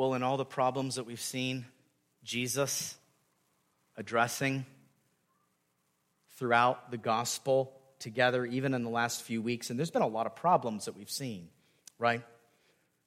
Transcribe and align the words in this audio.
Well, 0.00 0.14
in 0.14 0.22
all 0.22 0.38
the 0.38 0.46
problems 0.46 0.94
that 0.94 1.04
we've 1.04 1.20
seen 1.20 1.66
Jesus 2.24 2.96
addressing 3.98 4.64
throughout 6.38 6.90
the 6.90 6.96
gospel 6.96 7.78
together, 7.98 8.46
even 8.46 8.72
in 8.72 8.82
the 8.82 8.88
last 8.88 9.20
few 9.20 9.42
weeks, 9.42 9.68
and 9.68 9.78
there's 9.78 9.90
been 9.90 10.00
a 10.00 10.06
lot 10.06 10.24
of 10.24 10.34
problems 10.34 10.86
that 10.86 10.96
we've 10.96 11.10
seen, 11.10 11.50
right? 11.98 12.22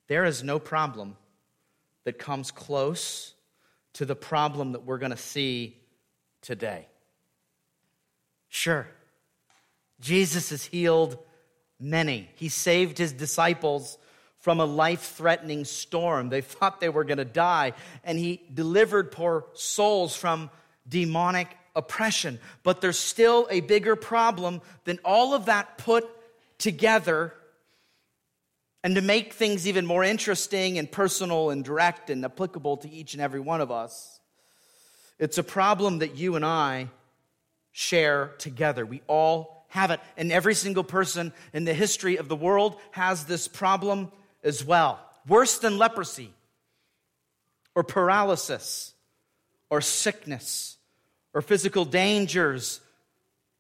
There 0.06 0.24
is 0.24 0.44
no 0.44 0.60
problem 0.60 1.18
that 2.04 2.20
comes 2.20 2.52
close 2.52 3.34
to 3.94 4.06
the 4.06 4.16
problem 4.16 4.74
that 4.74 4.86
we're 4.86 5.00
going 5.00 5.10
to 5.10 5.18
see 5.18 5.82
today. 6.42 6.88
Sure, 8.50 8.88
Jesus 10.00 10.52
has 10.52 10.64
healed 10.64 11.18
many, 11.80 12.30
He 12.36 12.50
saved 12.50 13.00
His 13.00 13.14
disciples 13.14 13.98
from 14.44 14.60
a 14.60 14.66
life 14.66 15.16
threatening 15.16 15.64
storm. 15.64 16.28
They 16.28 16.42
thought 16.42 16.82
they 16.82 16.90
were 16.90 17.06
going 17.06 17.18
to 17.18 17.26
die, 17.26 17.72
and 18.04 18.20
He 18.20 18.42
delivered 18.54 19.10
poor 19.10 19.46
souls 19.54 20.18
from 20.18 20.50
demonic 20.88 21.48
oppression. 21.78 22.40
But 22.62 22.82
there's 22.82 23.00
still 23.00 23.48
a 23.50 23.62
bigger 23.62 23.96
problem 23.96 24.62
than 24.84 25.00
all 25.06 25.34
of 25.34 25.46
that 25.46 25.78
put 25.78 26.06
together. 26.58 27.34
And 28.84 28.96
to 28.96 29.02
make 29.02 29.32
things 29.32 29.66
even 29.66 29.86
more 29.86 30.04
interesting 30.04 30.78
and 30.78 30.92
personal 30.92 31.50
and 31.50 31.64
direct 31.64 32.10
and 32.10 32.26
applicable 32.26 32.78
to 32.78 32.92
each 32.92 33.14
and 33.14 33.24
every 33.24 33.40
one 33.40 33.62
of 33.62 33.72
us, 33.72 34.20
it's 35.20 35.38
a 35.38 35.44
problem 35.44 36.00
that 36.00 36.18
you 36.18 36.36
and 36.36 36.46
I 36.46 36.90
share 37.72 38.34
together. 38.40 38.86
We 38.86 39.02
all 39.08 39.66
have 39.70 39.90
it. 39.90 40.02
And 40.18 40.34
every 40.34 40.54
single 40.54 40.84
person 40.84 41.32
in 41.54 41.64
the 41.64 41.74
history 41.74 42.18
of 42.18 42.28
the 42.28 42.36
world 42.36 42.76
has 42.92 43.24
this 43.24 43.48
problem 43.48 44.12
as 44.44 44.64
well. 44.64 45.00
Worse 45.28 45.58
than 45.60 45.78
leprosy 45.78 46.34
or 47.76 47.84
paralysis 47.84 48.94
or 49.70 49.82
sickness 49.82 50.78
or 51.34 51.42
physical 51.42 51.86
dangers 51.86 52.82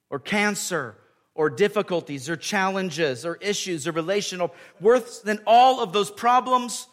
or 0.10 0.20
cancer 0.20 0.96
or 1.36 1.50
difficulties 1.50 2.30
or 2.30 2.36
challenges 2.36 3.26
or 3.26 3.38
issues 3.38 3.88
or 3.88 3.92
relational, 3.92 4.54
worse 4.80 5.20
than 5.22 5.40
all 5.48 5.82
of 5.82 5.94
those 5.94 6.12
problems, 6.12 6.88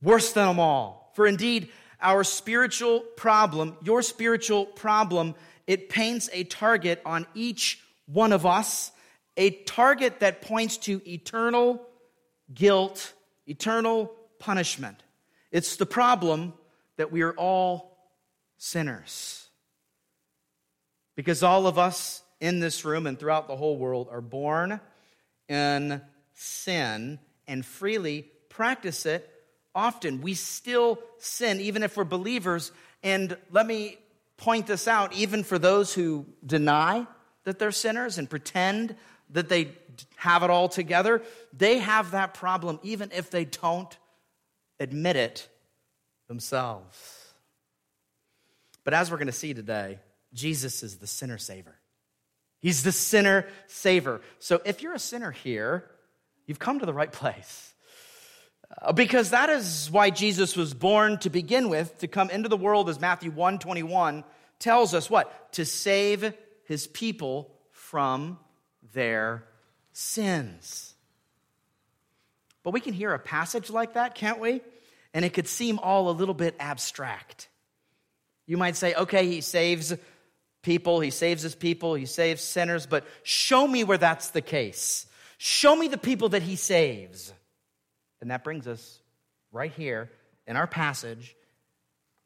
worse 0.00 0.32
than 0.32 0.46
them 0.46 0.60
all. 0.60 1.10
For 1.14 1.26
indeed, 1.26 1.70
our 2.00 2.22
spiritual 2.22 3.00
problem, 3.00 3.76
your 3.82 4.02
spiritual 4.02 4.66
problem, 4.66 5.34
it 5.66 5.88
paints 5.88 6.28
a 6.32 6.44
target 6.44 7.00
on 7.04 7.26
each 7.34 7.80
one 8.06 8.32
of 8.32 8.46
us, 8.46 8.92
a 9.36 9.50
target 9.50 10.20
that 10.20 10.42
points 10.42 10.76
to 10.76 11.00
eternal 11.08 11.84
guilt, 12.52 13.12
eternal 13.46 14.12
punishment. 14.38 15.02
It's 15.50 15.76
the 15.76 15.86
problem 15.86 16.52
that 16.96 17.12
we 17.12 17.22
are 17.22 17.32
all 17.32 17.96
sinners. 18.58 19.48
Because 21.16 21.42
all 21.42 21.66
of 21.66 21.78
us 21.78 22.22
in 22.40 22.60
this 22.60 22.84
room 22.84 23.06
and 23.06 23.18
throughout 23.18 23.46
the 23.46 23.56
whole 23.56 23.78
world 23.78 24.08
are 24.10 24.20
born 24.20 24.80
in 25.48 26.00
sin 26.34 27.18
and 27.46 27.64
freely 27.64 28.30
practice 28.48 29.06
it 29.06 29.30
often. 29.74 30.20
We 30.20 30.34
still 30.34 30.98
sin, 31.18 31.60
even 31.60 31.82
if 31.82 31.96
we're 31.96 32.04
believers. 32.04 32.72
And 33.02 33.36
let 33.50 33.66
me 33.66 33.98
point 34.36 34.66
this 34.66 34.88
out, 34.88 35.12
even 35.14 35.44
for 35.44 35.58
those 35.58 35.94
who 35.94 36.26
deny 36.44 37.06
that 37.44 37.58
they're 37.58 37.70
sinners 37.70 38.18
and 38.18 38.28
pretend 38.28 38.96
that 39.34 39.48
they 39.48 39.72
have 40.16 40.42
it 40.42 40.50
all 40.50 40.68
together, 40.68 41.22
they 41.52 41.78
have 41.78 42.12
that 42.12 42.34
problem 42.34 42.80
even 42.82 43.10
if 43.14 43.30
they 43.30 43.44
don't 43.44 43.96
admit 44.80 45.16
it 45.16 45.48
themselves. 46.26 47.32
But 48.84 48.94
as 48.94 49.10
we're 49.10 49.18
going 49.18 49.26
to 49.26 49.32
see 49.32 49.54
today, 49.54 49.98
Jesus 50.32 50.82
is 50.82 50.96
the 50.96 51.06
sinner 51.06 51.38
saver. 51.38 51.76
He's 52.60 52.82
the 52.82 52.92
sinner 52.92 53.46
saver. 53.66 54.20
So 54.38 54.60
if 54.64 54.82
you're 54.82 54.94
a 54.94 54.98
sinner 54.98 55.30
here, 55.30 55.84
you've 56.46 56.58
come 56.58 56.78
to 56.78 56.86
the 56.86 56.94
right 56.94 57.12
place. 57.12 57.74
Uh, 58.82 58.92
because 58.92 59.30
that 59.30 59.50
is 59.50 59.90
why 59.90 60.10
Jesus 60.10 60.56
was 60.56 60.74
born 60.74 61.18
to 61.18 61.30
begin 61.30 61.68
with, 61.68 61.98
to 61.98 62.08
come 62.08 62.30
into 62.30 62.48
the 62.48 62.56
world, 62.56 62.88
as 62.88 62.98
Matthew 62.98 63.30
1 63.30 63.58
21 63.58 64.24
tells 64.58 64.94
us 64.94 65.10
what? 65.10 65.52
To 65.52 65.64
save 65.64 66.32
his 66.64 66.86
people 66.86 67.50
from 67.70 68.38
their 68.94 69.44
sins. 69.92 70.94
But 72.62 72.72
we 72.72 72.80
can 72.80 72.94
hear 72.94 73.12
a 73.12 73.18
passage 73.18 73.70
like 73.70 73.94
that, 73.94 74.14
can't 74.14 74.40
we? 74.40 74.62
And 75.12 75.24
it 75.24 75.34
could 75.34 75.46
seem 75.46 75.78
all 75.78 76.08
a 76.08 76.12
little 76.12 76.34
bit 76.34 76.56
abstract. 76.58 77.48
You 78.46 78.56
might 78.56 78.76
say, 78.76 78.94
okay, 78.94 79.26
he 79.26 79.40
saves 79.42 79.94
people, 80.62 81.00
he 81.00 81.10
saves 81.10 81.42
his 81.42 81.54
people, 81.54 81.94
he 81.94 82.06
saves 82.06 82.42
sinners, 82.42 82.86
but 82.86 83.06
show 83.22 83.66
me 83.66 83.84
where 83.84 83.98
that's 83.98 84.30
the 84.30 84.40
case. 84.40 85.06
Show 85.36 85.76
me 85.76 85.88
the 85.88 85.98
people 85.98 86.30
that 86.30 86.42
he 86.42 86.56
saves. 86.56 87.32
And 88.20 88.30
that 88.30 88.44
brings 88.44 88.66
us 88.66 89.00
right 89.52 89.72
here 89.72 90.10
in 90.46 90.56
our 90.56 90.66
passage 90.66 91.36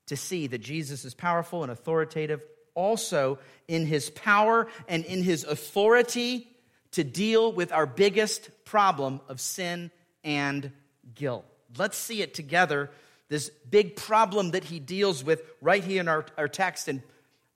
to 0.06 0.16
see 0.16 0.46
that 0.46 0.58
Jesus 0.58 1.04
is 1.04 1.14
powerful 1.14 1.62
and 1.62 1.72
authoritative 1.72 2.40
also 2.74 3.38
in 3.66 3.86
his 3.86 4.08
power 4.10 4.68
and 4.86 5.04
in 5.04 5.22
his 5.22 5.44
authority 5.44 6.48
to 6.92 7.04
deal 7.04 7.52
with 7.52 7.72
our 7.72 7.86
biggest 7.86 8.50
problem 8.64 9.20
of 9.28 9.40
sin 9.40 9.90
and 10.24 10.72
guilt. 11.14 11.44
Let's 11.76 11.96
see 11.96 12.22
it 12.22 12.34
together 12.34 12.90
this 13.28 13.50
big 13.68 13.96
problem 13.96 14.52
that 14.52 14.64
he 14.64 14.80
deals 14.80 15.22
with 15.22 15.42
right 15.60 15.84
here 15.84 16.00
in 16.00 16.08
our, 16.08 16.24
our 16.36 16.48
text 16.48 16.88
in 16.88 17.02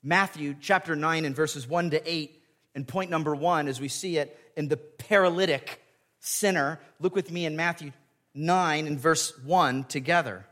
Matthew 0.03 0.55
chapter 0.61 0.95
9 0.95 1.25
and 1.25 1.35
verses 1.35 1.67
1 1.67 1.91
to 1.91 2.11
8. 2.11 2.43
And 2.75 2.87
point 2.87 3.11
number 3.11 3.35
one, 3.35 3.69
as 3.69 3.81
we 3.81 3.89
see 3.89 4.19
it 4.19 4.39
in 4.57 4.69
the 4.69 4.77
paralytic 4.77 5.83
sinner, 6.21 6.79
look 7.01 7.15
with 7.15 7.31
me 7.31 7.47
in 7.47 7.57
Matthew 7.57 7.93
9 8.35 8.87
and 8.87 8.99
verse 8.99 9.37
1 9.45 9.85
together. 9.85 10.47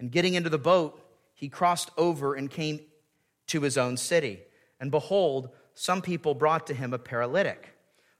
And 0.00 0.10
getting 0.10 0.34
into 0.34 0.50
the 0.50 0.58
boat, 0.58 1.00
he 1.34 1.48
crossed 1.48 1.90
over 1.96 2.34
and 2.34 2.50
came 2.50 2.80
to 3.48 3.60
his 3.62 3.78
own 3.78 3.96
city. 3.96 4.40
And 4.80 4.90
behold, 4.90 5.50
some 5.74 6.02
people 6.02 6.34
brought 6.34 6.66
to 6.68 6.74
him 6.74 6.92
a 6.92 6.98
paralytic 6.98 7.74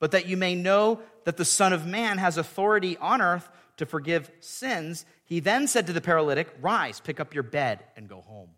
But 0.00 0.10
that 0.10 0.26
you 0.26 0.36
may 0.36 0.54
know 0.54 1.00
that 1.24 1.36
the 1.36 1.44
Son 1.44 1.72
of 1.72 1.86
Man 1.86 2.18
has 2.18 2.36
authority 2.36 2.96
on 2.98 3.22
earth 3.22 3.48
to 3.76 3.86
forgive 3.86 4.30
sins, 4.40 5.04
he 5.24 5.40
then 5.40 5.66
said 5.66 5.86
to 5.86 5.92
the 5.92 6.00
paralytic, 6.00 6.54
Rise, 6.60 7.00
pick 7.00 7.18
up 7.20 7.34
your 7.34 7.42
bed, 7.42 7.84
and 7.96 8.08
go 8.08 8.20
home. 8.20 8.50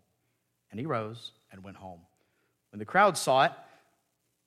And 0.69 0.79
he 0.79 0.85
rose 0.85 1.31
and 1.51 1.63
went 1.63 1.77
home. 1.77 2.01
When 2.71 2.79
the 2.79 2.85
crowd 2.85 3.17
saw 3.17 3.45
it, 3.45 3.51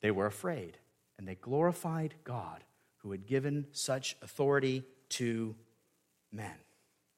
they 0.01 0.11
were 0.11 0.27
afraid, 0.27 0.79
and 1.19 1.27
they 1.27 1.35
glorified 1.35 2.15
God 2.25 2.63
who 2.99 3.11
had 3.11 3.27
given 3.27 3.67
such 3.73 4.17
authority 4.23 4.85
to 5.11 5.55
men. 6.31 6.55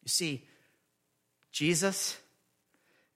You 0.03 0.09
see, 0.09 0.47
Jesus 1.51 2.17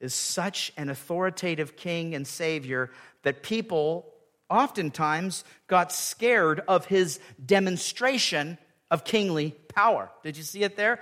is 0.01 0.15
such 0.15 0.73
an 0.77 0.91
authoritative 0.91 1.77
king 1.77 2.15
and 2.15 2.27
savior 2.27 2.91
that 3.23 3.43
people 3.43 4.13
oftentimes 4.49 5.45
got 5.67 5.93
scared 5.93 6.61
of 6.69 6.87
his 6.87 7.19
demonstration 7.45 8.59
of 8.91 9.05
kingly 9.05 9.51
power. 9.75 10.11
Did 10.23 10.37
you 10.37 10.43
see 10.43 10.63
it 10.63 10.77
there? 10.77 11.01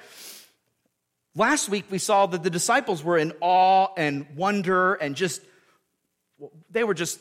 Last 1.36 1.68
week 1.68 1.86
we 1.90 1.98
saw 1.98 2.26
that 2.26 2.42
the 2.42 2.50
disciples 2.50 3.02
were 3.02 3.18
in 3.18 3.32
awe 3.40 3.88
and 3.96 4.26
wonder 4.36 4.94
and 4.94 5.16
just, 5.16 5.42
they 6.70 6.84
were 6.84 6.94
just 6.94 7.20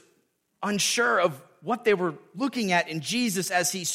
unsure 0.62 1.20
of 1.20 1.42
what 1.62 1.84
they 1.84 1.94
were 1.94 2.14
looking 2.36 2.72
at 2.72 2.90
in 2.90 3.02
Jesus 3.02 3.50
as 3.50 3.72
he 3.72 3.86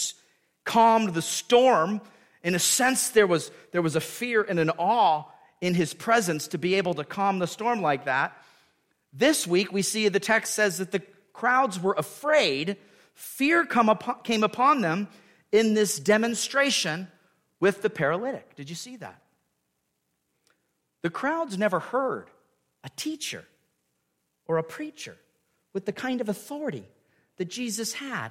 calmed 0.64 1.14
the 1.14 1.22
storm. 1.22 2.00
In 2.42 2.54
a 2.54 2.58
sense, 2.58 3.10
there 3.10 3.26
was, 3.26 3.50
there 3.72 3.82
was 3.82 3.96
a 3.96 4.00
fear 4.00 4.42
and 4.42 4.58
an 4.58 4.70
awe 4.70 5.24
in 5.60 5.74
his 5.74 5.94
presence 5.94 6.48
to 6.48 6.58
be 6.58 6.74
able 6.74 6.94
to 6.94 7.04
calm 7.04 7.38
the 7.38 7.46
storm 7.46 7.82
like 7.82 8.04
that. 8.04 8.36
This 9.12 9.46
week, 9.46 9.72
we 9.72 9.82
see 9.82 10.08
the 10.08 10.20
text 10.20 10.54
says 10.54 10.78
that 10.78 10.92
the 10.92 11.02
crowds 11.38 11.80
were 11.80 11.94
afraid. 11.96 12.76
Fear 13.14 13.68
upon, 13.70 14.22
came 14.24 14.42
upon 14.42 14.80
them 14.80 15.08
in 15.52 15.74
this 15.74 15.98
demonstration 16.00 17.06
with 17.60 17.80
the 17.80 17.90
paralytic. 17.90 18.56
Did 18.56 18.68
you 18.68 18.76
see 18.76 18.96
that? 18.96 19.22
The 21.02 21.10
crowds 21.10 21.56
never 21.56 21.78
heard 21.78 22.26
a 22.82 22.88
teacher 22.90 23.44
or 24.46 24.58
a 24.58 24.64
preacher 24.64 25.16
with 25.72 25.86
the 25.86 25.92
kind 25.92 26.20
of 26.20 26.28
authority 26.28 26.84
that 27.36 27.48
Jesus 27.48 27.92
had 27.92 28.30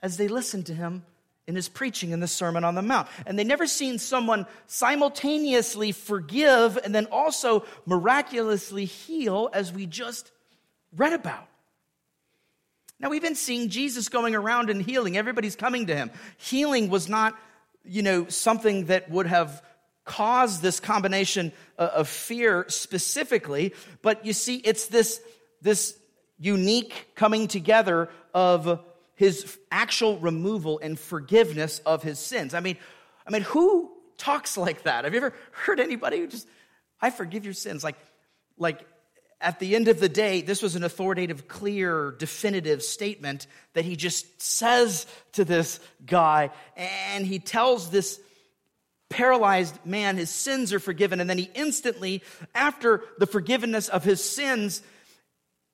as 0.00 0.18
they 0.18 0.28
listened 0.28 0.66
to 0.66 0.74
him 0.74 1.04
in 1.46 1.54
his 1.54 1.70
preaching 1.70 2.10
in 2.10 2.20
the 2.20 2.28
Sermon 2.28 2.64
on 2.64 2.74
the 2.74 2.82
Mount. 2.82 3.08
And 3.26 3.38
they 3.38 3.44
never 3.44 3.66
seen 3.66 3.98
someone 3.98 4.46
simultaneously 4.66 5.92
forgive 5.92 6.76
and 6.76 6.94
then 6.94 7.06
also 7.06 7.64
miraculously 7.86 8.84
heal 8.84 9.48
as 9.54 9.72
we 9.72 9.86
just 9.86 10.30
read 10.94 11.14
about. 11.14 11.48
Now, 13.02 13.10
we've 13.10 13.20
been 13.20 13.34
seeing 13.34 13.68
Jesus 13.68 14.08
going 14.08 14.36
around 14.36 14.70
and 14.70 14.80
healing. 14.80 15.16
Everybody's 15.16 15.56
coming 15.56 15.88
to 15.88 15.96
him. 15.96 16.12
Healing 16.36 16.88
was 16.88 17.08
not, 17.08 17.36
you 17.84 18.00
know, 18.00 18.28
something 18.28 18.86
that 18.86 19.10
would 19.10 19.26
have 19.26 19.60
caused 20.04 20.62
this 20.62 20.78
combination 20.78 21.52
uh, 21.78 21.90
of 21.94 22.08
fear 22.08 22.64
specifically, 22.68 23.74
but 24.02 24.24
you 24.24 24.32
see, 24.32 24.56
it's 24.56 24.86
this, 24.86 25.20
this 25.60 25.98
unique 26.38 27.08
coming 27.16 27.48
together 27.48 28.08
of 28.32 28.80
his 29.16 29.58
actual 29.72 30.18
removal 30.18 30.78
and 30.80 30.98
forgiveness 30.98 31.80
of 31.80 32.04
his 32.04 32.20
sins. 32.20 32.54
I 32.54 32.60
mean, 32.60 32.76
I 33.26 33.30
mean, 33.30 33.42
who 33.42 33.90
talks 34.16 34.56
like 34.56 34.84
that? 34.84 35.04
Have 35.04 35.12
you 35.12 35.18
ever 35.18 35.34
heard 35.50 35.80
anybody 35.80 36.18
who 36.18 36.28
just, 36.28 36.46
I 37.00 37.10
forgive 37.10 37.44
your 37.44 37.54
sins? 37.54 37.82
Like, 37.82 37.96
like 38.58 38.86
at 39.42 39.58
the 39.58 39.74
end 39.74 39.88
of 39.88 40.00
the 40.00 40.08
day, 40.08 40.40
this 40.40 40.62
was 40.62 40.76
an 40.76 40.84
authoritative, 40.84 41.48
clear, 41.48 42.14
definitive 42.18 42.82
statement 42.82 43.48
that 43.74 43.84
he 43.84 43.96
just 43.96 44.40
says 44.40 45.06
to 45.32 45.44
this 45.44 45.80
guy. 46.06 46.50
And 46.76 47.26
he 47.26 47.40
tells 47.40 47.90
this 47.90 48.20
paralyzed 49.08 49.84
man 49.84 50.16
his 50.16 50.30
sins 50.30 50.72
are 50.72 50.78
forgiven. 50.78 51.20
And 51.20 51.28
then 51.28 51.38
he 51.38 51.50
instantly, 51.54 52.22
after 52.54 53.02
the 53.18 53.26
forgiveness 53.26 53.88
of 53.88 54.04
his 54.04 54.24
sins, 54.24 54.80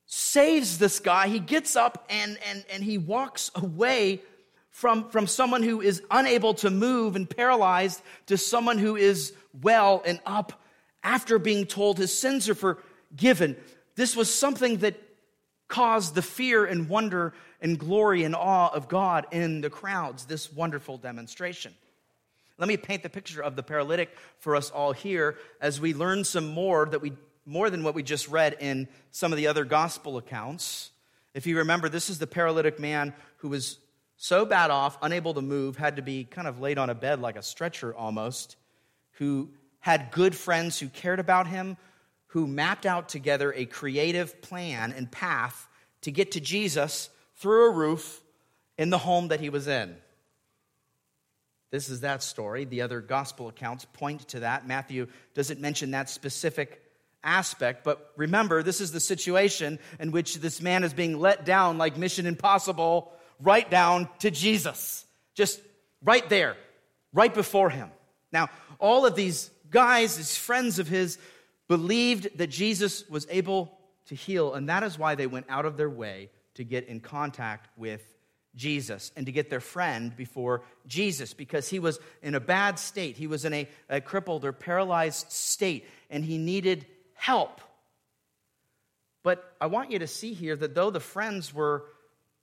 saves 0.07 0.79
this 0.79 0.99
guy. 0.99 1.29
He 1.29 1.39
gets 1.39 1.77
up 1.77 2.07
and, 2.09 2.39
and, 2.49 2.65
and 2.73 2.83
he 2.83 2.97
walks 2.97 3.51
away 3.55 4.23
from, 4.71 5.11
from 5.11 5.27
someone 5.27 5.63
who 5.63 5.83
is 5.83 6.03
unable 6.11 6.55
to 6.55 6.71
move 6.71 7.17
and 7.17 7.29
paralyzed 7.29 8.01
to 8.27 8.39
someone 8.39 8.79
who 8.79 8.97
is 8.97 9.35
well 9.61 10.03
and 10.07 10.21
up 10.25 10.55
after 11.03 11.39
being 11.39 11.67
told 11.67 11.99
his 11.99 12.17
sins 12.17 12.49
are 12.49 12.55
forgiven. 12.55 12.88
This 13.15 14.17
was 14.17 14.33
something 14.33 14.79
that 14.79 15.01
caused 15.69 16.15
the 16.15 16.23
fear 16.23 16.65
and 16.65 16.89
wonder 16.89 17.35
and 17.61 17.79
glory 17.79 18.25
and 18.25 18.35
awe 18.35 18.69
of 18.69 18.89
God 18.89 19.27
in 19.33 19.61
the 19.61 19.71
crowds, 19.71 20.25
this 20.25 20.53
wonderful 20.53 20.99
demonstration. 20.99 21.75
Let 22.59 22.69
me 22.69 22.77
paint 22.77 23.03
the 23.03 23.09
picture 23.09 23.43
of 23.43 23.55
the 23.55 23.63
paralytic 23.63 24.17
for 24.39 24.57
us 24.57 24.71
all 24.71 24.93
here 24.93 25.37
as 25.61 25.81
we 25.81 25.95
learn 25.95 26.25
some 26.25 26.49
more 26.49 26.87
that 26.87 27.01
we 27.01 27.13
more 27.45 27.71
than 27.71 27.83
what 27.83 27.95
we 27.95 28.03
just 28.03 28.29
read 28.29 28.57
in 28.61 28.87
some 29.11 29.33
of 29.33 29.39
the 29.39 29.47
other 29.47 29.65
gospel 29.65 30.19
accounts. 30.19 30.91
If 31.33 31.47
you 31.47 31.59
remember, 31.59 31.89
this 31.89 32.11
is 32.11 32.19
the 32.19 32.27
paralytic 32.27 32.79
man 32.79 33.15
who 33.39 33.49
was 33.49 33.79
so 34.19 34.45
bad 34.45 34.71
off, 34.71 34.99
unable 35.01 35.33
to 35.33 35.41
move, 35.41 35.79
had 35.79 35.97
to 35.97 36.03
be 36.03 36.25
kind 36.25 36.47
of 36.47 36.61
laid 36.61 36.77
on 36.77 36.91
a 36.91 36.95
bed 36.95 37.21
like 37.21 37.37
a 37.37 37.43
stretcher 37.43 37.95
almost, 37.95 38.57
who 39.13 39.49
had 39.81 40.11
good 40.11 40.35
friends 40.35 40.79
who 40.79 40.89
cared 40.89 41.21
about 41.21 41.47
him, 41.47 41.79
who 42.29 42.47
mapped 42.47 42.87
out 42.87 43.09
together 43.09 43.53
a 43.53 43.65
creative 43.65 44.41
plan 44.43 44.93
and 44.93 45.11
path 45.11 45.69
to 46.03 46.11
get 46.11 46.33
to 46.33 46.41
Jesus 46.41 47.11
through 47.37 47.71
a 47.71 47.75
roof 47.75 48.23
in 48.77 48.91
the 48.91 48.99
home 48.99 49.29
that 49.29 49.41
he 49.41 49.51
was 49.51 49.67
in. 49.67 49.97
This 51.71 51.89
is 51.89 52.01
that 52.01 52.23
story. 52.23 52.65
The 52.65 52.83
other 52.83 53.01
gospel 53.01 53.49
accounts 53.49 53.85
point 53.85 54.29
to 54.29 54.41
that. 54.41 54.67
Matthew 54.67 55.07
doesn't 55.35 55.61
mention 55.61 55.91
that 55.91 56.09
specific 56.09 56.83
aspect. 57.23 57.85
But 57.85 58.13
remember, 58.17 58.63
this 58.63 58.81
is 58.81 58.93
the 58.93 59.01
situation 59.01 59.79
in 59.99 60.13
which 60.13 60.37
this 60.37 60.63
man 60.63 60.85
is 60.85 60.95
being 60.95 61.19
let 61.19 61.45
down 61.45 61.77
like 61.77 61.97
Mission 61.97 62.27
Impossible, 62.27 63.13
right 63.41 63.69
down 63.71 64.09
to 64.21 64.31
Jesus. 64.31 65.05
Just 65.35 65.61
right 66.03 66.27
there, 66.29 66.57
right 67.13 67.33
before 67.33 67.71
him. 67.71 67.91
Now, 68.33 68.49
all 68.79 69.05
of 69.05 69.15
these 69.15 69.51
guys, 69.71 70.17
these 70.17 70.37
friends 70.37 70.79
of 70.79 70.89
his, 70.89 71.19
believed 71.69 72.39
that 72.39 72.49
Jesus 72.49 73.09
was 73.09 73.27
able 73.31 73.79
to 74.07 74.15
heal, 74.15 74.55
and 74.55 74.69
that 74.69 74.83
is 74.83 74.99
why 74.99 75.15
they 75.15 75.27
went 75.27 75.47
out 75.49 75.67
of 75.67 75.77
their 75.77 75.91
way 75.91 76.31
to 76.55 76.65
get 76.65 76.89
in 76.89 77.01
contact 77.01 77.69
with 77.77 78.03
Jesus 78.57 79.13
and 79.15 79.27
to 79.27 79.33
get 79.33 79.51
their 79.51 79.61
friend 79.61 80.17
before 80.17 80.63
Jesus 80.87 81.35
because 81.35 81.69
he 81.69 81.79
was 81.79 82.01
in 82.23 82.35
a 82.35 82.41
bad 82.41 82.79
state. 82.79 83.17
He 83.17 83.27
was 83.27 83.45
in 83.45 83.53
a, 83.53 83.69
a 83.89 84.01
crippled 84.01 84.45
or 84.45 84.53
paralyzed 84.53 85.31
state, 85.31 85.87
and 86.11 86.25
he 86.25 86.39
needed 86.39 86.87
help. 87.15 87.61
But 89.23 89.55
I 89.61 89.67
want 89.67 89.91
you 89.91 89.99
to 89.99 90.07
see 90.07 90.33
here 90.33 90.57
that 90.57 90.75
though 90.75 90.91
the 90.91 91.01
friends 91.01 91.53
were 91.53 91.85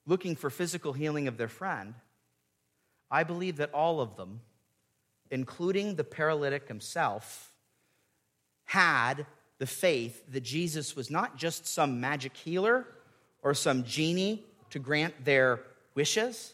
looking 0.06 0.36
for 0.36 0.50
physical 0.50 0.94
healing 0.94 1.28
of 1.28 1.38
their 1.38 1.48
friend, 1.48 1.96
I 3.10 3.24
believe 3.24 3.58
that 3.58 3.74
all 3.74 4.02
of 4.02 4.16
them, 4.18 4.42
including 5.32 5.96
the 5.96 6.04
paralytic 6.04 6.68
himself, 6.68 7.55
had 8.66 9.26
the 9.58 9.66
faith 9.66 10.24
that 10.32 10.42
Jesus 10.42 10.96
was 10.96 11.10
not 11.10 11.38
just 11.38 11.66
some 11.66 12.02
magic 12.02 12.36
healer 12.36 12.86
or 13.42 13.54
some 13.54 13.84
genie 13.84 14.44
to 14.72 14.80
grant 14.80 15.24
their 15.24 15.62
wishes, 15.94 16.54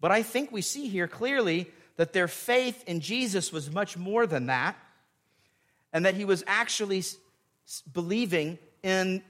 but 0.00 0.10
I 0.10 0.22
think 0.22 0.50
we 0.50 0.62
see 0.62 0.88
here 0.88 1.08
clearly 1.08 1.70
that 1.96 2.12
their 2.12 2.28
faith 2.28 2.84
in 2.86 3.00
Jesus 3.00 3.52
was 3.52 3.70
much 3.70 3.96
more 3.96 4.26
than 4.26 4.46
that, 4.46 4.76
and 5.92 6.06
that 6.06 6.14
he 6.14 6.24
was 6.24 6.42
actually 6.46 7.02
believing 7.92 8.58
in 8.82 9.22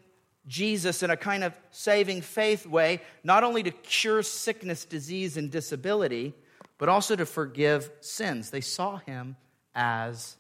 Jesus 0.47 1.03
in 1.03 1.11
a 1.11 1.17
kind 1.17 1.45
of 1.45 1.59
saving 1.71 2.21
faith 2.21 2.67
way, 2.67 3.01
not 3.23 3.45
only 3.45 3.63
to 3.63 3.71
cure 3.71 4.23
sickness, 4.23 4.85
disease, 4.85 5.37
and 5.37 5.51
disability, 5.51 6.35
but 6.79 6.89
also 6.89 7.17
to 7.17 7.27
forgive 7.27 7.91
sins. 8.01 8.51
They 8.51 8.61
saw 8.61 8.97
him 8.99 9.37
as 9.75 10.37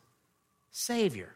Savior. 0.70 1.34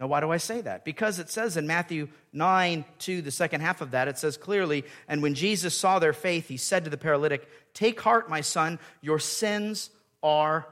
Now, 0.00 0.06
why 0.06 0.20
do 0.20 0.30
I 0.30 0.38
say 0.38 0.62
that? 0.62 0.86
Because 0.86 1.18
it 1.18 1.28
says 1.28 1.58
in 1.58 1.66
Matthew 1.66 2.08
9 2.32 2.86
2, 3.00 3.20
the 3.20 3.30
second 3.30 3.60
half 3.60 3.82
of 3.82 3.90
that, 3.90 4.08
it 4.08 4.16
says 4.16 4.38
clearly, 4.38 4.84
And 5.06 5.22
when 5.22 5.34
Jesus 5.34 5.76
saw 5.78 5.98
their 5.98 6.14
faith, 6.14 6.48
he 6.48 6.56
said 6.56 6.84
to 6.84 6.90
the 6.90 6.96
paralytic, 6.96 7.46
Take 7.74 8.00
heart, 8.00 8.30
my 8.30 8.40
son, 8.40 8.78
your 9.02 9.18
sins 9.18 9.90
are 10.22 10.66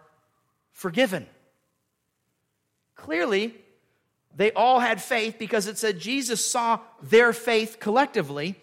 forgiven. 0.73 1.27
Clearly, 2.95 3.55
they 4.35 4.51
all 4.53 4.81
had 4.81 5.03
faith 5.03 5.37
because 5.39 5.67
it 5.67 5.77
said 5.77 5.99
Jesus 5.99 6.45
saw 6.45 6.81
their 7.03 7.35
faith 7.35 7.79
collectively, 7.81 8.57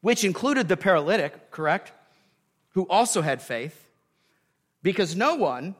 which 0.00 0.24
included 0.24 0.66
the 0.66 0.78
paralytic, 0.78 1.50
correct? 1.50 1.92
Who 2.70 2.88
also 2.88 3.20
had 3.20 3.42
faith. 3.42 3.86
Because 4.82 5.14
no 5.14 5.34
one 5.34 5.74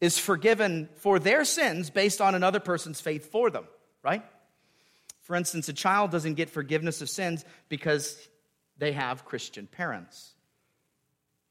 is 0.00 0.18
forgiven 0.18 0.88
for 0.96 1.18
their 1.18 1.44
sins 1.44 1.90
based 1.90 2.20
on 2.20 2.34
another 2.34 2.60
person's 2.60 3.00
faith 3.00 3.30
for 3.30 3.50
them, 3.50 3.64
right? 4.02 4.24
For 5.22 5.34
instance, 5.36 5.68
a 5.68 5.72
child 5.72 6.10
doesn't 6.10 6.34
get 6.34 6.50
forgiveness 6.50 7.02
of 7.02 7.10
sins 7.10 7.44
because 7.68 8.16
they 8.78 8.92
have 8.92 9.24
Christian 9.24 9.66
parents. 9.66 10.32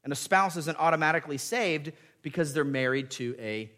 And 0.02 0.12
a 0.12 0.16
spouse 0.16 0.56
isn't 0.56 0.78
automatically 0.78 1.38
saved 1.38 1.92
because 2.22 2.54
they're 2.54 2.64
married 2.64 3.10
to 3.12 3.36
a 3.38 3.70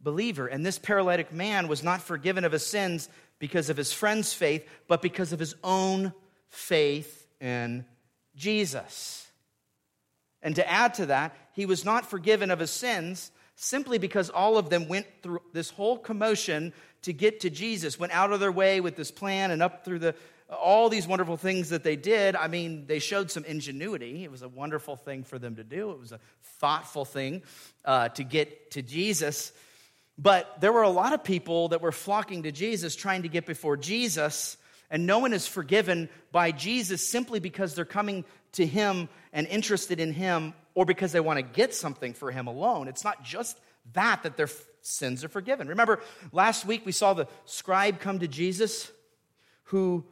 believer. 0.00 0.48
And 0.48 0.66
this 0.66 0.78
paralytic 0.78 1.32
man 1.32 1.68
was 1.68 1.82
not 1.82 2.02
forgiven 2.02 2.44
of 2.44 2.52
his 2.52 2.66
sins 2.66 3.08
because 3.38 3.70
of 3.70 3.76
his 3.76 3.92
friend's 3.92 4.32
faith, 4.32 4.68
but 4.88 5.00
because 5.00 5.32
of 5.32 5.38
his 5.38 5.54
own 5.62 6.12
faith 6.48 7.26
in 7.40 7.84
Jesus. 8.34 9.30
And 10.42 10.56
to 10.56 10.68
add 10.68 10.94
to 10.94 11.06
that, 11.06 11.36
he 11.52 11.66
was 11.66 11.84
not 11.84 12.04
forgiven 12.04 12.50
of 12.50 12.58
his 12.58 12.70
sins 12.70 13.30
simply 13.62 13.98
because 13.98 14.28
all 14.28 14.58
of 14.58 14.70
them 14.70 14.88
went 14.88 15.06
through 15.22 15.40
this 15.52 15.70
whole 15.70 15.96
commotion 15.96 16.72
to 17.02 17.12
get 17.12 17.40
to 17.40 17.50
Jesus, 17.50 17.98
went 17.98 18.12
out 18.12 18.32
of 18.32 18.40
their 18.40 18.52
way 18.52 18.80
with 18.80 18.96
this 18.96 19.10
plan 19.10 19.50
and 19.50 19.62
up 19.62 19.84
through 19.84 20.00
the 20.00 20.14
all 20.50 20.90
these 20.90 21.06
wonderful 21.06 21.38
things 21.38 21.70
that 21.70 21.82
they 21.82 21.96
did. 21.96 22.36
I 22.36 22.46
mean, 22.46 22.86
they 22.86 22.98
showed 22.98 23.30
some 23.30 23.44
ingenuity. 23.44 24.22
It 24.22 24.30
was 24.30 24.42
a 24.42 24.48
wonderful 24.48 24.96
thing 24.96 25.24
for 25.24 25.38
them 25.38 25.56
to 25.56 25.64
do. 25.64 25.92
It 25.92 25.98
was 25.98 26.12
a 26.12 26.20
thoughtful 26.58 27.06
thing 27.06 27.42
uh, 27.86 28.10
to 28.10 28.24
get 28.24 28.72
to 28.72 28.82
Jesus. 28.82 29.52
But 30.18 30.60
there 30.60 30.72
were 30.72 30.82
a 30.82 30.90
lot 30.90 31.14
of 31.14 31.24
people 31.24 31.68
that 31.68 31.80
were 31.80 31.92
flocking 31.92 32.42
to 32.42 32.52
Jesus, 32.52 32.94
trying 32.94 33.22
to 33.22 33.28
get 33.28 33.46
before 33.46 33.78
Jesus, 33.78 34.58
and 34.90 35.06
no 35.06 35.20
one 35.20 35.32
is 35.32 35.46
forgiven 35.46 36.10
by 36.32 36.50
Jesus 36.50 37.08
simply 37.08 37.40
because 37.40 37.74
they're 37.74 37.86
coming 37.86 38.26
to 38.52 38.66
him 38.66 39.08
and 39.32 39.46
interested 39.46 40.00
in 40.00 40.12
him 40.12 40.52
or 40.74 40.84
because 40.84 41.12
they 41.12 41.20
want 41.20 41.38
to 41.38 41.42
get 41.42 41.74
something 41.74 42.14
for 42.14 42.30
him 42.30 42.46
alone. 42.46 42.88
It's 42.88 43.04
not 43.04 43.22
just 43.24 43.58
that 43.92 44.22
that 44.22 44.36
their 44.36 44.48
sins 44.80 45.24
are 45.24 45.28
forgiven. 45.28 45.68
Remember, 45.68 46.00
last 46.32 46.64
week 46.64 46.84
we 46.84 46.92
saw 46.92 47.14
the 47.14 47.28
scribe 47.44 48.00
come 48.00 48.18
to 48.20 48.28
Jesus 48.28 48.90
who 49.64 50.04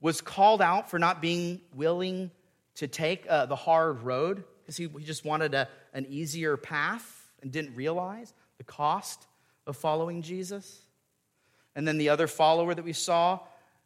was 0.00 0.20
called 0.20 0.62
out 0.62 0.90
for 0.90 0.98
not 0.98 1.20
being 1.20 1.60
willing 1.74 2.30
to 2.76 2.86
take 2.86 3.26
uh, 3.28 3.46
the 3.46 3.56
hard 3.56 4.02
road 4.02 4.44
because 4.60 4.76
he, 4.76 4.88
he 4.98 5.04
just 5.04 5.24
wanted 5.24 5.54
a, 5.54 5.68
an 5.92 6.06
easier 6.08 6.56
path 6.56 7.32
and 7.42 7.50
didn't 7.50 7.74
realize 7.74 8.32
the 8.58 8.64
cost 8.64 9.26
of 9.66 9.76
following 9.76 10.22
Jesus. 10.22 10.80
And 11.74 11.86
then 11.86 11.98
the 11.98 12.10
other 12.10 12.26
follower 12.26 12.74
that 12.74 12.84
we 12.84 12.92
saw 12.92 13.40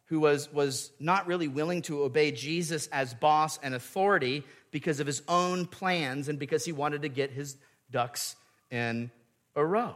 who 0.05 0.19
was, 0.19 0.51
was 0.51 0.91
not 0.99 1.27
really 1.27 1.47
willing 1.47 1.81
to 1.83 2.03
obey 2.03 2.31
Jesus 2.31 2.87
as 2.87 3.13
boss 3.13 3.57
and 3.63 3.73
authority 3.73 4.43
because 4.73 4.99
of 4.99 5.05
his 5.05 5.21
own 5.27 5.67
plans 5.67 6.27
and 6.27 6.39
because 6.39 6.65
he 6.65 6.71
wanted 6.71 7.03
to 7.03 7.07
get 7.07 7.29
his 7.29 7.55
ducks 7.91 8.35
in 8.71 9.11
a 9.55 9.63
row. 9.63 9.95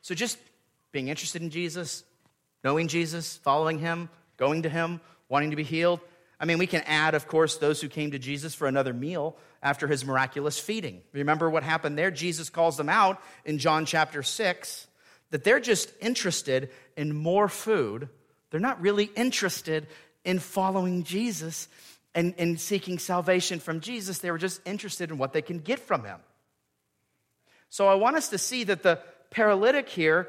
So 0.00 0.14
just 0.14 0.38
being 0.90 1.08
interested 1.08 1.42
in 1.42 1.50
Jesus, 1.50 2.02
knowing 2.64 2.88
Jesus, 2.88 3.36
following 3.36 3.78
him, 3.78 4.08
going 4.38 4.62
to 4.62 4.70
him, 4.70 5.02
wanting 5.28 5.50
to 5.50 5.56
be 5.56 5.62
healed. 5.62 6.00
I 6.40 6.46
mean, 6.46 6.56
we 6.56 6.66
can 6.66 6.80
add, 6.86 7.14
of 7.14 7.28
course, 7.28 7.58
those 7.58 7.80
who 7.80 7.88
came 7.88 8.12
to 8.12 8.18
Jesus 8.18 8.54
for 8.54 8.66
another 8.66 8.94
meal 8.94 9.36
after 9.62 9.86
his 9.86 10.04
miraculous 10.04 10.58
feeding. 10.58 11.02
Remember 11.12 11.50
what 11.50 11.62
happened 11.62 11.98
there? 11.98 12.10
Jesus 12.10 12.48
calls 12.48 12.78
them 12.78 12.88
out 12.88 13.22
in 13.44 13.58
John 13.58 13.84
chapter 13.84 14.22
6 14.22 14.86
that 15.30 15.44
they're 15.44 15.60
just 15.60 15.92
interested 16.00 16.70
in 16.96 17.14
more 17.14 17.48
food. 17.48 18.08
They're 18.50 18.60
not 18.60 18.80
really 18.80 19.10
interested 19.14 19.88
in 20.24 20.38
following 20.38 21.02
Jesus 21.02 21.68
and, 22.14 22.34
and 22.38 22.60
seeking 22.60 22.98
salvation 22.98 23.60
from 23.60 23.80
Jesus. 23.80 24.18
They 24.18 24.30
were 24.30 24.38
just 24.38 24.60
interested 24.66 25.10
in 25.10 25.18
what 25.18 25.32
they 25.32 25.42
can 25.42 25.58
get 25.58 25.78
from 25.78 26.04
him. 26.04 26.20
So 27.70 27.88
I 27.88 27.94
want 27.94 28.16
us 28.16 28.28
to 28.28 28.38
see 28.38 28.64
that 28.64 28.82
the 28.82 29.00
paralytic 29.30 29.88
here 29.88 30.28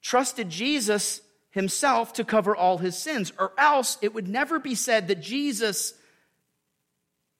trusted 0.00 0.48
Jesus 0.48 1.20
himself 1.50 2.14
to 2.14 2.24
cover 2.24 2.56
all 2.56 2.78
his 2.78 2.96
sins, 2.96 3.32
or 3.38 3.52
else 3.58 3.98
it 4.00 4.14
would 4.14 4.28
never 4.28 4.58
be 4.58 4.74
said 4.74 5.08
that 5.08 5.20
Jesus 5.20 5.94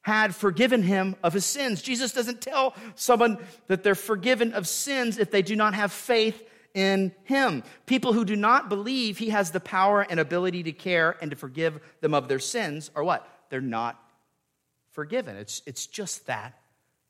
had 0.03 0.35
forgiven 0.35 0.83
him 0.83 1.17
of 1.23 1.33
his 1.33 1.45
sins. 1.45 1.83
Jesus 1.83 2.13
doesn't 2.13 2.41
tell 2.41 2.75
someone 2.95 3.39
that 3.67 3.83
they're 3.83 3.95
forgiven 3.95 4.53
of 4.53 4.67
sins 4.67 5.19
if 5.19 5.31
they 5.31 5.43
do 5.43 5.55
not 5.55 5.75
have 5.75 5.93
faith 5.93 6.43
in 6.75 7.13
him. 7.25 7.63
People 7.87 8.13
who 8.13 8.25
do 8.25 8.37
not 8.37 8.69
believe 8.69 9.19
he 9.19 9.31
has 9.31 9.51
the 9.51 9.61
power 9.61 10.03
and 10.03 10.19
ability 10.19 10.63
to 10.65 10.73
care 10.73 11.17
and 11.21 11.31
to 11.31 11.37
forgive 11.37 11.81
them 12.01 12.15
of 12.15 12.29
their 12.29 12.39
sins 12.39 12.91
are 12.95 13.05
what? 13.05 13.27
They're 13.51 13.61
not 13.61 14.03
forgiven. 14.93 15.37
It's, 15.37 15.63
it's 15.67 15.87
just 15.87 16.27
that 16.27 16.59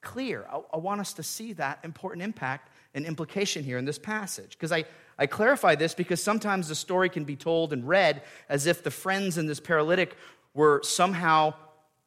clear. 0.01 0.47
I, 0.51 0.61
I 0.75 0.77
want 0.79 1.01
us 1.01 1.13
to 1.15 1.23
see 1.23 1.53
that 1.55 1.81
important 1.85 2.23
impact 2.23 2.71
and 2.95 3.07
implication 3.07 3.63
here 3.63 3.79
in 3.79 3.85
this 3.85 3.99
passage. 3.99 4.51
Because 4.51 4.73
I, 4.73 4.85
I 5.19 5.27
clarify 5.27 5.75
this 5.75 5.95
because 5.95 6.23
sometimes 6.23 6.69
the 6.69 6.75
story 6.75 7.09
can 7.09 7.25
be 7.25 7.37
told 7.37 7.73
and 7.73 7.87
read 7.87 8.23
as 8.49 8.67
if 8.67 8.83
the 8.83 8.91
friends 8.91 9.39
in 9.39 9.47
this 9.47 9.61
paralytic 9.61 10.17
were 10.55 10.81
somehow 10.83 11.55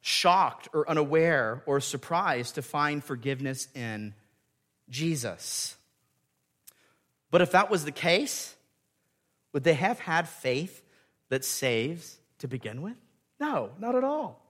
shocked 0.01 0.67
or 0.73 0.89
unaware 0.89 1.63
or 1.65 1.79
surprised 1.79 2.55
to 2.55 2.61
find 2.61 3.03
forgiveness 3.03 3.69
in 3.73 4.13
Jesus. 4.89 5.77
But 7.31 7.41
if 7.41 7.51
that 7.51 7.71
was 7.71 7.85
the 7.85 7.91
case, 7.91 8.55
would 9.53 9.63
they 9.63 9.75
have 9.75 9.99
had 9.99 10.27
faith 10.27 10.81
that 11.29 11.45
saves 11.45 12.17
to 12.39 12.47
begin 12.47 12.81
with? 12.81 12.97
No, 13.43 13.71
not 13.77 13.95
at 13.95 14.05
all. 14.05 14.41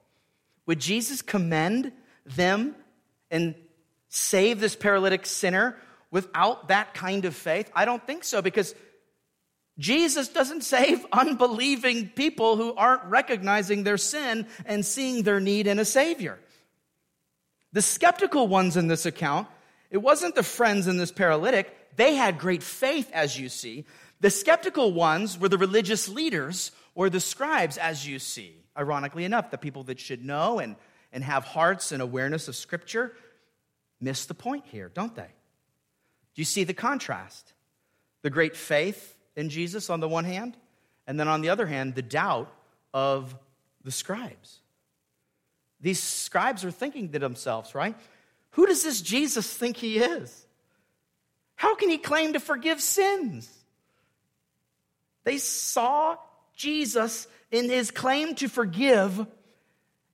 Would 0.67 0.79
Jesus 0.79 1.23
commend 1.23 1.91
them 2.27 2.75
and 3.31 3.55
save 4.07 4.59
this 4.59 4.75
paralytic 4.75 5.25
sinner 5.25 5.75
without 6.11 6.67
that 6.67 6.93
kind 6.93 7.25
of 7.25 7.35
faith? 7.35 7.71
I 7.73 7.85
don't 7.85 8.05
think 8.05 8.23
so 8.23 8.43
because 8.43 8.75
Jesus 9.79 10.27
doesn't 10.27 10.63
save 10.63 11.03
unbelieving 11.11 12.09
people 12.09 12.55
who 12.55 12.75
aren't 12.75 13.05
recognizing 13.05 13.81
their 13.81 13.97
sin 13.97 14.45
and 14.63 14.85
seeing 14.85 15.23
their 15.23 15.39
need 15.39 15.65
in 15.65 15.79
a 15.79 15.85
Savior. 15.85 16.37
The 17.71 17.81
skeptical 17.81 18.47
ones 18.47 18.77
in 18.77 18.89
this 18.89 19.07
account, 19.07 19.47
it 19.89 19.97
wasn't 19.97 20.35
the 20.35 20.43
friends 20.43 20.85
in 20.85 20.97
this 20.97 21.11
paralytic. 21.11 21.95
They 21.95 22.13
had 22.13 22.37
great 22.37 22.61
faith, 22.61 23.09
as 23.11 23.39
you 23.39 23.49
see. 23.49 23.85
The 24.19 24.29
skeptical 24.29 24.93
ones 24.93 25.39
were 25.39 25.49
the 25.49 25.57
religious 25.57 26.07
leaders 26.07 26.71
or 26.93 27.09
the 27.09 27.19
scribes, 27.19 27.79
as 27.79 28.07
you 28.07 28.19
see. 28.19 28.62
Ironically 28.77 29.25
enough, 29.25 29.51
the 29.51 29.57
people 29.57 29.83
that 29.83 29.99
should 29.99 30.23
know 30.23 30.59
and, 30.59 30.75
and 31.11 31.23
have 31.23 31.43
hearts 31.43 31.91
and 31.91 32.01
awareness 32.01 32.47
of 32.47 32.55
Scripture 32.55 33.13
miss 34.01 34.25
the 34.25 34.33
point 34.33 34.65
here, 34.67 34.89
don't 34.93 35.15
they? 35.15 35.21
Do 35.21 36.41
you 36.41 36.45
see 36.45 36.63
the 36.63 36.73
contrast? 36.73 37.53
The 38.21 38.29
great 38.29 38.55
faith 38.55 39.15
in 39.35 39.49
Jesus 39.49 39.89
on 39.89 39.99
the 39.99 40.07
one 40.07 40.25
hand, 40.25 40.57
and 41.07 41.19
then 41.19 41.27
on 41.27 41.41
the 41.41 41.49
other 41.49 41.65
hand, 41.65 41.95
the 41.95 42.01
doubt 42.01 42.51
of 42.93 43.35
the 43.83 43.91
scribes. 43.91 44.59
These 45.81 46.01
scribes 46.01 46.63
are 46.63 46.71
thinking 46.71 47.09
to 47.09 47.19
themselves, 47.19 47.75
right? 47.75 47.95
Who 48.51 48.65
does 48.65 48.83
this 48.83 49.01
Jesus 49.01 49.51
think 49.51 49.77
he 49.77 49.97
is? 49.97 50.45
How 51.55 51.75
can 51.75 51.89
he 51.89 51.97
claim 51.97 52.33
to 52.33 52.39
forgive 52.39 52.79
sins? 52.81 53.49
They 55.23 55.37
saw 55.37 56.17
Jesus 56.55 57.27
in 57.51 57.69
his 57.69 57.91
claim 57.91 58.35
to 58.35 58.47
forgive 58.47 59.25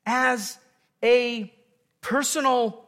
as 0.05 0.57
a 1.03 1.53
personal 2.01 2.85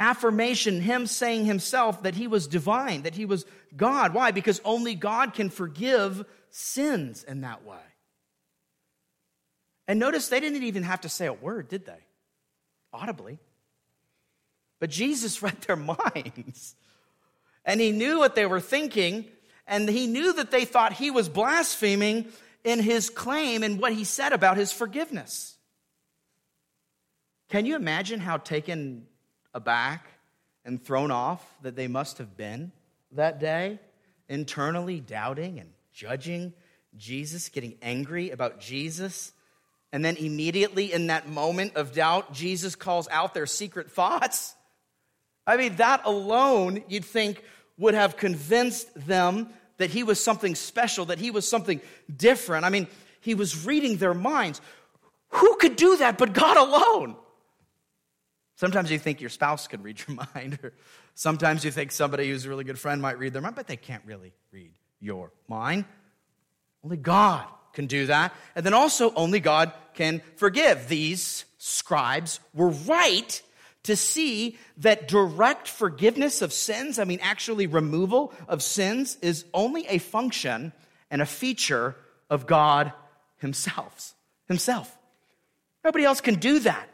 affirmation, 0.00 0.80
him 0.80 1.06
saying 1.06 1.44
himself 1.44 2.02
that 2.02 2.14
he 2.14 2.26
was 2.26 2.46
divine, 2.46 3.02
that 3.02 3.14
he 3.14 3.24
was 3.24 3.46
God. 3.76 4.14
Why? 4.14 4.32
Because 4.32 4.60
only 4.64 4.94
God 4.94 5.34
can 5.34 5.48
forgive 5.48 6.24
sins 6.50 7.22
in 7.22 7.42
that 7.42 7.64
way. 7.64 7.76
And 9.86 10.00
notice 10.00 10.28
they 10.28 10.40
didn't 10.40 10.62
even 10.62 10.82
have 10.82 11.02
to 11.02 11.08
say 11.08 11.26
a 11.26 11.32
word, 11.32 11.68
did 11.68 11.86
they? 11.86 11.98
Audibly. 12.92 13.38
But 14.80 14.90
Jesus 14.90 15.42
read 15.42 15.60
their 15.62 15.76
minds. 15.76 16.74
And 17.64 17.80
he 17.80 17.92
knew 17.92 18.18
what 18.18 18.34
they 18.34 18.46
were 18.46 18.60
thinking, 18.60 19.26
and 19.68 19.88
he 19.88 20.08
knew 20.08 20.32
that 20.32 20.50
they 20.50 20.64
thought 20.64 20.94
he 20.94 21.12
was 21.12 21.28
blaspheming 21.28 22.26
in 22.64 22.80
his 22.80 23.10
claim 23.10 23.62
and 23.62 23.80
what 23.80 23.92
he 23.92 24.04
said 24.04 24.32
about 24.32 24.56
his 24.56 24.72
forgiveness. 24.72 25.56
Can 27.48 27.66
you 27.66 27.76
imagine 27.76 28.20
how 28.20 28.38
taken 28.38 29.06
aback 29.52 30.06
and 30.64 30.82
thrown 30.82 31.10
off 31.10 31.44
that 31.62 31.76
they 31.76 31.88
must 31.88 32.18
have 32.18 32.36
been 32.36 32.72
that 33.12 33.40
day, 33.40 33.78
internally 34.28 35.00
doubting 35.00 35.58
and 35.58 35.70
judging 35.92 36.52
Jesus, 36.96 37.48
getting 37.48 37.76
angry 37.82 38.30
about 38.30 38.60
Jesus. 38.60 39.32
And 39.92 40.04
then 40.04 40.16
immediately 40.16 40.92
in 40.92 41.08
that 41.08 41.28
moment 41.28 41.76
of 41.76 41.92
doubt, 41.92 42.32
Jesus 42.32 42.74
calls 42.74 43.08
out 43.10 43.34
their 43.34 43.46
secret 43.46 43.90
thoughts. 43.90 44.54
I 45.46 45.56
mean, 45.56 45.76
that 45.76 46.02
alone, 46.04 46.82
you'd 46.88 47.04
think, 47.04 47.42
would 47.76 47.94
have 47.94 48.16
convinced 48.16 48.88
them 49.06 49.50
that 49.82 49.90
he 49.90 50.04
was 50.04 50.22
something 50.22 50.54
special, 50.54 51.06
that 51.06 51.18
he 51.18 51.32
was 51.32 51.48
something 51.48 51.80
different. 52.16 52.64
I 52.64 52.70
mean, 52.70 52.86
he 53.20 53.34
was 53.34 53.66
reading 53.66 53.96
their 53.96 54.14
minds. 54.14 54.60
Who 55.30 55.56
could 55.56 55.74
do 55.74 55.96
that 55.96 56.18
but 56.18 56.32
God 56.32 56.56
alone? 56.56 57.16
Sometimes 58.54 58.92
you 58.92 58.98
think 59.00 59.20
your 59.20 59.28
spouse 59.28 59.66
could 59.66 59.82
read 59.82 60.00
your 60.06 60.18
mind, 60.34 60.60
or 60.62 60.72
sometimes 61.14 61.64
you 61.64 61.72
think 61.72 61.90
somebody 61.90 62.28
who's 62.28 62.46
a 62.46 62.48
really 62.48 62.62
good 62.62 62.78
friend 62.78 63.02
might 63.02 63.18
read 63.18 63.32
their 63.32 63.42
mind, 63.42 63.56
but 63.56 63.66
they 63.66 63.76
can't 63.76 64.04
really 64.06 64.32
read 64.52 64.70
your 65.00 65.32
mind. 65.48 65.84
Only 66.84 66.96
God 66.96 67.44
can 67.72 67.86
do 67.86 68.06
that. 68.06 68.32
And 68.54 68.64
then 68.64 68.74
also, 68.74 69.12
only 69.14 69.40
God 69.40 69.72
can 69.94 70.22
forgive. 70.36 70.88
These 70.88 71.44
scribes 71.58 72.38
were 72.54 72.68
right 72.68 73.42
to 73.84 73.96
see 73.96 74.58
that 74.78 75.08
direct 75.08 75.68
forgiveness 75.68 76.42
of 76.42 76.52
sins, 76.52 76.98
I 76.98 77.04
mean, 77.04 77.18
actually 77.20 77.66
removal 77.66 78.32
of 78.48 78.62
sins, 78.62 79.16
is 79.22 79.44
only 79.52 79.86
a 79.88 79.98
function 79.98 80.72
and 81.10 81.20
a 81.20 81.26
feature 81.26 81.96
of 82.30 82.46
God 82.46 82.92
Himself. 83.38 84.14
Himself. 84.46 84.96
Nobody 85.84 86.04
else 86.04 86.20
can 86.20 86.36
do 86.36 86.60
that 86.60 86.88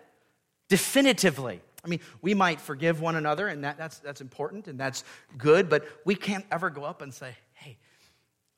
definitively. 0.68 1.60
I 1.84 1.88
mean, 1.88 2.00
we 2.22 2.34
might 2.34 2.60
forgive 2.60 3.00
one 3.00 3.16
another, 3.16 3.48
and 3.48 3.64
that, 3.64 3.78
that's, 3.78 3.98
that's 3.98 4.20
important 4.20 4.66
and 4.66 4.78
that's 4.78 5.04
good, 5.36 5.68
but 5.68 5.86
we 6.04 6.14
can't 6.14 6.44
ever 6.50 6.70
go 6.70 6.84
up 6.84 7.02
and 7.02 7.12
say, 7.12 7.36
hey, 7.52 7.78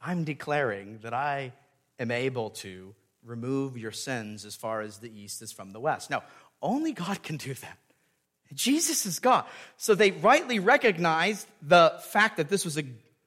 I'm 0.01 0.25
declaring 0.25 1.01
that 1.03 1.13
I 1.13 1.53
am 1.99 2.11
able 2.11 2.51
to 2.51 2.95
remove 3.25 3.77
your 3.77 3.93
sins 3.93 4.45
as 4.45 4.57
far 4.57 4.81
as 4.81 4.99
the 4.99 5.11
east 5.11 5.43
is 5.43 5.53
from 5.53 5.73
the 5.73 5.81
west. 5.81 6.11
No, 6.11 6.23
only 6.63 6.93
God 6.93 7.23
can 7.23 7.37
do 7.37 7.55
that. 7.55 7.79
Jesus 8.55 9.07
is 9.07 9.19
God. 9.19 9.45
So 9.77 9.95
they 9.95 10.11
rightly 10.11 10.59
recognized 10.59 11.47
the 11.63 11.95
fact 12.11 12.37
that 12.39 12.49
this 12.49 12.65
was 12.65 12.79
a 12.79 12.83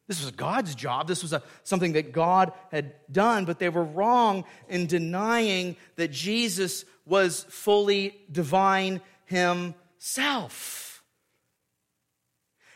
this 0.07 0.21
was 0.21 0.31
God's 0.31 0.75
job. 0.75 1.07
This 1.07 1.23
was 1.23 1.31
a, 1.31 1.41
something 1.63 1.93
that 1.93 2.11
God 2.11 2.51
had 2.71 2.93
done, 3.09 3.45
but 3.45 3.57
they 3.57 3.69
were 3.69 3.85
wrong 3.85 4.43
in 4.67 4.85
denying 4.85 5.77
that 5.95 6.11
Jesus 6.11 6.83
was 7.05 7.45
fully 7.49 8.19
divine 8.29 8.99
himself. 9.25 11.01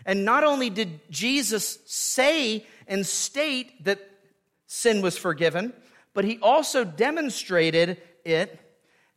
And 0.06 0.24
not 0.24 0.46
only 0.46 0.70
did 0.70 1.02
Jesus 1.12 1.80
say 1.86 2.66
and 2.88 3.06
state 3.06 3.84
that 3.84 4.00
sin 4.66 5.02
was 5.02 5.18
forgiven, 5.18 5.74
but 6.14 6.24
he 6.24 6.40
also 6.40 6.86
demonstrated 6.86 8.02
it 8.24 8.58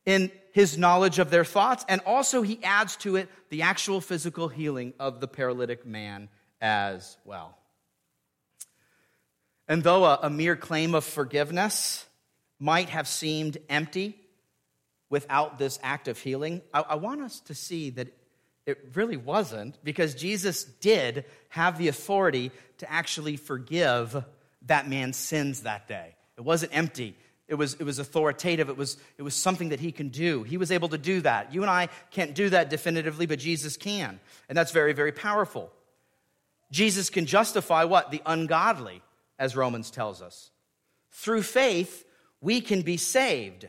in 0.05 0.33
his 0.53 0.77
knowledge 0.77 1.19
of 1.19 1.31
their 1.31 1.45
thoughts, 1.45 1.85
and 1.89 2.01
also 2.07 2.43
he 2.43 2.63
adds 2.63 2.97
to 2.97 3.17
it 3.17 3.29
the 3.51 3.63
actual 3.63 4.01
physical 4.01 4.49
healing 4.49 4.93
of 4.99 5.21
the 5.21 5.29
paralytic 5.29 5.87
man 5.87 6.29
as 6.61 7.17
well. 7.25 7.57
And 9.69 9.83
though 9.83 10.05
a, 10.05 10.21
a 10.23 10.31
mere 10.31 10.57
claim 10.57 10.95
of 10.95 11.05
forgiveness 11.05 12.07
might 12.59 12.89
have 12.89 13.07
seemed 13.07 13.59
empty 13.69 14.17
without 15.09 15.59
this 15.59 15.79
act 15.83 16.09
of 16.09 16.19
healing, 16.19 16.63
I, 16.75 16.81
I 16.81 16.95
want 16.97 17.21
us 17.21 17.41
to 17.41 17.55
see 17.55 17.91
that 17.91 18.09
it 18.67 18.91
really 18.95 19.17
wasn't 19.17 19.83
because 19.85 20.15
Jesus 20.15 20.65
did 20.65 21.25
have 21.49 21.79
the 21.79 21.89
authority 21.89 22.51
to 22.79 22.91
actually 22.91 23.37
forgive 23.37 24.25
that 24.67 24.89
man's 24.89 25.17
sins 25.17 25.63
that 25.63 25.89
day. 25.89 26.15
It 26.37 26.43
wasn't 26.43 26.77
empty. 26.77 27.17
It 27.51 27.57
was, 27.57 27.75
it 27.75 27.83
was 27.83 27.99
authoritative. 27.99 28.69
It 28.69 28.77
was, 28.77 28.97
it 29.19 29.23
was 29.23 29.35
something 29.35 29.71
that 29.71 29.81
he 29.81 29.91
can 29.91 30.09
do. 30.09 30.45
He 30.45 30.57
was 30.57 30.71
able 30.71 30.89
to 30.91 30.99
do 30.99 31.21
that. 31.23 31.53
You 31.53 31.63
and 31.63 31.71
I 31.71 31.89
can't 32.13 32.33
do 32.33 32.49
that 32.51 32.71
definitively, 32.71 33.27
but 33.27 33.41
Jesus 33.41 33.77
can. 33.77 34.21
And 34.49 34.57
that's 34.57 34.71
very, 34.71 34.93
very 34.93 35.11
powerful. 35.11 35.73
Jesus 36.71 37.11
can 37.11 37.27
justify 37.27 37.83
what? 37.83 38.13
The 38.13 38.23
ungodly, 38.25 39.03
as 39.37 39.57
Romans 39.57 39.91
tells 39.91 40.23
us. 40.23 40.53
Through 41.11 41.43
faith, 41.43 42.05
we 42.41 42.61
can 42.61 42.83
be 42.83 42.97
saved. 42.97 43.67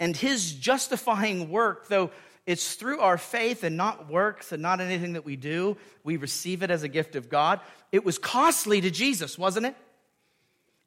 And 0.00 0.16
his 0.16 0.52
justifying 0.52 1.48
work, 1.48 1.86
though 1.86 2.10
it's 2.46 2.74
through 2.74 2.98
our 2.98 3.16
faith 3.16 3.62
and 3.62 3.76
not 3.76 4.10
works 4.10 4.50
and 4.50 4.60
not 4.60 4.80
anything 4.80 5.12
that 5.12 5.24
we 5.24 5.36
do, 5.36 5.76
we 6.02 6.16
receive 6.16 6.64
it 6.64 6.72
as 6.72 6.82
a 6.82 6.88
gift 6.88 7.14
of 7.14 7.28
God. 7.28 7.60
It 7.92 8.04
was 8.04 8.18
costly 8.18 8.80
to 8.80 8.90
Jesus, 8.90 9.38
wasn't 9.38 9.66
it? 9.66 9.76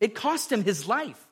It 0.01 0.13
cost 0.13 0.51
him 0.51 0.65
his 0.65 0.85
life. 0.85 1.25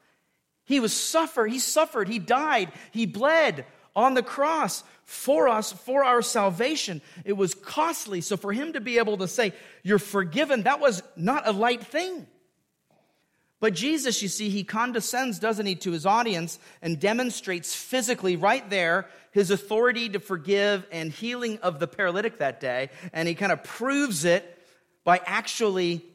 He 0.67 0.79
was 0.79 0.93
suffer, 0.93 1.47
he 1.47 1.59
suffered, 1.59 2.07
he 2.07 2.19
died, 2.19 2.71
he 2.91 3.05
bled 3.05 3.65
on 3.95 4.13
the 4.13 4.21
cross 4.21 4.83
for 5.05 5.47
us, 5.47 5.71
for 5.71 6.03
our 6.03 6.21
salvation. 6.21 7.01
It 7.23 7.33
was 7.33 7.55
costly. 7.55 8.19
So 8.19 8.35
for 8.35 8.51
him 8.51 8.73
to 8.73 8.81
be 8.81 8.99
able 8.99 9.17
to 9.17 9.27
say, 9.27 9.53
You're 9.81 9.97
forgiven, 9.97 10.63
that 10.63 10.81
was 10.81 11.01
not 11.15 11.47
a 11.47 11.51
light 11.51 11.83
thing. 11.83 12.27
But 13.59 13.73
Jesus, 13.73 14.21
you 14.21 14.27
see, 14.27 14.49
he 14.49 14.63
condescends, 14.63 15.39
doesn't 15.39 15.65
he, 15.65 15.75
to 15.77 15.91
his 15.91 16.05
audience 16.05 16.59
and 16.81 16.99
demonstrates 16.99 17.73
physically 17.73 18.35
right 18.35 18.69
there 18.69 19.07
his 19.31 19.49
authority 19.49 20.09
to 20.09 20.19
forgive 20.19 20.85
and 20.91 21.11
healing 21.11 21.57
of 21.59 21.79
the 21.79 21.87
paralytic 21.87 22.37
that 22.37 22.59
day. 22.59 22.89
And 23.13 23.27
he 23.27 23.33
kind 23.33 23.51
of 23.51 23.63
proves 23.63 24.25
it 24.25 24.57
by 25.03 25.21
actually 25.25 26.05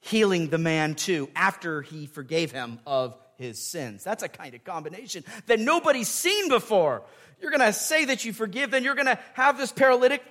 healing 0.00 0.48
the 0.48 0.58
man 0.58 0.94
too 0.94 1.28
after 1.36 1.82
he 1.82 2.06
forgave 2.06 2.52
him 2.52 2.80
of 2.86 3.16
his 3.36 3.58
sins. 3.58 4.04
That's 4.04 4.22
a 4.22 4.28
kind 4.28 4.54
of 4.54 4.64
combination 4.64 5.24
that 5.46 5.60
nobody's 5.60 6.08
seen 6.08 6.48
before. 6.48 7.02
You're 7.40 7.50
going 7.50 7.60
to 7.60 7.72
say 7.72 8.06
that 8.06 8.24
you 8.24 8.32
forgive, 8.32 8.70
then 8.70 8.84
you're 8.84 8.94
going 8.94 9.06
to 9.06 9.18
have 9.34 9.56
this 9.56 9.72
paralytic 9.72 10.22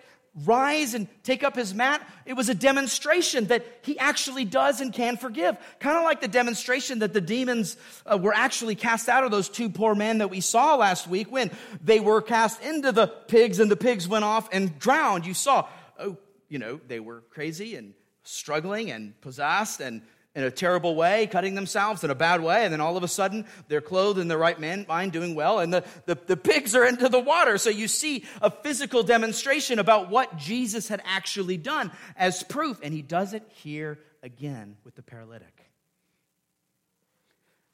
rise 0.45 0.93
and 0.93 1.07
take 1.23 1.43
up 1.43 1.55
his 1.55 1.73
mat. 1.73 2.07
It 2.25 2.33
was 2.33 2.49
a 2.49 2.53
demonstration 2.53 3.45
that 3.45 3.65
he 3.81 3.97
actually 3.97 4.45
does 4.45 4.79
and 4.79 4.93
can 4.93 5.17
forgive. 5.17 5.57
Kind 5.79 5.97
of 5.97 6.03
like 6.03 6.21
the 6.21 6.27
demonstration 6.27 6.99
that 6.99 7.13
the 7.13 7.21
demons 7.21 7.77
uh, 8.05 8.17
were 8.17 8.33
actually 8.33 8.75
cast 8.75 9.09
out 9.09 9.23
of 9.23 9.31
those 9.31 9.49
two 9.49 9.69
poor 9.69 9.95
men 9.95 10.19
that 10.19 10.29
we 10.29 10.41
saw 10.41 10.75
last 10.75 11.07
week 11.07 11.31
when 11.31 11.49
they 11.83 11.99
were 11.99 12.21
cast 12.21 12.61
into 12.61 12.91
the 12.91 13.07
pigs 13.07 13.59
and 13.59 13.71
the 13.71 13.75
pigs 13.75 14.07
went 14.07 14.23
off 14.23 14.49
and 14.51 14.77
drowned. 14.77 15.25
You 15.25 15.33
saw, 15.33 15.67
oh, 15.97 16.17
you 16.47 16.59
know, 16.59 16.79
they 16.88 16.99
were 16.99 17.21
crazy 17.31 17.75
and 17.75 17.93
struggling 18.29 18.91
and 18.91 19.19
possessed 19.21 19.81
and 19.81 20.01
in 20.36 20.43
a 20.43 20.51
terrible 20.51 20.95
way, 20.95 21.27
cutting 21.27 21.55
themselves 21.55 22.03
in 22.03 22.12
a 22.12 22.15
bad 22.15 22.41
way, 22.41 22.63
and 22.63 22.71
then 22.71 22.79
all 22.79 22.95
of 22.95 23.03
a 23.03 23.07
sudden 23.07 23.45
they're 23.67 23.81
clothed 23.81 24.19
in 24.19 24.27
the 24.27 24.38
right 24.38 24.59
mind, 24.88 25.12
doing 25.12 25.33
well, 25.33 25.59
and 25.59 25.74
the, 25.74 25.83
the, 26.05 26.15
the, 26.27 26.38
pigs 26.38 26.75
are 26.75 26.86
into 26.86 27.09
the 27.09 27.19
water. 27.19 27.57
So 27.57 27.71
you 27.71 27.88
see 27.88 28.25
a 28.41 28.51
physical 28.51 29.01
demonstration 29.01 29.79
about 29.79 30.09
what 30.09 30.38
Jesus 30.38 30.88
had 30.88 31.01
actually 31.03 31.57
done 31.57 31.91
as 32.15 32.43
proof, 32.43 32.79
and 32.83 32.93
he 32.93 33.01
does 33.01 33.33
it 33.33 33.43
here 33.55 34.00
again 34.21 34.77
with 34.83 34.95
the 34.95 35.01
paralytic. 35.01 35.65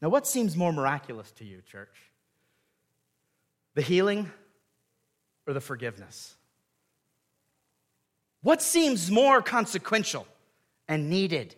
Now, 0.02 0.10
what 0.10 0.26
seems 0.26 0.56
more 0.56 0.72
miraculous 0.72 1.30
to 1.34 1.46
you, 1.46 1.62
church? 1.70 1.96
The 3.74 3.82
healing 3.82 4.32
or 5.46 5.54
the 5.54 5.62
forgiveness? 5.62 6.36
What 8.42 8.62
seems 8.62 9.12
more 9.12 9.42
consequential 9.42 10.26
and 10.88 11.10
needed? 11.10 11.56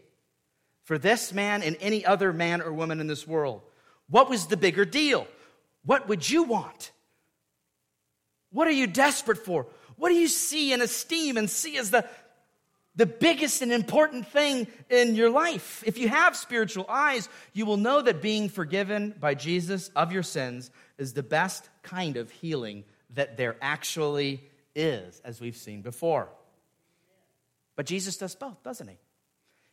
for 0.88 0.98
this 0.98 1.34
man 1.34 1.64
and 1.64 1.76
any 1.82 2.06
other 2.06 2.32
man 2.32 2.62
or 2.62 2.72
woman 2.72 3.02
in 3.02 3.08
this 3.08 3.28
world? 3.28 3.62
What 4.10 4.30
was 4.30 4.48
the 4.48 4.56
bigger 4.56 4.86
deal? 4.86 5.28
What 5.84 6.08
would 6.08 6.28
you 6.30 6.44
want? 6.44 6.94
What 8.52 8.70
are 8.70 8.72
you 8.72 8.88
desperate 8.88 9.40
for? 9.40 9.68
What 9.98 10.10
do 10.10 10.16
you 10.16 10.30
see 10.30 10.72
and 10.72 10.82
esteem 10.82 11.36
and 11.36 11.50
see 11.50 11.78
as 11.78 11.92
the, 11.92 12.08
the 12.96 13.06
biggest 13.06 13.62
and 13.62 13.74
important 13.74 14.30
thing 14.30 14.66
in 14.90 15.16
your 15.16 15.30
life? 15.30 15.84
If 15.86 15.98
you 15.98 16.08
have 16.08 16.38
spiritual 16.38 16.86
eyes, 16.88 17.28
you 17.52 17.66
will 17.66 17.76
know 17.76 18.02
that 18.02 18.22
being 18.22 18.48
forgiven 18.48 19.14
by 19.20 19.34
Jesus 19.34 19.90
of 19.94 20.14
your 20.14 20.24
sins 20.24 20.72
is 20.98 21.12
the 21.12 21.22
best 21.22 21.68
kind 21.84 22.16
of 22.16 22.32
healing 22.32 22.86
that 23.10 23.36
there 23.36 23.58
actually 23.62 24.42
is, 24.74 25.22
as 25.26 25.42
we've 25.42 25.58
seen 25.58 25.82
before. 25.82 26.30
But 27.76 27.88
Jesus 27.88 28.16
does 28.16 28.36
both, 28.36 28.64
doesn't 28.64 28.88
he? 28.88 28.98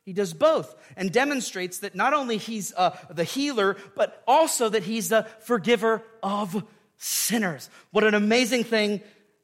He 0.05 0.13
does 0.13 0.35
both 0.35 0.75
and 0.97 1.11
demonstrates 1.11 1.79
that 1.79 1.95
not 1.95 2.13
only 2.13 2.37
he's 2.37 2.75
uh, 2.77 2.97
the 3.11 3.25
healer, 3.25 3.77
but 3.97 4.23
also 4.27 4.69
that 4.69 4.83
he's 4.83 5.09
the 5.09 5.27
forgiver 5.41 6.03
of 6.23 6.63
sinners. 6.99 7.71
What 7.91 8.05
an 8.05 8.15
amazing 8.15 8.65
thing 8.65 9.01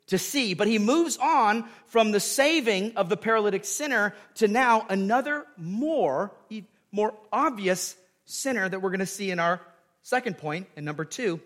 to 0.08 0.18
see. 0.18 0.54
But 0.54 0.68
he 0.68 0.78
moves 0.78 1.16
on 1.16 1.64
from 1.86 2.10
the 2.10 2.20
saving 2.20 2.96
of 2.96 3.08
the 3.08 3.16
paralytic 3.16 3.64
sinner 3.64 4.14
to 4.34 4.48
now 4.48 4.84
another 4.88 5.46
more, 5.56 6.32
more 6.92 7.14
obvious 7.32 7.96
sinner 8.26 8.68
that 8.68 8.82
we're 8.82 8.90
going 8.90 9.00
to 9.00 9.06
see 9.06 9.30
in 9.30 9.38
our 9.38 9.60
second 10.02 10.38
point, 10.38 10.66
and 10.76 10.84
number 10.84 11.04
two, 11.04 11.40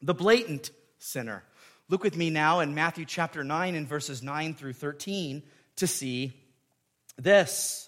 the 0.00 0.14
blatant 0.14 0.70
sinner. 0.98 1.44
Look 1.88 2.02
with 2.02 2.16
me 2.16 2.30
now 2.30 2.60
in 2.60 2.74
Matthew 2.74 3.04
chapter 3.04 3.42
9 3.42 3.74
and 3.74 3.88
verses 3.88 4.22
9 4.22 4.54
through 4.54 4.74
13 4.74 5.42
to 5.76 5.86
see 5.86 6.32
this. 7.16 7.87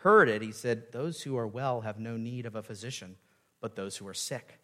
heard 0.00 0.28
it, 0.28 0.42
he 0.42 0.52
said, 0.52 0.92
Those 0.92 1.22
who 1.22 1.36
are 1.36 1.46
well 1.46 1.82
have 1.82 1.98
no 1.98 2.16
need 2.16 2.46
of 2.46 2.54
a 2.54 2.62
physician, 2.62 3.16
but 3.60 3.76
those 3.76 3.96
who 3.96 4.06
are 4.08 4.14
sick. 4.14 4.58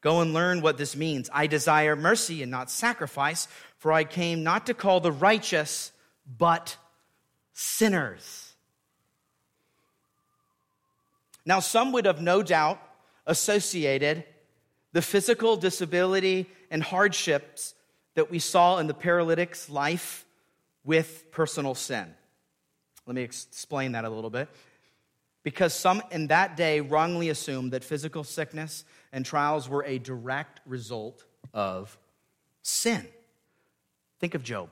Go 0.00 0.20
and 0.20 0.32
learn 0.32 0.60
what 0.60 0.78
this 0.78 0.94
means. 0.94 1.28
I 1.32 1.46
desire 1.46 1.96
mercy 1.96 2.42
and 2.42 2.50
not 2.50 2.70
sacrifice, 2.70 3.48
for 3.78 3.92
I 3.92 4.04
came 4.04 4.42
not 4.42 4.66
to 4.66 4.74
call 4.74 5.00
the 5.00 5.12
righteous, 5.12 5.90
but 6.38 6.76
sinners. 7.52 8.52
Now, 11.44 11.60
some 11.60 11.92
would 11.92 12.04
have 12.04 12.20
no 12.20 12.42
doubt 12.42 12.80
associated 13.26 14.24
the 14.92 15.02
physical 15.02 15.56
disability 15.56 16.46
and 16.70 16.82
hardships 16.82 17.74
that 18.14 18.30
we 18.30 18.38
saw 18.38 18.78
in 18.78 18.86
the 18.86 18.94
paralytic's 18.94 19.68
life 19.70 20.24
with 20.84 21.30
personal 21.30 21.74
sin. 21.74 22.14
Let 23.06 23.14
me 23.14 23.22
explain 23.22 23.92
that 23.92 24.04
a 24.04 24.10
little 24.10 24.30
bit. 24.30 24.48
Because 25.46 25.72
some 25.72 26.02
in 26.10 26.26
that 26.26 26.56
day 26.56 26.80
wrongly 26.80 27.28
assumed 27.28 27.70
that 27.70 27.84
physical 27.84 28.24
sickness 28.24 28.84
and 29.12 29.24
trials 29.24 29.68
were 29.68 29.84
a 29.84 29.96
direct 30.00 30.58
result 30.66 31.24
of 31.54 31.96
sin. 32.62 33.06
Think 34.18 34.34
of 34.34 34.42
Job 34.42 34.70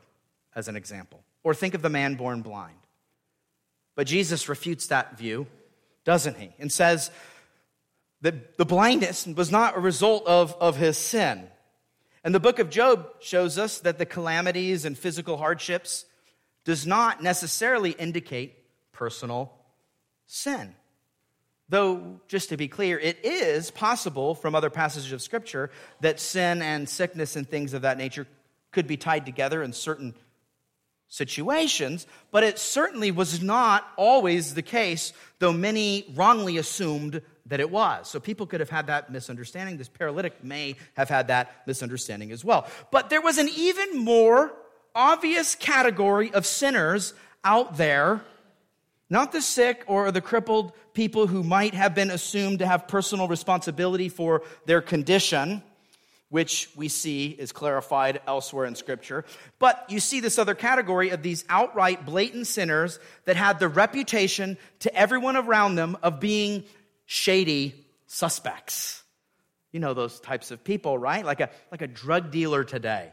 as 0.52 0.66
an 0.66 0.74
example, 0.74 1.22
or 1.44 1.54
think 1.54 1.74
of 1.74 1.82
the 1.82 1.90
man 1.90 2.16
born 2.16 2.42
blind. 2.42 2.74
But 3.94 4.08
Jesus 4.08 4.48
refutes 4.48 4.88
that 4.88 5.16
view, 5.16 5.46
doesn't 6.04 6.38
he? 6.38 6.50
And 6.58 6.72
says 6.72 7.12
that 8.22 8.58
the 8.58 8.64
blindness 8.64 9.28
was 9.28 9.52
not 9.52 9.76
a 9.76 9.80
result 9.80 10.26
of, 10.26 10.56
of 10.60 10.76
his 10.76 10.98
sin. 10.98 11.46
And 12.24 12.34
the 12.34 12.40
book 12.40 12.58
of 12.58 12.68
Job 12.68 13.10
shows 13.20 13.58
us 13.58 13.78
that 13.78 13.98
the 13.98 14.06
calamities 14.06 14.84
and 14.84 14.98
physical 14.98 15.36
hardships 15.36 16.04
does 16.64 16.84
not 16.84 17.22
necessarily 17.22 17.92
indicate 17.92 18.56
personal 18.90 19.52
sin. 20.26 20.74
Though, 21.68 22.20
just 22.28 22.50
to 22.50 22.56
be 22.56 22.68
clear, 22.68 22.98
it 22.98 23.24
is 23.24 23.70
possible 23.70 24.34
from 24.34 24.54
other 24.54 24.70
passages 24.70 25.12
of 25.12 25.22
Scripture 25.22 25.70
that 26.00 26.20
sin 26.20 26.60
and 26.60 26.88
sickness 26.88 27.36
and 27.36 27.48
things 27.48 27.72
of 27.72 27.82
that 27.82 27.96
nature 27.96 28.26
could 28.70 28.86
be 28.86 28.96
tied 28.96 29.24
together 29.24 29.62
in 29.62 29.72
certain 29.72 30.14
situations, 31.08 32.06
but 32.30 32.42
it 32.44 32.58
certainly 32.58 33.10
was 33.10 33.42
not 33.42 33.86
always 33.96 34.54
the 34.54 34.62
case, 34.62 35.12
though 35.38 35.52
many 35.52 36.04
wrongly 36.14 36.58
assumed 36.58 37.22
that 37.46 37.60
it 37.60 37.70
was. 37.70 38.08
So 38.08 38.20
people 38.20 38.46
could 38.46 38.60
have 38.60 38.70
had 38.70 38.88
that 38.88 39.12
misunderstanding. 39.12 39.76
This 39.76 39.88
paralytic 39.88 40.42
may 40.42 40.76
have 40.94 41.08
had 41.08 41.28
that 41.28 41.66
misunderstanding 41.66 42.32
as 42.32 42.44
well. 42.44 42.66
But 42.90 43.10
there 43.10 43.20
was 43.20 43.38
an 43.38 43.48
even 43.54 43.98
more 43.98 44.52
obvious 44.94 45.54
category 45.54 46.32
of 46.32 46.46
sinners 46.46 47.14
out 47.44 47.76
there, 47.76 48.22
not 49.10 49.32
the 49.32 49.42
sick 49.42 49.84
or 49.86 50.10
the 50.10 50.20
crippled 50.20 50.72
people 50.92 51.26
who 51.26 51.42
might 51.42 51.74
have 51.74 51.94
been 51.94 52.10
assumed 52.10 52.60
to 52.60 52.66
have 52.66 52.88
personal 52.88 53.28
responsibility 53.28 54.08
for 54.08 54.42
their 54.66 54.80
condition 54.80 55.62
which 56.34 56.68
we 56.74 56.88
see 56.88 57.28
is 57.28 57.52
clarified 57.52 58.20
elsewhere 58.26 58.64
in 58.64 58.74
Scripture. 58.74 59.24
But 59.60 59.84
you 59.88 60.00
see 60.00 60.18
this 60.18 60.36
other 60.36 60.56
category 60.56 61.10
of 61.10 61.22
these 61.22 61.44
outright 61.48 62.04
blatant 62.04 62.48
sinners 62.48 62.98
that 63.24 63.36
had 63.36 63.60
the 63.60 63.68
reputation 63.68 64.58
to 64.80 64.92
everyone 64.92 65.36
around 65.36 65.76
them 65.76 65.96
of 66.02 66.18
being 66.18 66.64
shady 67.06 67.86
suspects. 68.08 69.04
You 69.70 69.78
know 69.78 69.94
those 69.94 70.18
types 70.18 70.50
of 70.50 70.64
people, 70.64 70.98
right? 70.98 71.24
Like 71.24 71.38
a, 71.38 71.50
like 71.70 71.82
a 71.82 71.86
drug 71.86 72.32
dealer 72.32 72.64
today, 72.64 73.12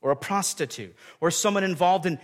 or 0.00 0.12
a 0.12 0.16
prostitute, 0.16 0.94
or 1.20 1.32
someone 1.32 1.64
involved 1.64 2.06
in 2.06 2.20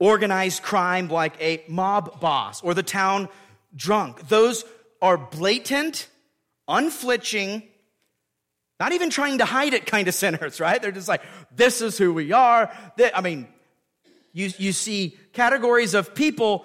organized 0.00 0.62
crime 0.62 1.08
like 1.08 1.40
a 1.40 1.62
mob 1.68 2.20
boss, 2.20 2.62
or 2.62 2.74
the 2.74 2.82
town 2.82 3.28
drunk. 3.76 4.28
Those 4.28 4.64
are 5.00 5.16
blatant, 5.16 6.08
unflinching, 6.66 7.62
not 8.80 8.92
even 8.92 9.10
trying 9.10 9.38
to 9.38 9.44
hide 9.44 9.74
it 9.74 9.86
kind 9.86 10.08
of 10.08 10.14
sinners, 10.14 10.58
right? 10.60 10.82
They're 10.82 10.90
just 10.90 11.08
like, 11.08 11.22
this 11.54 11.80
is 11.80 11.96
who 11.96 12.12
we 12.12 12.32
are. 12.32 12.72
I 13.14 13.20
mean, 13.20 13.46
you, 14.32 14.50
you 14.58 14.72
see 14.72 15.16
categories 15.32 15.94
of 15.94 16.14
people 16.14 16.64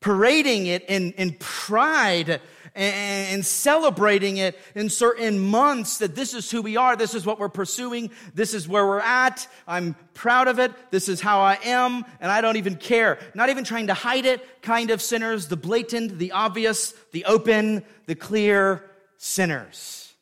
parading 0.00 0.66
it 0.66 0.84
in, 0.88 1.12
in 1.12 1.36
pride 1.38 2.40
and, 2.74 3.44
celebrating 3.44 4.36
it 4.36 4.58
in 4.74 4.90
certain 4.90 5.38
months 5.38 5.98
that 5.98 6.14
this 6.14 6.34
is 6.34 6.50
who 6.50 6.62
we 6.62 6.76
are, 6.76 6.96
this 6.96 7.14
is 7.14 7.24
what 7.24 7.38
we're 7.38 7.48
pursuing, 7.48 8.10
this 8.34 8.54
is 8.54 8.68
where 8.68 8.86
we're 8.86 9.00
at, 9.00 9.46
I'm 9.66 9.94
proud 10.14 10.48
of 10.48 10.58
it, 10.58 10.72
this 10.90 11.08
is 11.08 11.20
how 11.20 11.40
I 11.40 11.58
am, 11.64 12.04
and 12.20 12.30
I 12.30 12.40
don't 12.40 12.56
even 12.56 12.76
care. 12.76 13.18
Not 13.34 13.48
even 13.48 13.64
trying 13.64 13.86
to 13.86 13.94
hide 13.94 14.26
it 14.26 14.62
kind 14.62 14.90
of 14.90 15.00
sinners, 15.00 15.48
the 15.48 15.56
blatant, 15.56 16.18
the 16.18 16.32
obvious, 16.32 16.92
the 17.12 17.24
open, 17.24 17.82
the 18.06 18.14
clear 18.14 18.84
sinners. 19.16 20.12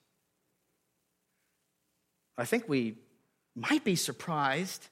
I 2.36 2.44
think 2.44 2.68
we 2.68 2.96
might 3.56 3.82
be 3.82 3.96
surprised. 3.96 4.86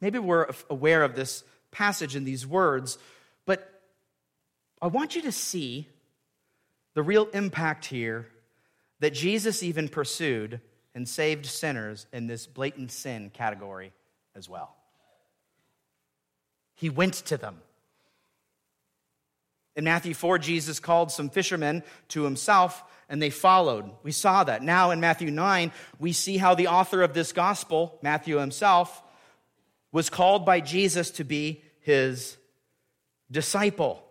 Maybe 0.00 0.18
we're 0.18 0.46
aware 0.68 1.04
of 1.04 1.14
this 1.14 1.44
passage 1.70 2.16
and 2.16 2.26
these 2.26 2.46
words, 2.46 2.98
but 3.46 3.82
I 4.82 4.88
want 4.88 5.14
you 5.14 5.22
to 5.22 5.32
see 5.32 5.88
the 6.94 7.02
real 7.02 7.26
impact 7.32 7.86
here 7.86 8.28
that 9.00 9.14
Jesus 9.14 9.62
even 9.62 9.88
pursued 9.88 10.60
and 10.94 11.08
saved 11.08 11.46
sinners 11.46 12.06
in 12.12 12.26
this 12.26 12.46
blatant 12.46 12.90
sin 12.90 13.30
category 13.32 13.92
as 14.34 14.48
well. 14.48 14.76
He 16.74 16.90
went 16.90 17.14
to 17.14 17.36
them. 17.36 17.60
In 19.76 19.84
Matthew 19.84 20.14
4, 20.14 20.38
Jesus 20.38 20.80
called 20.80 21.12
some 21.12 21.30
fishermen 21.30 21.82
to 22.08 22.24
himself 22.24 22.82
and 23.08 23.20
they 23.20 23.30
followed. 23.30 23.90
We 24.02 24.12
saw 24.12 24.44
that. 24.44 24.62
Now 24.62 24.90
in 24.90 25.00
Matthew 25.00 25.30
9, 25.30 25.72
we 25.98 26.12
see 26.12 26.36
how 26.36 26.54
the 26.54 26.68
author 26.68 27.02
of 27.02 27.12
this 27.12 27.32
gospel, 27.32 27.98
Matthew 28.02 28.36
himself, 28.36 29.02
was 29.92 30.10
called 30.10 30.46
by 30.46 30.60
Jesus 30.60 31.10
to 31.12 31.24
be 31.24 31.62
his 31.80 32.36
disciple. 33.30 34.04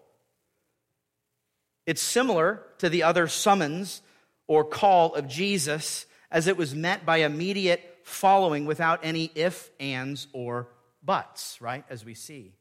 It's 1.90 2.04
similar 2.04 2.62
to 2.78 2.88
the 2.88 3.02
other 3.02 3.28
summons 3.28 4.04
or 4.46 4.64
call 4.64 5.16
of 5.16 5.28
Jesus 5.28 6.06
as 6.30 6.46
it 6.46 6.56
was 6.56 6.76
met 6.76 7.04
by 7.04 7.18
immediate 7.18 7.98
following 8.04 8.68
without 8.68 9.00
any 9.02 9.32
if, 9.34 9.72
ands, 9.80 10.28
or 10.32 10.68
buts, 11.04 11.60
right? 11.60 11.84
As 11.90 12.06
we 12.06 12.14
see. 12.14 12.54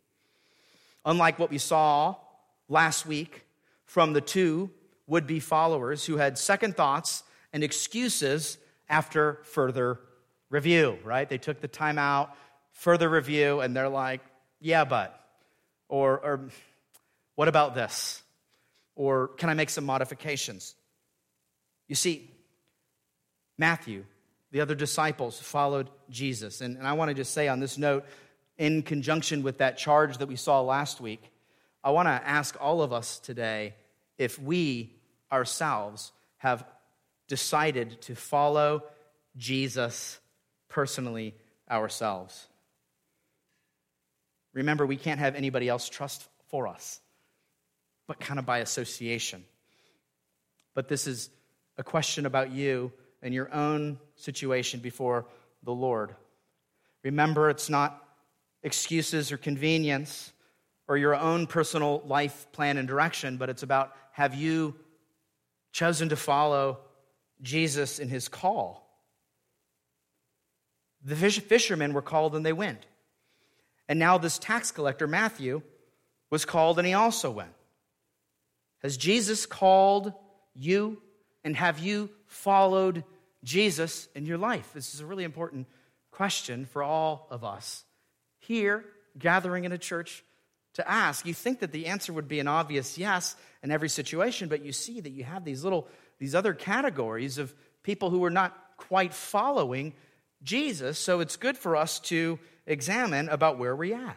Unlike 1.05 1.39
what 1.39 1.51
we 1.51 1.59
saw 1.59 2.17
last 2.71 3.05
week 3.05 3.45
from 3.85 4.15
the 4.15 4.23
two 4.23 4.71
would 5.07 5.27
be 5.27 5.41
followers 5.41 6.07
who 6.07 6.17
had 6.17 6.39
second 6.39 6.75
thoughts 6.75 7.23
and 7.53 7.63
excuses 7.63 8.57
after 8.89 9.41
further 9.43 10.01
review, 10.49 10.99
right? 11.05 11.29
They 11.29 11.37
took 11.37 11.61
the 11.61 11.69
time 11.69 11.99
out, 11.99 12.35
further 12.73 13.11
review, 13.11 13.61
and 13.61 13.77
they're 13.77 13.91
like, 13.91 14.23
yeah, 14.59 14.87
but, 14.87 15.23
or, 15.91 16.19
or 16.19 16.49
what 17.35 17.49
about 17.49 17.75
this? 17.75 18.23
Or 18.99 19.29
can 19.29 19.49
I 19.49 19.55
make 19.55 19.71
some 19.71 19.87
modifications? 19.87 20.75
You 21.87 21.95
see, 21.95 22.29
Matthew, 23.57 24.05
the 24.51 24.61
other 24.61 24.75
disciples 24.75 25.39
followed 25.39 25.89
Jesus. 26.11 26.61
And, 26.61 26.77
and 26.77 26.87
I 26.87 26.95
want 26.95 27.09
to 27.09 27.15
just 27.15 27.33
say 27.33 27.47
on 27.47 27.61
this 27.61 27.79
note, 27.79 28.05
in 28.59 28.83
conjunction 28.83 29.45
with 29.45 29.59
that 29.59 29.79
charge 29.79 30.19
that 30.19 30.27
we 30.27 30.35
saw 30.35 30.61
last 30.63 31.01
week, 31.01 31.23
I 31.85 31.93
want 31.93 32.07
to 32.07 32.29
ask 32.29 32.57
all 32.61 32.83
of 32.83 32.93
us 32.93 33.21
today 33.21 33.75
if 34.19 34.37
we 34.37 34.97
ourselves 35.31 36.11
have 36.39 36.65
decided 37.29 38.01
to 38.03 38.17
follow 38.17 38.83
Jesus 39.37 40.19
personally 40.69 41.37
ourselves. 41.71 42.49
Remember, 44.55 44.85
we 44.85 44.97
can't 44.97 45.21
have 45.21 45.37
anybody 45.37 45.69
else 45.69 45.89
trust 45.89 46.29
for 46.49 46.67
us, 46.67 46.99
but 48.09 48.19
kind 48.19 48.41
of 48.41 48.47
by 48.47 48.59
association. 48.59 49.45
But 50.75 50.89
this 50.89 51.07
is 51.07 51.31
a 51.77 51.85
question 51.85 52.27
about 52.27 52.51
you 52.51 52.93
and 53.23 53.33
your 53.33 53.55
own 53.55 54.01
situation 54.17 54.81
before 54.81 55.27
the 55.63 55.73
Lord. 55.73 56.17
Remember, 57.05 57.51
it's 57.51 57.71
not 57.71 58.03
excuses 58.63 59.31
or 59.31 59.37
convenience 59.37 60.33
or 60.89 60.97
your 60.97 61.15
own 61.15 61.47
personal 61.47 62.03
life 62.07 62.51
plan 62.53 62.79
and 62.79 62.89
direction, 62.89 63.37
but 63.37 63.51
it's 63.51 63.63
about 63.63 63.95
have 64.13 64.35
you 64.35 64.75
chosen 65.71 66.09
to 66.09 66.17
follow 66.17 66.79
Jesus 67.43 67.99
in 67.99 68.09
his 68.09 68.29
call. 68.29 68.85
The 71.05 71.15
fishermen 71.15 71.93
were 71.93 72.03
called 72.03 72.35
and 72.35 72.45
they 72.45 72.53
went. 72.53 72.87
And 73.89 73.99
now 73.99 74.19
this 74.19 74.39
tax 74.39 74.71
collector, 74.71 75.07
Matthew, 75.07 75.63
was 76.31 76.45
called 76.45 76.79
and 76.79 76.87
he 76.87 76.95
also 76.95 77.31
went. 77.31 77.53
Has 78.83 78.97
Jesus 78.97 79.47
called 79.47 80.13
you 80.55 81.03
and 81.45 81.57
have 81.57 81.79
you 81.79 82.11
followed 82.27 83.05
Jesus 83.45 84.09
in 84.15 84.27
your 84.27 84.39
life? 84.39 84.71
This 84.73 84.95
is 84.95 85.01
a 85.01 85.07
really 85.07 85.25
important 85.25 85.67
question 86.11 86.67
for 86.67 86.83
all 86.83 87.27
of 87.31 87.45
us 87.45 87.85
here, 88.39 88.85
gathering 89.19 89.65
in 89.65 89.73
a 89.73 89.79
church 89.79 90.25
to 90.75 90.89
ask. 90.89 91.27
You 91.27 91.35
think 91.35 91.61
that 91.61 91.73
the 91.73 91.87
answer 91.87 92.13
would 92.13 92.29
be 92.29 92.41
an 92.41 92.49
obvious 92.49 92.99
yes 92.99 93.37
in 93.63 93.71
every 93.71 93.89
situation, 93.89 94.49
but 94.49 94.65
you 94.65 94.73
see 94.73 95.01
that 95.01 95.11
you 95.11 95.25
have 95.25 95.45
these 95.45 95.65
little, 95.65 95.89
these 96.19 96.35
other 96.35 96.55
categories 96.55 97.39
of 97.39 97.55
people 97.83 98.11
who 98.11 98.25
are 98.25 98.31
not 98.31 98.57
quite 98.77 99.13
following 99.13 99.95
Jesus. 100.43 100.99
So 100.99 101.21
it's 101.21 101.37
good 101.37 101.59
for 101.59 101.77
us 101.77 101.99
to 102.01 102.39
examine 102.67 103.29
about 103.29 103.59
where 103.59 103.75
we're 103.75 103.97
at. 103.97 104.17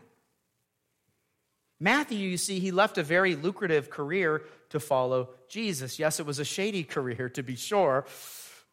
Matthew, 1.81 2.19
you 2.19 2.37
see, 2.37 2.59
he 2.59 2.71
left 2.71 2.99
a 2.99 3.03
very 3.03 3.35
lucrative 3.35 3.89
career 3.89 4.43
to 4.69 4.79
follow 4.79 5.29
Jesus. 5.49 5.97
Yes, 5.97 6.19
it 6.19 6.27
was 6.27 6.37
a 6.37 6.45
shady 6.45 6.83
career, 6.83 7.27
to 7.29 7.41
be 7.41 7.55
sure, 7.55 8.05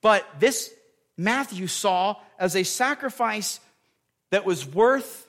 but 0.02 0.26
this 0.38 0.70
Matthew 1.16 1.66
saw 1.66 2.16
as 2.38 2.54
a 2.54 2.62
sacrifice 2.62 3.60
that 4.30 4.44
was 4.44 4.66
worth 4.66 5.26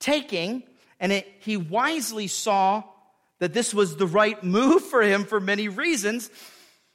taking 0.00 0.64
and 0.98 1.12
it, 1.12 1.26
he 1.40 1.56
wisely 1.56 2.26
saw 2.26 2.84
that 3.38 3.54
this 3.54 3.72
was 3.72 3.96
the 3.96 4.06
right 4.06 4.42
move 4.44 4.82
for 4.82 5.02
him 5.02 5.24
for 5.24 5.40
many 5.40 5.68
reasons, 5.68 6.30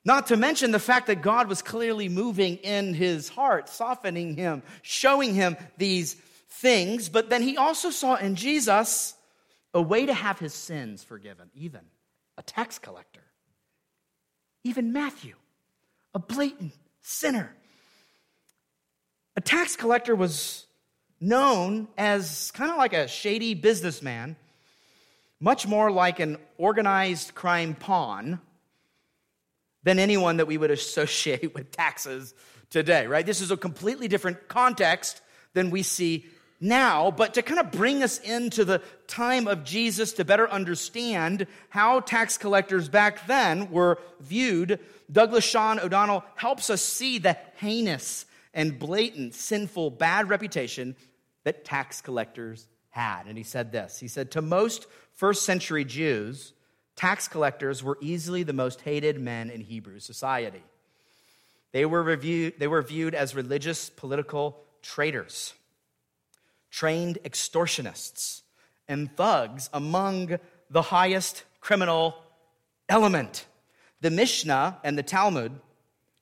not 0.05 0.27
to 0.27 0.37
mention 0.37 0.71
the 0.71 0.79
fact 0.79 1.07
that 1.07 1.23
God 1.23 1.49
was 1.49 1.63
clearly 1.63 2.07
moving 2.07 2.57
in 2.57 2.93
his 2.93 3.29
heart, 3.29 3.67
softening 3.67 4.35
him, 4.35 4.61
showing 4.83 5.33
him 5.33 5.57
these 5.77 6.13
things. 6.49 7.09
But 7.09 7.29
then 7.29 7.41
he 7.41 7.57
also 7.57 7.89
saw 7.89 8.15
in 8.15 8.35
Jesus 8.35 9.15
a 9.75 9.81
way 9.81 10.05
to 10.05 10.13
have 10.13 10.39
his 10.39 10.53
sins 10.53 11.03
forgiven, 11.03 11.49
even 11.53 11.81
a 12.37 12.41
tax 12.41 12.79
collector, 12.79 13.23
even 14.63 14.93
Matthew, 14.93 15.35
a 16.13 16.19
blatant 16.19 16.73
sinner. 17.01 17.53
A 19.35 19.41
tax 19.41 19.75
collector 19.75 20.15
was 20.15 20.65
known 21.19 21.89
as 21.97 22.51
kind 22.51 22.71
of 22.71 22.77
like 22.77 22.93
a 22.93 23.07
shady 23.09 23.53
businessman, 23.53 24.37
much 25.41 25.67
more 25.67 25.91
like 25.91 26.21
an 26.21 26.37
organized 26.57 27.35
crime 27.35 27.75
pawn 27.75 28.39
than 29.83 29.99
anyone 29.99 30.37
that 30.37 30.47
we 30.47 30.57
would 30.57 30.71
associate 30.71 31.53
with 31.53 31.69
taxes 31.71 32.33
today, 32.69 33.07
right? 33.07 33.25
This 33.25 33.41
is 33.41 33.51
a 33.51 33.57
completely 33.57 34.07
different 34.07 34.47
context 34.47 35.21
than 35.53 35.69
we 35.69 35.83
see 35.83 36.25
now, 36.59 37.11
but 37.11 37.33
to 37.33 37.41
kind 37.41 37.59
of 37.59 37.71
bring 37.71 38.01
us 38.01 38.19
into 38.19 38.63
the 38.63 38.81
time 39.07 39.47
of 39.47 39.63
Jesus 39.63 40.13
to 40.13 40.25
better 40.25 40.49
understand 40.49 41.47
how 41.69 41.99
tax 41.99 42.37
collectors 42.37 42.87
back 42.87 43.27
then 43.27 43.71
were 43.71 43.99
viewed, 44.21 44.79
Douglas 45.11 45.43
Sean 45.43 45.79
O'Donnell 45.79 46.23
helps 46.35 46.69
us 46.69 46.81
see 46.81 47.17
the 47.17 47.37
heinous 47.57 48.25
and 48.53 48.79
blatant, 48.79 49.33
sinful, 49.33 49.91
bad 49.91 50.29
reputation 50.29 50.95
that 51.43 51.65
tax 51.65 52.01
collectors 52.01 52.67
had. 52.89 53.23
And 53.27 53.37
he 53.37 53.43
said 53.43 53.71
this 53.71 53.99
He 53.99 54.07
said, 54.07 54.31
To 54.31 54.41
most 54.41 54.87
first 55.13 55.43
century 55.43 55.83
Jews, 55.83 56.53
tax 56.95 57.27
collectors 57.27 57.83
were 57.83 57.97
easily 58.01 58.43
the 58.43 58.53
most 58.53 58.81
hated 58.81 59.19
men 59.19 59.49
in 59.49 59.59
Hebrew 59.59 59.99
society. 59.99 60.63
They 61.73 61.85
were, 61.85 62.01
reviewed, 62.01 62.53
they 62.57 62.67
were 62.67 62.81
viewed 62.81 63.13
as 63.13 63.35
religious, 63.35 63.89
political 63.89 64.63
traitors 64.81 65.53
trained 66.75 67.17
extortionists, 67.23 68.41
and 68.89 69.15
thugs 69.15 69.69
among 69.71 70.37
the 70.69 70.81
highest 70.81 71.45
criminal 71.61 72.13
element. 72.89 73.45
The 74.01 74.11
Mishnah 74.11 74.79
and 74.83 74.97
the 74.97 75.03
Talmud, 75.03 75.53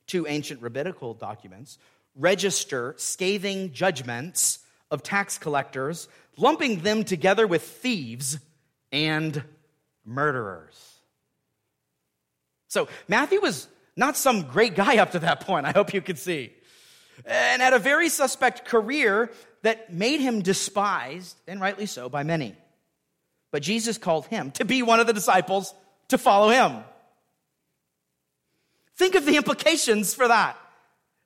two 0.06 0.28
ancient 0.28 0.62
rabbinical 0.62 1.16
documents, 1.16 1.80
register 2.16 2.94
scathing 2.98 3.74
judgments 3.74 4.60
of 4.92 5.02
tax 5.02 5.40
collectors, 5.40 6.08
lumping 6.38 6.82
them 6.82 7.04
together 7.04 7.48
with 7.48 7.64
thieves 7.64 8.38
and 8.92 9.44
murderers. 10.06 11.00
So 12.68 12.88
Matthew 13.08 13.42
was 13.42 13.68
not 13.96 14.18
some 14.18 14.44
great 14.44 14.76
guy 14.76 14.98
up 14.98 15.14
to 15.14 15.20
that 15.20 15.40
point, 15.40 15.66
I 15.66 15.72
hope 15.72 15.96
you 15.96 16.02
can 16.02 16.16
see. 16.16 16.54
And 17.26 17.60
had 17.60 17.74
a 17.74 17.80
very 17.80 18.10
suspect 18.10 18.66
career 18.66 19.32
that 19.64 19.92
made 19.92 20.20
him 20.20 20.42
despised, 20.42 21.36
and 21.48 21.60
rightly 21.60 21.86
so, 21.86 22.08
by 22.08 22.24
many. 22.24 22.56
But 23.52 23.64
Jesus 23.64 23.98
called 23.98 24.28
him 24.28 24.52
to 24.52 24.66
be 24.66 24.84
one 24.84 25.00
of 25.00 25.08
the 25.08 25.14
disciples 25.14 25.74
to 26.10 26.18
follow 26.18 26.50
him. 26.50 26.84
Think 28.96 29.16
of 29.16 29.26
the 29.26 29.38
implications 29.38 30.14
for 30.14 30.28
that 30.28 30.58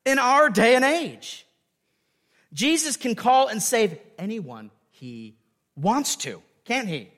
in 0.06 0.19
our 0.19 0.50
day 0.50 0.76
and 0.76 0.86
age. 0.86 1.45
Jesus 2.54 2.95
can 2.95 3.15
call 3.15 3.47
and 3.47 3.62
save 3.62 3.97
anyone 4.17 4.71
he 4.91 5.36
wants 5.76 6.15
to, 6.17 6.41
can't 6.65 6.88
he? 6.88 7.10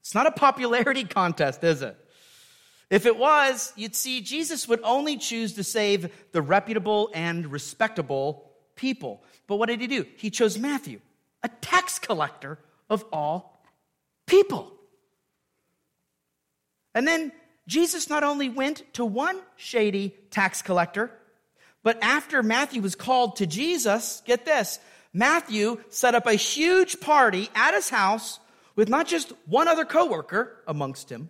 It's 0.00 0.14
not 0.14 0.26
a 0.26 0.32
popularity 0.32 1.04
contest, 1.04 1.62
is 1.62 1.82
it? 1.82 1.96
If 2.88 3.06
it 3.06 3.16
was, 3.16 3.72
you'd 3.76 3.94
see 3.94 4.20
Jesus 4.20 4.66
would 4.66 4.80
only 4.82 5.16
choose 5.16 5.54
to 5.54 5.64
save 5.64 6.10
the 6.32 6.42
reputable 6.42 7.10
and 7.14 7.46
respectable 7.46 8.50
people. 8.74 9.22
But 9.50 9.56
what 9.56 9.68
did 9.68 9.80
he 9.80 9.88
do? 9.88 10.06
He 10.16 10.30
chose 10.30 10.56
Matthew, 10.56 11.00
a 11.42 11.48
tax 11.48 11.98
collector 11.98 12.56
of 12.88 13.04
all 13.12 13.60
people. 14.24 14.72
And 16.94 17.04
then 17.04 17.32
Jesus 17.66 18.08
not 18.08 18.22
only 18.22 18.48
went 18.48 18.84
to 18.94 19.04
one 19.04 19.40
shady 19.56 20.14
tax 20.30 20.62
collector, 20.62 21.10
but 21.82 22.00
after 22.00 22.44
Matthew 22.44 22.80
was 22.80 22.94
called 22.94 23.34
to 23.36 23.46
Jesus, 23.46 24.22
get 24.24 24.44
this, 24.44 24.78
Matthew 25.12 25.82
set 25.88 26.14
up 26.14 26.28
a 26.28 26.34
huge 26.34 27.00
party 27.00 27.50
at 27.56 27.74
his 27.74 27.90
house 27.90 28.38
with 28.76 28.88
not 28.88 29.08
just 29.08 29.32
one 29.46 29.66
other 29.66 29.84
coworker 29.84 30.62
amongst 30.68 31.10
him, 31.10 31.28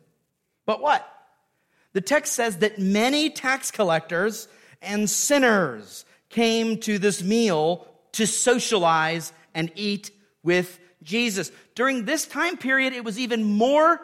but 0.66 0.83
what? 0.83 1.09
The 1.94 2.02
text 2.02 2.35
says 2.35 2.59
that 2.59 2.78
many 2.78 3.30
tax 3.30 3.70
collectors 3.70 4.46
and 4.83 5.09
sinners 5.09 6.04
came 6.28 6.76
to 6.80 6.98
this 6.98 7.22
meal 7.22 7.87
to 8.12 8.27
socialize 8.27 9.33
and 9.55 9.70
eat 9.75 10.11
with 10.42 10.79
Jesus. 11.03 11.51
During 11.75 12.05
this 12.05 12.27
time 12.27 12.57
period, 12.57 12.92
it 12.92 13.05
was 13.05 13.18
even 13.18 13.44
more 13.44 14.01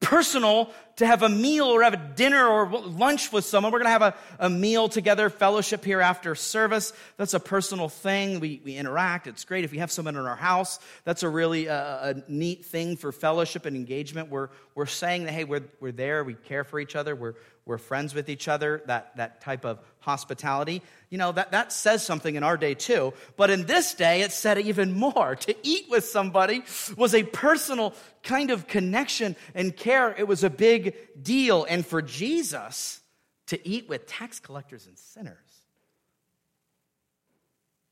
personal 0.00 0.70
to 0.96 1.06
have 1.06 1.22
a 1.22 1.28
meal 1.28 1.64
or 1.64 1.82
have 1.82 1.94
a 1.94 2.12
dinner 2.14 2.46
or 2.46 2.68
lunch 2.68 3.32
with 3.32 3.44
someone. 3.44 3.72
We're 3.72 3.78
going 3.78 3.86
to 3.86 3.90
have 3.90 4.02
a, 4.02 4.14
a 4.38 4.50
meal 4.50 4.88
together, 4.88 5.30
fellowship 5.30 5.84
here 5.84 6.00
after 6.00 6.34
service. 6.34 6.92
That's 7.16 7.34
a 7.34 7.40
personal 7.40 7.88
thing. 7.88 8.38
We, 8.38 8.60
we 8.64 8.76
interact. 8.76 9.26
It's 9.26 9.44
great. 9.44 9.64
If 9.64 9.72
we 9.72 9.78
have 9.78 9.90
someone 9.90 10.16
in 10.16 10.26
our 10.26 10.36
house, 10.36 10.78
that's 11.04 11.22
a 11.22 11.28
really 11.28 11.68
uh, 11.68 12.12
a 12.12 12.22
neat 12.28 12.66
thing 12.66 12.96
for 12.96 13.12
fellowship 13.12 13.66
and 13.66 13.74
engagement. 13.74 14.28
We're, 14.28 14.50
we're 14.74 14.86
saying 14.86 15.24
that, 15.24 15.32
hey, 15.32 15.44
we're, 15.44 15.64
we're 15.80 15.92
there. 15.92 16.22
We 16.22 16.34
care 16.34 16.64
for 16.64 16.78
each 16.78 16.94
other. 16.94 17.16
We're, 17.16 17.34
we're 17.66 17.78
friends 17.78 18.14
with 18.14 18.28
each 18.28 18.46
other, 18.46 18.82
that, 18.86 19.16
that 19.16 19.40
type 19.40 19.64
of 19.64 19.78
hospitality. 20.00 20.82
You 21.08 21.16
know, 21.16 21.32
that, 21.32 21.52
that 21.52 21.72
says 21.72 22.04
something 22.04 22.34
in 22.34 22.42
our 22.42 22.58
day 22.58 22.74
too. 22.74 23.14
But 23.36 23.48
in 23.48 23.64
this 23.64 23.94
day, 23.94 24.20
it 24.20 24.32
said 24.32 24.58
even 24.58 24.92
more. 24.92 25.36
To 25.44 25.54
eat 25.62 25.86
with 25.90 26.04
somebody 26.04 26.62
was 26.96 27.14
a 27.14 27.22
personal 27.22 27.94
kind 28.22 28.50
of 28.50 28.66
connection 28.66 29.36
and 29.54 29.76
care. 29.76 30.14
It 30.16 30.26
was 30.26 30.42
a 30.42 30.48
big 30.48 30.94
deal. 31.22 31.66
And 31.68 31.84
for 31.84 32.00
Jesus 32.00 33.00
to 33.48 33.68
eat 33.68 33.88
with 33.88 34.06
tax 34.06 34.40
collectors 34.40 34.86
and 34.86 34.98
sinners, 34.98 35.36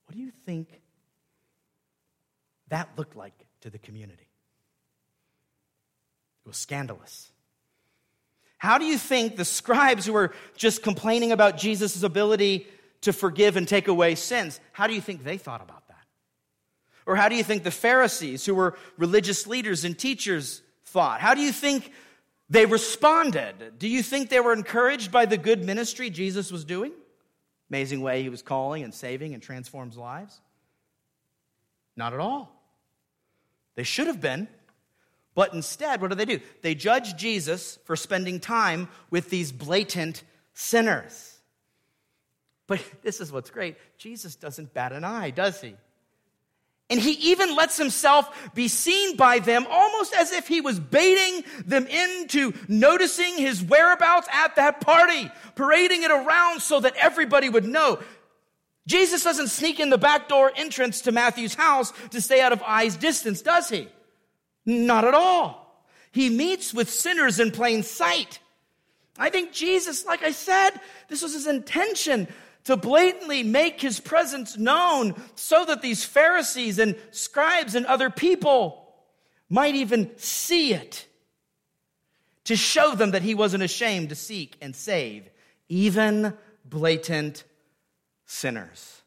what 0.06 0.14
do 0.14 0.20
you 0.20 0.30
think 0.46 0.80
that 2.68 2.88
looked 2.96 3.16
like 3.16 3.35
to 3.62 3.70
the 3.70 3.78
community? 3.78 4.28
It 6.44 6.48
was 6.48 6.56
scandalous. 6.56 7.30
How 8.62 8.79
do 8.79 8.85
you 8.85 8.96
think 8.96 9.35
the 9.35 9.44
scribes 9.44 10.07
who 10.07 10.12
were 10.12 10.33
just 10.57 10.85
complaining 10.85 11.33
about 11.33 11.57
Jesus' 11.57 12.05
ability 12.05 12.68
to 13.01 13.12
forgive 13.12 13.57
and 13.57 13.66
take 13.66 13.88
away 13.88 14.14
sins, 14.14 14.61
how 14.70 14.87
do 14.87 14.94
you 14.94 15.01
think 15.01 15.25
they 15.25 15.37
thought 15.37 15.61
about 15.61 15.88
that? 15.88 16.07
Or 17.05 17.16
how 17.16 17.29
do 17.29 17.35
you 17.35 17.42
think 17.42 17.64
the 17.64 17.72
Pharisees, 17.72 18.46
who 18.46 18.55
were 18.55 18.79
religious 18.96 19.48
leaders 19.48 19.85
and 19.85 19.98
teachers, 19.98 20.62
thought? 20.85 21.20
How 21.20 21.35
do 21.35 21.40
you 21.40 21.51
think 21.51 21.90
they 22.51 22.64
responded? 22.64 23.81
Do 23.81 23.88
you 23.88 24.01
think 24.01 24.29
they 24.29 24.38
were 24.38 24.53
encouraged 24.53 25.11
by 25.11 25.27
the 25.27 25.37
good 25.37 25.64
ministry 25.64 26.09
Jesus 26.09 26.53
was 26.53 26.64
doing? 26.64 26.92
Amazing 27.68 28.01
way 28.01 28.22
he 28.22 28.29
was 28.29 28.42
calling 28.42 28.85
and 28.85 28.94
saving 28.94 29.35
and 29.35 29.42
transforms 29.42 29.96
lives? 29.96 30.40
Not 31.96 32.12
at 32.12 32.20
all. 32.20 32.62
They 33.75 33.83
should 33.83 34.07
have 34.07 34.20
been. 34.20 34.46
But 35.35 35.55
instead, 35.55 36.01
what 36.01 36.11
do 36.11 36.14
they 36.14 36.25
do? 36.25 36.40
They 36.61 36.75
judge 36.75 37.16
Jesus 37.16 37.79
for 37.85 37.97
spending 37.97 38.38
time 38.40 38.88
with 39.11 39.31
these 39.31 39.51
blatant 39.51 40.23
sinners. 40.53 41.38
But 42.66 42.81
this 43.03 43.21
is 43.21 43.33
what's 43.33 43.51
great 43.51 43.77
Jesus 43.99 44.37
doesn't 44.37 44.75
bat 44.75 44.92
an 44.92 45.05
eye, 45.05 45.31
does 45.31 45.61
he? 45.61 45.75
And 46.90 47.01
he 47.01 47.12
even 47.31 47.57
lets 47.57 47.79
himself 47.79 48.53
be 48.55 48.68
seen 48.68 49.16
by 49.16 49.38
them 49.38 49.66
almost 49.71 50.14
as 50.14 50.31
if 50.33 50.47
he 50.47 50.61
was 50.61 50.79
baiting 50.79 51.42
them 51.64 51.87
into 51.87 52.53
noticing 52.68 53.38
his 53.38 53.62
whereabouts 53.62 54.29
at 54.31 54.57
that 54.57 54.83
party, 54.83 55.31
parading 55.55 56.03
it 56.03 56.11
around 56.11 56.61
so 56.61 56.81
that 56.81 56.95
everybody 56.97 57.49
would 57.49 57.64
know. 57.64 57.99
Jesus 58.87 59.25
doesn't 59.25 59.49
sneak 59.49 59.81
in 59.81 59.88
the 59.88 59.97
back 59.97 60.29
door 60.29 60.53
entrance 60.55 61.03
to 61.03 61.12
Matthew's 61.12 61.55
house 61.55 61.95
to 62.11 62.21
stay 62.21 62.42
out 62.42 62.53
of 62.53 62.62
eye's 62.62 62.97
distance, 62.97 63.40
does 63.40 63.71
he? 63.71 63.88
Not 64.64 65.05
at 65.05 65.14
all. 65.14 65.85
He 66.12 66.29
meets 66.29 66.75
with 66.75 66.90
sinners 66.90 67.40
in 67.40 67.51
plain 67.51 67.83
sight. 67.83 68.38
I 69.18 69.31
think 69.31 69.53
Jesus, 69.53 70.05
like 70.05 70.22
I 70.22 70.33
said, 70.33 70.70
this 71.09 71.22
was 71.22 71.35
his 71.35 71.46
intention 71.46 72.29
to 72.64 72.77
blatantly 72.77 73.42
make 73.42 73.81
his 73.81 73.98
presence 73.98 74.57
known 74.57 75.14
so 75.35 75.64
that 75.64 75.83
these 75.83 76.05
Pharisees 76.05 76.79
and 76.79 76.96
scribes 77.11 77.75
and 77.75 77.87
other 77.87 78.09
people 78.11 78.94
might 79.48 79.75
even 79.75 80.11
see 80.16 80.72
it. 80.72 81.07
To 82.46 82.57
show 82.57 82.94
them 82.94 83.12
that 83.12 83.22
he 83.22 83.35
wasn't 83.35 83.62
ashamed 83.62 84.09
to 84.09 84.16
seek 84.16 84.57
and 84.61 84.75
save 84.75 85.31
even 85.68 86.35
blatant 86.64 87.44
sinners. 88.27 89.02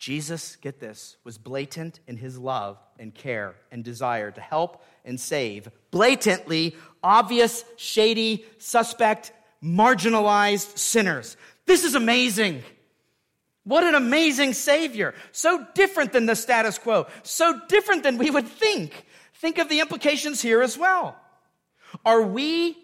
Jesus, 0.00 0.56
get 0.56 0.80
this, 0.80 1.18
was 1.24 1.36
blatant 1.36 2.00
in 2.06 2.16
his 2.16 2.38
love 2.38 2.78
and 2.98 3.14
care 3.14 3.54
and 3.70 3.84
desire 3.84 4.30
to 4.30 4.40
help 4.40 4.82
and 5.04 5.20
save 5.20 5.68
blatantly 5.90 6.74
obvious, 7.02 7.66
shady, 7.76 8.46
suspect, 8.56 9.30
marginalized 9.62 10.78
sinners. 10.78 11.36
This 11.66 11.84
is 11.84 11.94
amazing. 11.94 12.62
What 13.64 13.84
an 13.84 13.94
amazing 13.94 14.54
Savior. 14.54 15.14
So 15.32 15.66
different 15.74 16.14
than 16.14 16.24
the 16.24 16.34
status 16.34 16.78
quo, 16.78 17.06
so 17.22 17.60
different 17.68 18.02
than 18.02 18.16
we 18.16 18.30
would 18.30 18.48
think. 18.48 19.04
Think 19.34 19.58
of 19.58 19.68
the 19.68 19.80
implications 19.80 20.40
here 20.40 20.62
as 20.62 20.78
well. 20.78 21.14
Are 22.06 22.22
we, 22.22 22.78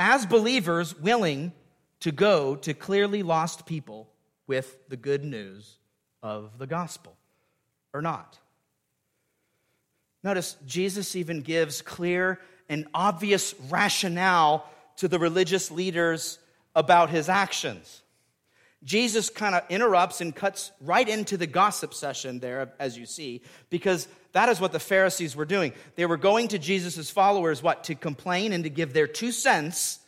as 0.00 0.26
believers, 0.26 0.98
willing 0.98 1.52
to 2.00 2.10
go 2.10 2.56
to 2.56 2.74
clearly 2.74 3.22
lost 3.22 3.66
people 3.66 4.10
with 4.48 4.88
the 4.88 4.96
good 4.96 5.24
news 5.24 5.78
of 6.22 6.58
the 6.58 6.66
gospel 6.66 7.16
or 7.92 8.02
not. 8.02 8.38
Notice 10.22 10.56
Jesus 10.66 11.14
even 11.14 11.40
gives 11.40 11.82
clear 11.82 12.40
and 12.68 12.86
obvious 12.92 13.54
rationale 13.68 14.68
to 14.96 15.08
the 15.08 15.18
religious 15.18 15.70
leaders 15.70 16.38
about 16.74 17.10
his 17.10 17.28
actions. 17.28 18.02
Jesus 18.82 19.30
kind 19.30 19.54
of 19.54 19.62
interrupts 19.68 20.20
and 20.20 20.34
cuts 20.34 20.70
right 20.80 21.08
into 21.08 21.36
the 21.36 21.46
gossip 21.46 21.94
session 21.94 22.38
there, 22.38 22.72
as 22.78 22.96
you 22.96 23.06
see, 23.06 23.42
because 23.70 24.06
that 24.32 24.48
is 24.48 24.60
what 24.60 24.72
the 24.72 24.78
Pharisees 24.78 25.34
were 25.34 25.44
doing. 25.44 25.72
They 25.96 26.06
were 26.06 26.16
going 26.16 26.48
to 26.48 26.58
Jesus' 26.58 27.10
followers, 27.10 27.62
what? 27.62 27.84
To 27.84 27.94
complain 27.94 28.52
and 28.52 28.64
to 28.64 28.70
give 28.70 28.92
their 28.92 29.06
two 29.06 29.32
cents 29.32 29.98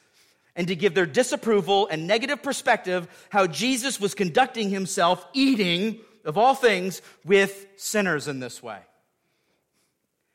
and 0.59 0.66
to 0.66 0.75
give 0.75 0.92
their 0.92 1.07
disapproval 1.07 1.87
and 1.87 2.09
negative 2.09 2.42
perspective 2.42 3.07
how 3.31 3.47
Jesus 3.47 4.01
was 4.01 4.12
conducting 4.12 4.71
himself, 4.71 5.25
eating, 5.33 6.01
of 6.25 6.37
all 6.37 6.57
things, 6.57 7.01
with 7.25 7.64
sinners 7.77 8.27
in 8.27 8.40
this 8.40 8.61
way. 8.61 8.81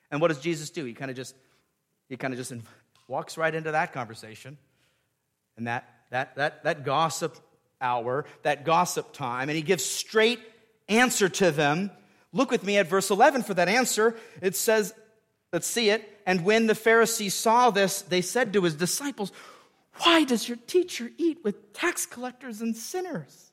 And 0.10 0.22
what 0.22 0.30
does 0.30 0.40
Jesus 0.40 0.70
do? 0.70 0.86
He 0.86 0.94
kind 0.94 1.12
of 1.12 1.18
just, 1.18 1.36
he 2.08 2.16
kind 2.16 2.34
of 2.34 2.40
just 2.40 2.54
walks 3.10 3.38
right 3.38 3.54
into 3.54 3.72
that 3.72 3.92
conversation. 3.92 4.58
And 5.58 5.68
that, 5.68 5.90
that, 6.10 6.36
that, 6.38 6.64
that 6.64 6.86
gossip 6.86 7.38
hour, 7.82 8.24
that 8.44 8.64
gossip 8.64 9.12
time, 9.12 9.50
and 9.50 9.58
he 9.58 9.62
gives 9.62 9.84
straight 9.84 10.40
answer 10.88 11.28
to 11.28 11.52
them. 11.52 11.92
Look 12.32 12.50
with 12.50 12.64
me 12.64 12.78
at 12.78 12.88
verse 12.88 13.12
11 13.12 13.44
for 13.44 13.56
that 13.56 13.68
answer. 13.68 14.16
It 14.42 14.56
says, 14.56 14.94
let's 15.52 15.68
see 15.68 15.90
it. 15.90 16.10
And 16.26 16.46
when 16.46 16.68
the 16.68 16.76
Pharisees 16.76 17.34
saw 17.34 17.72
this, 17.72 18.04
they 18.04 18.22
said 18.22 18.54
to 18.54 18.62
his 18.62 18.76
disciples, 18.76 19.34
Why 20.00 20.24
does 20.24 20.48
your 20.48 20.58
teacher 20.58 21.12
eat 21.18 21.44
with 21.44 21.74
tax 21.74 22.06
collectors 22.06 22.62
and 22.62 22.76
sinners? 22.76 23.52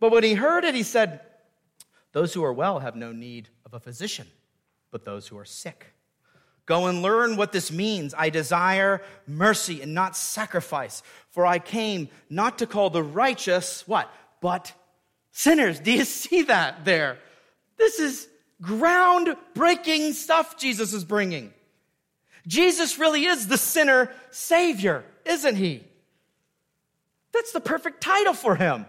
But 0.00 0.10
when 0.12 0.24
he 0.24 0.34
heard 0.34 0.64
it, 0.64 0.74
he 0.74 0.82
said, 0.82 1.20
Those 2.12 2.34
who 2.34 2.44
are 2.44 2.52
well 2.52 2.80
have 2.80 2.96
no 2.96 3.12
need 3.12 3.48
of 3.64 3.74
a 3.74 3.80
physician, 3.80 4.26
but 4.90 5.04
those 5.04 5.28
who 5.28 5.38
are 5.38 5.44
sick. 5.44 5.94
Go 6.66 6.86
and 6.86 7.02
learn 7.02 7.36
what 7.36 7.52
this 7.52 7.70
means. 7.70 8.14
I 8.16 8.30
desire 8.30 9.02
mercy 9.26 9.82
and 9.82 9.94
not 9.94 10.16
sacrifice, 10.16 11.02
for 11.30 11.44
I 11.44 11.58
came 11.58 12.08
not 12.30 12.58
to 12.58 12.66
call 12.66 12.90
the 12.90 13.02
righteous 13.02 13.86
what? 13.86 14.12
But 14.40 14.72
sinners. 15.30 15.78
Do 15.80 15.92
you 15.92 16.04
see 16.04 16.42
that 16.42 16.84
there? 16.84 17.18
This 17.76 17.98
is 17.98 18.28
groundbreaking 18.62 20.12
stuff 20.12 20.56
Jesus 20.56 20.92
is 20.92 21.04
bringing. 21.04 21.52
Jesus 22.46 22.98
really 22.98 23.24
is 23.24 23.46
the 23.46 23.58
sinner 23.58 24.10
savior, 24.30 25.04
isn't 25.24 25.56
he? 25.56 25.84
That's 27.32 27.52
the 27.52 27.60
perfect 27.60 28.00
title 28.00 28.34
for 28.34 28.56
him, 28.56 28.86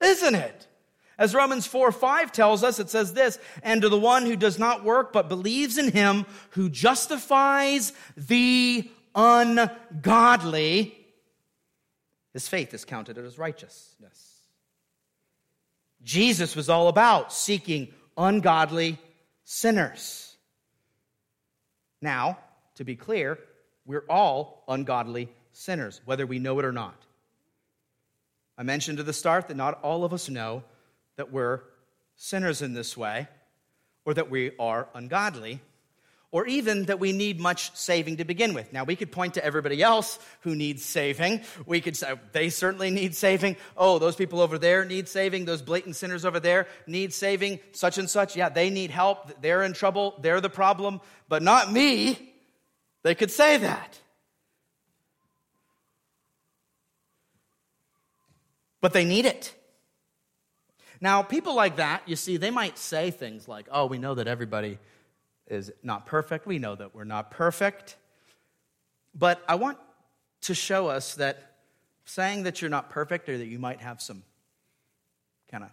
isn't 0.00 0.34
it? 0.34 0.66
As 1.18 1.34
Romans 1.34 1.66
4 1.66 1.92
5 1.92 2.32
tells 2.32 2.64
us, 2.64 2.78
it 2.78 2.88
says 2.88 3.12
this, 3.12 3.38
and 3.62 3.82
to 3.82 3.88
the 3.88 3.98
one 3.98 4.24
who 4.24 4.36
does 4.36 4.58
not 4.58 4.84
work 4.84 5.12
but 5.12 5.28
believes 5.28 5.76
in 5.76 5.92
him 5.92 6.24
who 6.50 6.70
justifies 6.70 7.92
the 8.16 8.88
ungodly, 9.14 10.96
his 12.32 12.48
faith 12.48 12.72
is 12.72 12.84
counted 12.84 13.18
as 13.18 13.38
righteousness. 13.38 14.38
Jesus 16.02 16.56
was 16.56 16.70
all 16.70 16.88
about 16.88 17.32
seeking 17.32 17.88
ungodly 18.16 18.98
sinners. 19.44 20.34
Now, 22.00 22.38
to 22.76 22.84
be 22.84 22.96
clear, 22.96 23.38
we're 23.84 24.06
all 24.08 24.64
ungodly 24.68 25.28
sinners, 25.52 26.00
whether 26.04 26.26
we 26.26 26.38
know 26.38 26.58
it 26.58 26.64
or 26.64 26.72
not. 26.72 26.96
I 28.58 28.62
mentioned 28.62 29.00
at 29.00 29.06
the 29.06 29.12
start 29.12 29.48
that 29.48 29.56
not 29.56 29.82
all 29.82 30.04
of 30.04 30.12
us 30.12 30.28
know 30.28 30.62
that 31.16 31.32
we're 31.32 31.60
sinners 32.16 32.62
in 32.62 32.74
this 32.74 32.96
way, 32.96 33.28
or 34.04 34.14
that 34.14 34.30
we 34.30 34.52
are 34.58 34.88
ungodly, 34.94 35.60
or 36.32 36.46
even 36.46 36.84
that 36.84 37.00
we 37.00 37.12
need 37.12 37.40
much 37.40 37.74
saving 37.74 38.18
to 38.18 38.24
begin 38.24 38.54
with. 38.54 38.72
Now, 38.72 38.84
we 38.84 38.94
could 38.94 39.10
point 39.10 39.34
to 39.34 39.44
everybody 39.44 39.82
else 39.82 40.18
who 40.42 40.54
needs 40.54 40.84
saving. 40.84 41.40
We 41.66 41.80
could 41.80 41.96
say, 41.96 42.12
oh, 42.12 42.18
they 42.32 42.50
certainly 42.50 42.90
need 42.90 43.16
saving. 43.16 43.56
Oh, 43.76 43.98
those 43.98 44.14
people 44.14 44.40
over 44.40 44.56
there 44.58 44.84
need 44.84 45.08
saving. 45.08 45.44
Those 45.44 45.62
blatant 45.62 45.96
sinners 45.96 46.24
over 46.24 46.38
there 46.38 46.68
need 46.86 47.12
saving. 47.12 47.58
Such 47.72 47.98
and 47.98 48.08
such, 48.08 48.36
yeah, 48.36 48.48
they 48.48 48.70
need 48.70 48.90
help. 48.90 49.40
They're 49.40 49.64
in 49.64 49.72
trouble. 49.72 50.14
They're 50.20 50.40
the 50.40 50.50
problem, 50.50 51.00
but 51.28 51.42
not 51.42 51.72
me. 51.72 52.32
They 53.02 53.14
could 53.14 53.30
say 53.30 53.56
that. 53.56 53.98
But 58.80 58.92
they 58.92 59.04
need 59.04 59.26
it. 59.26 59.54
Now, 61.00 61.22
people 61.22 61.54
like 61.54 61.76
that, 61.76 62.02
you 62.06 62.16
see, 62.16 62.36
they 62.36 62.50
might 62.50 62.76
say 62.76 63.10
things 63.10 63.48
like, 63.48 63.66
oh, 63.70 63.86
we 63.86 63.98
know 63.98 64.14
that 64.14 64.26
everybody 64.26 64.78
is 65.46 65.72
not 65.82 66.06
perfect. 66.06 66.46
We 66.46 66.58
know 66.58 66.74
that 66.74 66.94
we're 66.94 67.04
not 67.04 67.30
perfect. 67.30 67.96
But 69.14 69.42
I 69.48 69.54
want 69.56 69.78
to 70.42 70.54
show 70.54 70.88
us 70.88 71.14
that 71.16 71.56
saying 72.04 72.44
that 72.44 72.60
you're 72.60 72.70
not 72.70 72.90
perfect 72.90 73.28
or 73.28 73.38
that 73.38 73.46
you 73.46 73.58
might 73.58 73.80
have 73.80 74.00
some 74.00 74.22
kind 75.50 75.64
of 75.64 75.70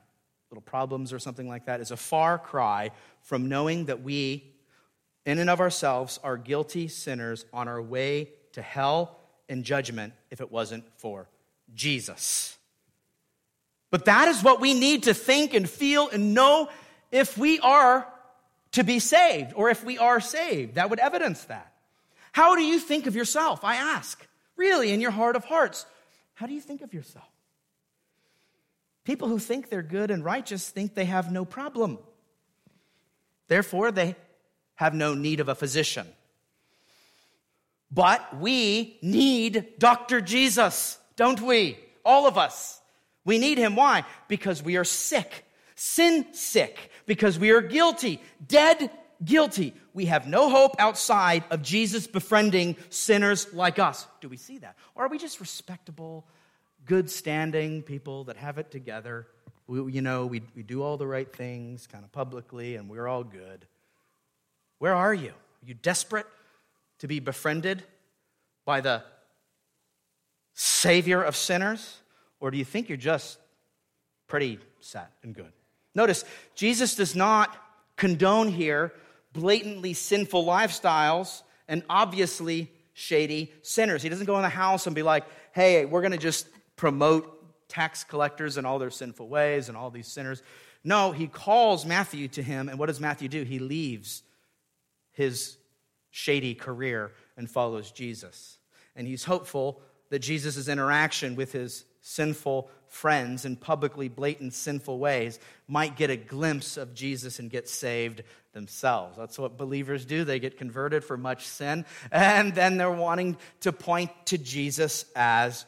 little 0.49 0.61
problems 0.61 1.11
or 1.11 1.19
something 1.19 1.47
like 1.47 1.65
that 1.65 1.81
is 1.81 1.91
a 1.91 1.97
far 1.97 2.37
cry 2.37 2.91
from 3.21 3.49
knowing 3.49 3.85
that 3.85 4.01
we, 4.01 4.53
in 5.25 5.39
and 5.39 5.49
of 5.49 5.59
ourselves, 5.59 6.19
are 6.23 6.37
guilty 6.37 6.87
sinners 6.87 7.45
on 7.53 7.67
our 7.67 7.81
way 7.81 8.29
to 8.53 8.61
hell 8.61 9.19
and 9.49 9.63
judgment 9.63 10.13
if 10.31 10.41
it 10.41 10.51
wasn't 10.51 10.85
for 10.97 11.27
Jesus. 11.73 12.56
But 13.89 14.05
that 14.05 14.27
is 14.27 14.43
what 14.43 14.59
we 14.59 14.73
need 14.73 15.03
to 15.03 15.13
think 15.13 15.53
and 15.53 15.69
feel 15.69 16.09
and 16.09 16.33
know 16.33 16.69
if 17.11 17.37
we 17.37 17.59
are 17.59 18.07
to 18.73 18.83
be 18.83 18.99
saved 18.99 19.53
or 19.55 19.69
if 19.69 19.83
we 19.83 19.97
are 19.97 20.19
saved. 20.19 20.75
That 20.75 20.89
would 20.89 20.99
evidence 20.99 21.45
that. 21.45 21.73
How 22.31 22.55
do 22.55 22.63
you 22.63 22.79
think 22.79 23.07
of 23.07 23.15
yourself? 23.15 23.63
I 23.63 23.75
ask. 23.75 24.25
Really, 24.55 24.91
in 24.91 25.01
your 25.01 25.11
heart 25.11 25.35
of 25.35 25.45
hearts, 25.45 25.85
how 26.33 26.47
do 26.47 26.53
you 26.53 26.61
think 26.61 26.81
of 26.81 26.93
yourself? 26.93 27.29
People 29.05 29.27
who 29.27 29.39
think 29.39 29.69
they're 29.69 29.81
good 29.81 30.11
and 30.11 30.23
righteous 30.25 30.69
think 30.69 30.93
they 30.93 31.05
have 31.05 31.31
no 31.31 31.45
problem. 31.45 31.97
Therefore, 33.47 33.91
they 33.91 34.15
have 34.75 34.93
no 34.93 35.13
need 35.13 35.39
of 35.39 35.47
a 35.47 35.55
physician. 35.55 36.07
But 37.89 38.37
we 38.37 38.99
need 39.01 39.79
Dr. 39.79 40.19
Jesus, 40.19 40.97
don't 41.15 41.41
we? 41.41 41.77
All 42.03 42.27
of 42.27 42.37
us. 42.37 42.81
We 43.27 43.39
need 43.39 43.57
him. 43.57 43.75
Why? 43.75 44.05
Because 44.29 44.63
we 44.63 44.77
are 44.77 44.85
sick, 44.85 45.45
sin 45.75 46.25
sick, 46.31 46.89
because 47.05 47.37
we 47.37 47.51
are 47.51 47.59
guilty, 47.61 48.21
dead 48.47 48.89
guilty. 49.23 49.73
We 49.93 50.05
have 50.05 50.27
no 50.27 50.49
hope 50.49 50.77
outside 50.79 51.43
of 51.51 51.61
Jesus 51.61 52.07
befriending 52.07 52.77
sinners 52.89 53.53
like 53.53 53.79
us. 53.79 54.07
Do 54.21 54.29
we 54.29 54.37
see 54.37 54.59
that? 54.59 54.77
Or 54.95 55.05
are 55.05 55.09
we 55.09 55.17
just 55.17 55.41
respectable, 55.41 56.25
good 56.85 57.09
standing 57.09 57.83
people 57.83 58.23
that 58.23 58.37
have 58.37 58.59
it 58.59 58.71
together? 58.71 59.27
We, 59.67 59.91
you 59.91 60.01
know, 60.01 60.25
we, 60.25 60.41
we 60.55 60.63
do 60.63 60.81
all 60.81 60.95
the 60.95 61.05
right 61.05 61.31
things 61.31 61.85
kind 61.85 62.05
of 62.05 62.11
publicly 62.13 62.77
and 62.77 62.87
we're 62.87 63.07
all 63.07 63.25
good. 63.25 63.65
Where 64.79 64.95
are 64.95 65.13
you? 65.13 65.31
Are 65.31 65.65
you 65.65 65.73
desperate 65.73 66.27
to 66.99 67.07
be 67.07 67.19
befriended 67.19 67.83
by 68.63 68.79
the 68.79 69.03
Savior 70.53 71.21
of 71.21 71.35
sinners? 71.35 71.97
Or 72.39 72.51
do 72.51 72.57
you 72.57 72.65
think 72.65 72.89
you're 72.89 72.97
just 72.97 73.39
pretty 74.27 74.59
set 74.79 75.11
and 75.23 75.33
good? 75.33 75.51
Notice, 75.95 76.23
Jesus 76.55 76.95
does 76.95 77.15
not 77.15 77.55
condone 77.95 78.49
here 78.49 78.93
blatantly 79.33 79.93
sinful 79.93 80.45
lifestyles 80.45 81.41
and 81.67 81.83
obviously 81.89 82.71
shady 82.93 83.51
sinners. 83.61 84.01
He 84.01 84.09
doesn't 84.09 84.25
go 84.25 84.37
in 84.37 84.43
the 84.43 84.49
house 84.49 84.85
and 84.85 84.95
be 84.95 85.03
like, 85.03 85.25
hey, 85.53 85.85
we're 85.85 86.01
going 86.01 86.11
to 86.11 86.17
just 86.17 86.47
promote 86.75 87.33
tax 87.67 88.03
collectors 88.03 88.57
and 88.57 88.65
all 88.65 88.79
their 88.79 88.89
sinful 88.89 89.27
ways 89.27 89.69
and 89.69 89.77
all 89.77 89.89
these 89.89 90.07
sinners. 90.07 90.41
No, 90.83 91.11
he 91.11 91.27
calls 91.27 91.85
Matthew 91.85 92.27
to 92.29 92.43
him, 92.43 92.69
and 92.69 92.79
what 92.79 92.85
does 92.85 92.99
Matthew 92.99 93.27
do? 93.27 93.43
He 93.43 93.59
leaves 93.59 94.23
his 95.11 95.57
shady 96.11 96.55
career 96.55 97.11
and 97.35 97.49
follows 97.49 97.91
Jesus. 97.91 98.57
And 98.95 99.07
he's 99.07 99.23
hopeful 99.23 99.81
that 100.09 100.19
Jesus' 100.19 100.67
interaction 100.67 101.35
with 101.35 101.51
his 101.51 101.85
sinful 102.07 102.69
friends 102.87 103.43
in 103.43 103.57
publicly 103.57 104.07
blatant 104.07 104.53
sinful 104.53 104.97
ways 104.97 105.39
might 105.67 105.97
get 105.97 106.09
a 106.09 106.15
glimpse 106.15 106.77
of 106.77 106.93
Jesus 106.93 107.37
and 107.39 107.51
get 107.51 107.67
saved 107.67 108.23
themselves. 108.53 109.17
That's 109.17 109.37
what 109.37 109.57
believers 109.57 110.05
do. 110.05 110.23
They 110.23 110.39
get 110.39 110.57
converted 110.57 111.03
for 111.03 111.17
much 111.17 111.45
sin, 111.45 111.85
and 112.11 112.55
then 112.55 112.77
they're 112.77 112.89
wanting 112.89 113.37
to 113.61 113.73
point 113.73 114.11
to 114.27 114.37
Jesus 114.37 115.05
as 115.15 115.65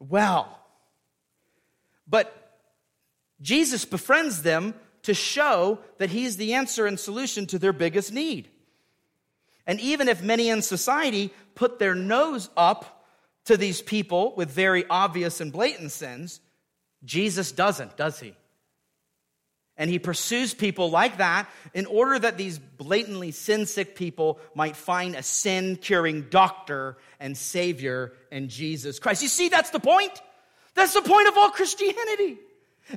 well. 0.00 0.60
But 2.08 2.34
Jesus 3.40 3.84
befriends 3.84 4.42
them 4.42 4.74
to 5.02 5.14
show 5.14 5.78
that 5.98 6.10
he's 6.10 6.36
the 6.36 6.54
answer 6.54 6.86
and 6.86 6.98
solution 6.98 7.46
to 7.46 7.60
their 7.60 7.72
biggest 7.72 8.12
need. 8.12 8.48
And 9.68 9.80
even 9.80 10.08
if 10.08 10.22
many 10.22 10.48
in 10.48 10.62
society 10.62 11.32
put 11.54 11.78
their 11.78 11.94
nose 11.94 12.50
up 12.56 12.95
to 13.46 13.56
these 13.56 13.82
people 13.82 14.34
with 14.36 14.50
very 14.50 14.84
obvious 14.88 15.40
and 15.40 15.52
blatant 15.52 15.92
sins. 15.92 16.40
Jesus 17.04 17.52
doesn't, 17.52 17.96
does 17.96 18.20
he? 18.20 18.34
And 19.78 19.90
he 19.90 19.98
pursues 19.98 20.54
people 20.54 20.90
like 20.90 21.18
that 21.18 21.48
in 21.74 21.86
order 21.86 22.18
that 22.18 22.38
these 22.38 22.58
blatantly 22.58 23.30
sin 23.30 23.66
sick 23.66 23.94
people 23.94 24.40
might 24.54 24.74
find 24.74 25.14
a 25.14 25.22
sin 25.22 25.76
curing 25.76 26.26
doctor 26.30 26.96
and 27.20 27.36
savior 27.36 28.14
in 28.30 28.48
Jesus 28.48 28.98
Christ. 28.98 29.22
You 29.22 29.28
see, 29.28 29.48
that's 29.48 29.70
the 29.70 29.80
point. 29.80 30.22
That's 30.74 30.94
the 30.94 31.02
point 31.02 31.28
of 31.28 31.36
all 31.36 31.50
Christianity. 31.50 32.38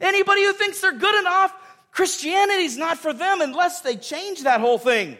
Anybody 0.02 0.46
who 0.46 0.54
thinks 0.54 0.80
they're 0.80 0.94
good 0.94 1.20
enough, 1.20 1.54
Christianity's 1.92 2.78
not 2.78 2.98
for 2.98 3.12
them 3.12 3.42
unless 3.42 3.82
they 3.82 3.98
change 3.98 4.44
that 4.44 4.62
whole 4.62 4.78
thing. 4.78 5.18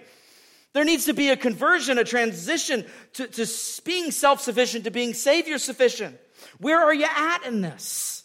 There 0.74 0.84
needs 0.84 1.06
to 1.06 1.14
be 1.14 1.30
a 1.30 1.38
conversion, 1.38 1.98
a 1.98 2.04
transition 2.04 2.86
to, 3.14 3.28
to 3.28 3.48
being 3.84 4.12
self 4.12 4.42
sufficient, 4.42 4.84
to 4.84 4.92
being 4.92 5.14
Savior 5.14 5.58
sufficient. 5.58 6.18
Where 6.60 6.80
are 6.80 6.94
you 6.94 7.08
at 7.08 7.46
in 7.46 7.62
this? 7.62 8.24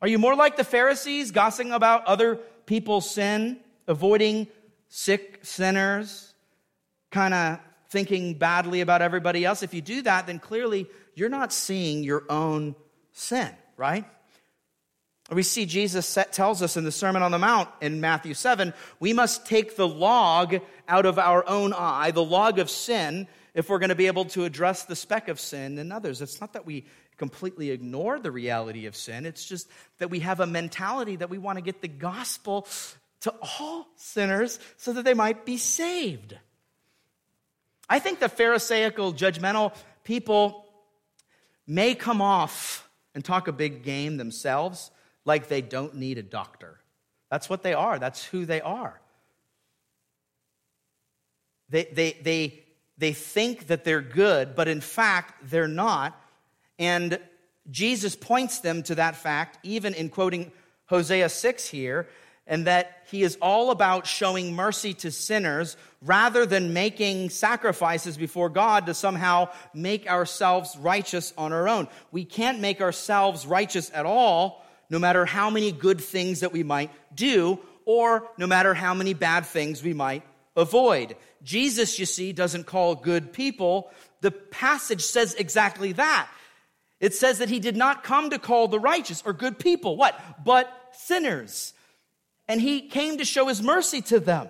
Are 0.00 0.08
you 0.08 0.18
more 0.18 0.36
like 0.36 0.56
the 0.56 0.64
Pharisees, 0.64 1.30
gossiping 1.30 1.72
about 1.72 2.04
other 2.06 2.36
people's 2.66 3.10
sin, 3.10 3.58
avoiding 3.88 4.46
sick 4.88 5.40
sinners, 5.42 6.34
kind 7.10 7.34
of 7.34 7.58
thinking 7.88 8.34
badly 8.34 8.80
about 8.80 9.02
everybody 9.02 9.44
else? 9.44 9.62
If 9.62 9.74
you 9.74 9.80
do 9.80 10.02
that, 10.02 10.26
then 10.26 10.38
clearly 10.38 10.86
you're 11.14 11.28
not 11.28 11.52
seeing 11.52 12.04
your 12.04 12.24
own 12.28 12.76
sin, 13.12 13.50
right? 13.76 14.04
We 15.30 15.42
see 15.42 15.64
Jesus 15.64 16.18
tells 16.32 16.60
us 16.60 16.76
in 16.76 16.84
the 16.84 16.92
Sermon 16.92 17.22
on 17.22 17.30
the 17.30 17.38
Mount 17.38 17.70
in 17.80 18.00
Matthew 18.00 18.34
7 18.34 18.74
we 19.00 19.14
must 19.14 19.46
take 19.46 19.76
the 19.76 19.88
log 19.88 20.56
out 20.86 21.06
of 21.06 21.18
our 21.18 21.48
own 21.48 21.72
eye, 21.72 22.10
the 22.10 22.24
log 22.24 22.58
of 22.58 22.68
sin, 22.68 23.26
if 23.54 23.70
we're 23.70 23.78
going 23.78 23.88
to 23.88 23.94
be 23.94 24.06
able 24.06 24.26
to 24.26 24.44
address 24.44 24.84
the 24.84 24.96
speck 24.96 25.28
of 25.28 25.40
sin 25.40 25.78
in 25.78 25.92
others. 25.92 26.20
It's 26.20 26.40
not 26.40 26.52
that 26.52 26.66
we 26.66 26.84
completely 27.16 27.70
ignore 27.70 28.18
the 28.18 28.30
reality 28.30 28.86
of 28.86 28.96
sin, 28.96 29.24
it's 29.24 29.46
just 29.46 29.68
that 29.98 30.10
we 30.10 30.20
have 30.20 30.40
a 30.40 30.46
mentality 30.46 31.16
that 31.16 31.30
we 31.30 31.38
want 31.38 31.56
to 31.56 31.62
get 31.62 31.80
the 31.80 31.88
gospel 31.88 32.66
to 33.20 33.32
all 33.58 33.86
sinners 33.96 34.58
so 34.76 34.92
that 34.92 35.04
they 35.04 35.14
might 35.14 35.46
be 35.46 35.56
saved. 35.56 36.36
I 37.88 37.98
think 37.98 38.20
the 38.20 38.28
Pharisaical, 38.28 39.14
judgmental 39.14 39.74
people 40.02 40.66
may 41.66 41.94
come 41.94 42.20
off 42.20 42.86
and 43.14 43.24
talk 43.24 43.48
a 43.48 43.52
big 43.52 43.84
game 43.84 44.18
themselves 44.18 44.90
like 45.24 45.48
they 45.48 45.62
don't 45.62 45.94
need 45.94 46.18
a 46.18 46.22
doctor. 46.22 46.80
That's 47.30 47.48
what 47.48 47.62
they 47.62 47.74
are, 47.74 47.98
that's 47.98 48.24
who 48.24 48.46
they 48.46 48.60
are. 48.60 49.00
They, 51.70 51.84
they, 51.84 52.12
they, 52.22 52.64
they 52.98 53.12
think 53.12 53.68
that 53.68 53.84
they're 53.84 54.02
good, 54.02 54.54
but 54.54 54.68
in 54.68 54.80
fact, 54.80 55.50
they're 55.50 55.66
not. 55.66 56.20
And 56.78 57.18
Jesus 57.70 58.14
points 58.14 58.60
them 58.60 58.82
to 58.84 58.96
that 58.96 59.16
fact, 59.16 59.58
even 59.62 59.94
in 59.94 60.10
quoting 60.10 60.52
Hosea 60.86 61.28
6 61.28 61.68
here, 61.68 62.08
and 62.46 62.66
that 62.66 63.04
he 63.10 63.22
is 63.22 63.38
all 63.40 63.70
about 63.70 64.06
showing 64.06 64.54
mercy 64.54 64.92
to 64.92 65.10
sinners 65.10 65.78
rather 66.02 66.44
than 66.44 66.74
making 66.74 67.30
sacrifices 67.30 68.18
before 68.18 68.50
God 68.50 68.86
to 68.86 68.94
somehow 68.94 69.48
make 69.72 70.06
ourselves 70.06 70.76
righteous 70.76 71.32
on 71.38 71.54
our 71.54 71.68
own. 71.68 71.88
We 72.12 72.24
can't 72.26 72.60
make 72.60 72.82
ourselves 72.82 73.46
righteous 73.46 73.90
at 73.94 74.04
all 74.04 74.63
no 74.90 74.98
matter 74.98 75.24
how 75.24 75.50
many 75.50 75.72
good 75.72 76.00
things 76.00 76.40
that 76.40 76.52
we 76.52 76.62
might 76.62 76.90
do, 77.14 77.58
or 77.84 78.28
no 78.38 78.46
matter 78.46 78.74
how 78.74 78.94
many 78.94 79.14
bad 79.14 79.46
things 79.46 79.82
we 79.82 79.92
might 79.92 80.22
avoid. 80.56 81.16
Jesus, 81.42 81.98
you 81.98 82.06
see, 82.06 82.32
doesn't 82.32 82.64
call 82.64 82.94
good 82.94 83.32
people. 83.32 83.90
The 84.20 84.30
passage 84.30 85.02
says 85.02 85.34
exactly 85.34 85.92
that. 85.92 86.28
It 87.00 87.12
says 87.12 87.38
that 87.38 87.50
he 87.50 87.60
did 87.60 87.76
not 87.76 88.04
come 88.04 88.30
to 88.30 88.38
call 88.38 88.68
the 88.68 88.78
righteous 88.78 89.22
or 89.26 89.32
good 89.32 89.58
people. 89.58 89.96
What? 89.96 90.18
But 90.44 90.72
sinners. 90.92 91.74
And 92.48 92.60
he 92.60 92.88
came 92.88 93.18
to 93.18 93.24
show 93.24 93.48
his 93.48 93.62
mercy 93.62 94.00
to 94.02 94.20
them, 94.20 94.48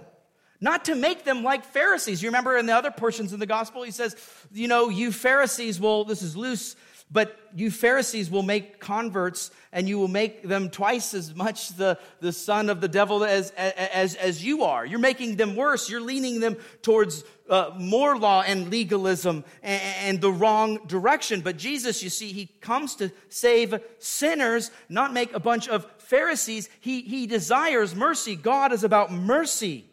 not 0.60 0.84
to 0.84 0.94
make 0.94 1.24
them 1.24 1.42
like 1.42 1.64
Pharisees. 1.64 2.22
You 2.22 2.28
remember 2.28 2.56
in 2.56 2.66
the 2.66 2.76
other 2.76 2.90
portions 2.90 3.32
of 3.32 3.40
the 3.40 3.46
gospel, 3.46 3.82
he 3.82 3.90
says, 3.90 4.14
you 4.52 4.68
know, 4.68 4.88
you 4.88 5.10
Pharisees 5.10 5.80
will, 5.80 6.04
this 6.04 6.22
is 6.22 6.36
loose, 6.36 6.76
but 7.14 7.38
you 7.54 7.70
Pharisees 7.70 8.28
will 8.28 8.42
make 8.42 8.80
converts 8.80 9.52
and 9.72 9.88
you 9.88 10.00
will 10.00 10.08
make 10.08 10.42
them 10.42 10.68
twice 10.68 11.14
as 11.14 11.32
much 11.32 11.68
the, 11.76 11.96
the 12.18 12.32
son 12.32 12.68
of 12.68 12.80
the 12.80 12.88
devil 12.88 13.22
as, 13.22 13.52
as, 13.52 14.16
as 14.16 14.44
you 14.44 14.64
are. 14.64 14.84
You're 14.84 14.98
making 14.98 15.36
them 15.36 15.54
worse. 15.54 15.88
You're 15.88 16.00
leaning 16.00 16.40
them 16.40 16.56
towards 16.82 17.22
uh, 17.48 17.70
more 17.78 18.18
law 18.18 18.42
and 18.42 18.68
legalism 18.68 19.44
and, 19.62 19.82
and 20.02 20.20
the 20.20 20.32
wrong 20.32 20.80
direction. 20.88 21.40
But 21.40 21.56
Jesus, 21.56 22.02
you 22.02 22.10
see, 22.10 22.32
he 22.32 22.46
comes 22.60 22.96
to 22.96 23.12
save 23.28 23.80
sinners, 24.00 24.72
not 24.88 25.12
make 25.12 25.32
a 25.34 25.40
bunch 25.40 25.68
of 25.68 25.86
Pharisees. 25.98 26.68
He, 26.80 27.02
he 27.02 27.28
desires 27.28 27.94
mercy. 27.94 28.34
God 28.34 28.72
is 28.72 28.82
about 28.82 29.12
mercy. 29.12 29.86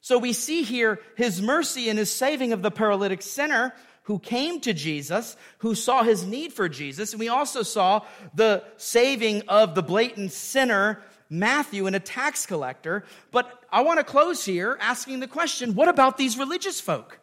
So 0.00 0.18
we 0.18 0.32
see 0.32 0.64
here 0.64 1.00
his 1.16 1.40
mercy 1.40 1.88
and 1.88 1.98
his 1.98 2.10
saving 2.10 2.52
of 2.52 2.62
the 2.62 2.72
paralytic 2.72 3.22
sinner 3.22 3.72
who 4.06 4.20
came 4.20 4.60
to 4.60 4.72
Jesus, 4.72 5.36
who 5.58 5.74
saw 5.74 6.04
his 6.04 6.24
need 6.24 6.52
for 6.52 6.68
Jesus. 6.68 7.12
And 7.12 7.18
we 7.18 7.28
also 7.28 7.64
saw 7.64 8.02
the 8.34 8.62
saving 8.76 9.42
of 9.48 9.74
the 9.74 9.82
blatant 9.82 10.30
sinner, 10.30 11.02
Matthew, 11.28 11.88
and 11.88 11.96
a 11.96 12.00
tax 12.00 12.46
collector. 12.46 13.04
But 13.32 13.64
I 13.70 13.80
want 13.80 13.98
to 13.98 14.04
close 14.04 14.44
here 14.44 14.78
asking 14.80 15.18
the 15.18 15.26
question 15.26 15.74
what 15.74 15.88
about 15.88 16.18
these 16.18 16.38
religious 16.38 16.80
folk? 16.80 17.18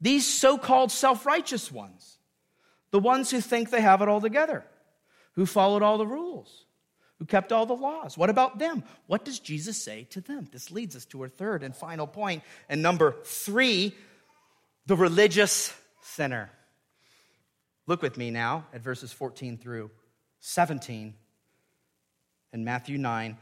These 0.00 0.26
so 0.26 0.56
called 0.56 0.90
self 0.90 1.26
righteous 1.26 1.70
ones, 1.70 2.16
the 2.90 2.98
ones 2.98 3.30
who 3.30 3.42
think 3.42 3.68
they 3.68 3.82
have 3.82 4.00
it 4.00 4.08
all 4.08 4.22
together, 4.22 4.64
who 5.34 5.44
followed 5.44 5.82
all 5.82 5.98
the 5.98 6.06
rules, 6.06 6.64
who 7.18 7.26
kept 7.26 7.52
all 7.52 7.66
the 7.66 7.74
laws. 7.74 8.16
What 8.16 8.30
about 8.30 8.58
them? 8.58 8.84
What 9.06 9.26
does 9.26 9.38
Jesus 9.38 9.76
say 9.76 10.04
to 10.12 10.22
them? 10.22 10.48
This 10.50 10.70
leads 10.70 10.96
us 10.96 11.04
to 11.06 11.20
our 11.20 11.28
third 11.28 11.62
and 11.62 11.76
final 11.76 12.06
point. 12.06 12.42
And 12.70 12.80
number 12.80 13.16
three, 13.24 13.94
the 14.86 14.96
religious 14.96 15.72
sinner. 16.02 16.50
Look 17.86 18.02
with 18.02 18.16
me 18.16 18.30
now 18.30 18.66
at 18.72 18.82
verses 18.82 19.12
14 19.12 19.58
through 19.58 19.90
17 20.40 21.14
in 22.52 22.64
Matthew 22.64 22.98
9. 22.98 23.36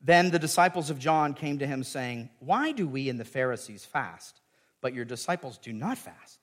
Then 0.00 0.30
the 0.30 0.38
disciples 0.38 0.90
of 0.90 0.98
John 0.98 1.34
came 1.34 1.58
to 1.58 1.66
him, 1.66 1.84
saying, 1.84 2.28
Why 2.40 2.72
do 2.72 2.88
we 2.88 3.08
and 3.08 3.18
the 3.18 3.24
Pharisees 3.24 3.84
fast, 3.84 4.40
but 4.80 4.94
your 4.94 5.04
disciples 5.04 5.58
do 5.58 5.72
not 5.72 5.98
fast? 5.98 6.38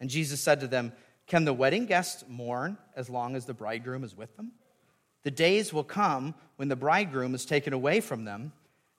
And 0.00 0.10
Jesus 0.10 0.40
said 0.40 0.60
to 0.60 0.66
them, 0.66 0.92
Can 1.26 1.44
the 1.44 1.52
wedding 1.52 1.86
guests 1.86 2.24
mourn 2.28 2.78
as 2.96 3.10
long 3.10 3.36
as 3.36 3.44
the 3.44 3.54
bridegroom 3.54 4.04
is 4.04 4.16
with 4.16 4.34
them? 4.36 4.52
The 5.24 5.30
days 5.30 5.72
will 5.72 5.84
come 5.84 6.34
when 6.56 6.68
the 6.68 6.76
bridegroom 6.76 7.34
is 7.34 7.44
taken 7.44 7.72
away 7.72 8.00
from 8.00 8.24
them, 8.24 8.52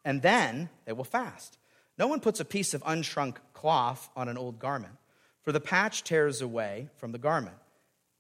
and 0.06 0.22
then 0.22 0.70
they 0.86 0.94
will 0.94 1.04
fast. 1.04 1.58
No 1.98 2.08
one 2.08 2.20
puts 2.20 2.40
a 2.40 2.46
piece 2.46 2.74
of 2.74 2.84
unshrunk 2.84 3.38
cloth 3.54 4.10
on 4.16 4.30
an 4.30 4.38
old 4.38 4.60
garment, 4.60 4.94
for 5.42 5.52
the 5.52 5.60
patch 5.60 6.04
tears 6.04 6.42
away 6.42 6.90
from 6.98 7.12
the 7.12 7.18
garment, 7.18 7.58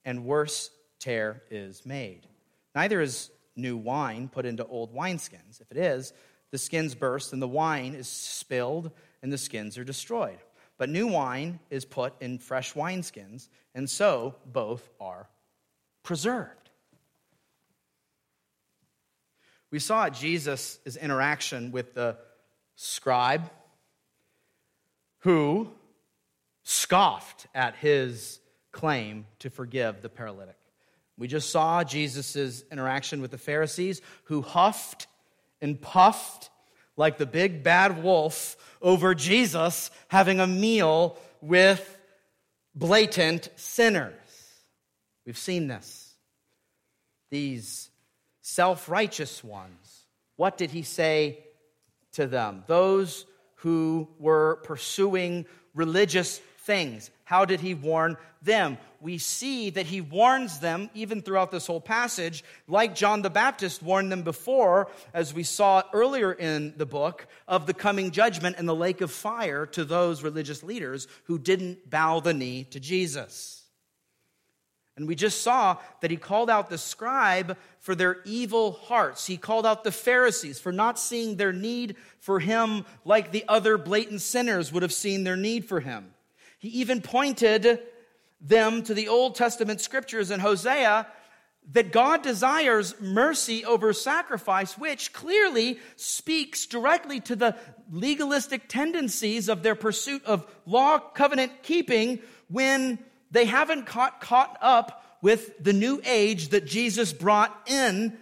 and 0.04 0.26
worse 0.26 0.72
tear 1.00 1.44
is 1.52 1.86
made. 1.86 2.28
Neither 2.74 3.02
is 3.02 3.30
new 3.56 3.78
wine 3.78 4.30
put 4.30 4.46
into 4.46 4.66
old 4.66 4.94
wineskins. 4.94 5.62
If 5.62 5.72
it 5.72 5.78
is, 5.78 6.14
the 6.52 6.58
skins 6.58 6.96
burst, 6.96 7.34
and 7.34 7.42
the 7.42 7.48
wine 7.48 7.94
is 7.94 8.08
spilled, 8.08 8.92
and 9.22 9.32
the 9.32 9.38
skins 9.38 9.78
are 9.78 9.84
destroyed. 9.84 10.40
But 10.78 10.90
new 10.90 11.08
wine 11.08 11.60
is 11.70 11.86
put 11.86 12.14
in 12.22 12.38
fresh 12.38 12.74
wineskins, 12.74 13.50
and 13.76 13.90
so 13.90 14.36
both 14.46 14.88
are 15.00 15.28
preserved. 16.04 16.70
We 19.70 19.80
saw 19.80 20.10
Jesus' 20.10 20.80
interaction 21.02 21.72
with 21.72 21.94
the 21.94 22.18
scribe 22.76 23.50
who 25.20 25.70
scoffed 26.64 27.48
at 27.56 27.76
his 27.76 28.40
claim 28.72 29.26
to 29.40 29.50
forgive 29.50 30.02
the 30.02 30.10
paralytic. 30.10 30.58
We 31.18 31.28
just 31.28 31.50
saw 31.50 31.84
Jesus' 31.84 32.64
interaction 32.72 33.22
with 33.22 33.32
the 33.32 33.38
Pharisees 33.38 34.02
who 34.26 34.42
huffed 34.42 35.08
and 35.62 35.82
puffed 35.82 36.50
like 36.96 37.18
the 37.18 37.26
big 37.26 37.64
bad 37.64 38.04
wolf 38.04 38.56
over 38.82 39.16
Jesus 39.16 39.90
having 40.10 40.40
a 40.40 40.48
meal 40.48 41.18
with 41.42 41.98
blatant 42.76 43.50
sinners. 43.56 44.14
We've 45.26 45.38
seen 45.38 45.68
this. 45.68 46.14
These 47.30 47.90
self 48.42 48.88
righteous 48.88 49.44
ones. 49.44 50.06
What 50.36 50.58
did 50.58 50.72
he 50.72 50.84
say 50.84 51.44
to 52.14 52.28
them? 52.28 52.64
Those 52.68 53.26
who 53.58 54.08
were 54.20 54.60
pursuing 54.64 55.46
religious 55.74 56.40
things. 56.60 57.12
How 57.24 57.46
did 57.46 57.60
he 57.60 57.74
warn 57.74 58.18
them? 58.42 58.78
We 59.00 59.18
see 59.18 59.70
that 59.72 59.86
he 59.86 60.02
warns 60.02 60.60
them 60.60 60.90
even 60.94 61.22
throughout 61.22 61.52
this 61.52 61.68
whole 61.68 61.82
passage, 61.82 62.44
like 62.68 62.96
John 62.96 63.22
the 63.22 63.30
Baptist 63.30 63.84
warned 63.84 64.12
them 64.12 64.24
before, 64.24 64.90
as 65.14 65.34
we 65.34 65.44
saw 65.44 65.84
earlier 65.94 66.32
in 66.34 66.74
the 66.78 66.86
book, 66.86 67.28
of 67.48 67.68
the 67.68 67.74
coming 67.74 68.12
judgment 68.12 68.56
and 68.58 68.68
the 68.68 68.76
lake 68.76 69.02
of 69.02 69.12
fire 69.12 69.66
to 69.68 69.86
those 69.86 70.24
religious 70.24 70.64
leaders 70.64 71.08
who 71.26 71.38
didn't 71.38 71.90
bow 71.90 72.20
the 72.20 72.34
knee 72.34 72.64
to 72.66 72.80
Jesus. 72.80 73.64
And 74.98 75.08
we 75.08 75.16
just 75.16 75.44
saw 75.44 75.78
that 76.02 76.10
he 76.10 76.18
called 76.18 76.50
out 76.50 76.70
the 76.70 76.78
scribe 76.78 77.56
for 77.80 77.94
their 77.94 78.18
evil 78.26 78.72
hearts. 78.72 79.28
He 79.28 79.38
called 79.38 79.66
out 79.66 79.84
the 79.84 79.92
Pharisees 79.92 80.60
for 80.60 80.72
not 80.72 80.98
seeing 80.98 81.38
their 81.38 81.54
need 81.54 81.96
for 82.20 82.40
him 82.40 82.84
like 83.06 83.32
the 83.32 83.46
other 83.48 83.78
blatant 83.78 84.22
sinners 84.22 84.74
would 84.74 84.82
have 84.82 84.92
seen 84.92 85.24
their 85.24 85.38
need 85.38 85.66
for 85.66 85.80
him. 85.80 86.14
He 86.58 86.70
even 86.70 87.02
pointed 87.02 87.80
them 88.42 88.82
to 88.84 88.96
the 88.96 89.08
Old 89.08 89.36
Testament 89.36 89.82
scriptures 89.82 90.32
in 90.32 90.40
Hosea 90.40 91.08
that 91.74 91.92
God 91.92 92.24
desires 92.24 92.96
mercy 93.00 93.66
over 93.66 93.94
sacrifice, 93.94 94.78
which 94.78 95.14
clearly 95.14 95.80
speaks 95.96 96.66
directly 96.66 97.20
to 97.22 97.36
the 97.36 97.56
legalistic 97.92 98.68
tendencies 98.68 99.48
of 99.48 99.62
their 99.62 99.76
pursuit 99.76 100.24
of 100.26 100.50
law 100.66 100.98
covenant 100.98 101.52
keeping 101.62 102.20
when 102.50 102.98
they 103.32 103.46
haven't 103.46 103.86
caught, 103.86 104.22
caught 104.22 104.58
up 104.62 105.04
with 105.22 105.62
the 105.64 105.74
new 105.74 106.02
age 106.06 106.50
that 106.50 106.66
Jesus 106.66 107.14
brought 107.14 107.56
in 107.68 108.18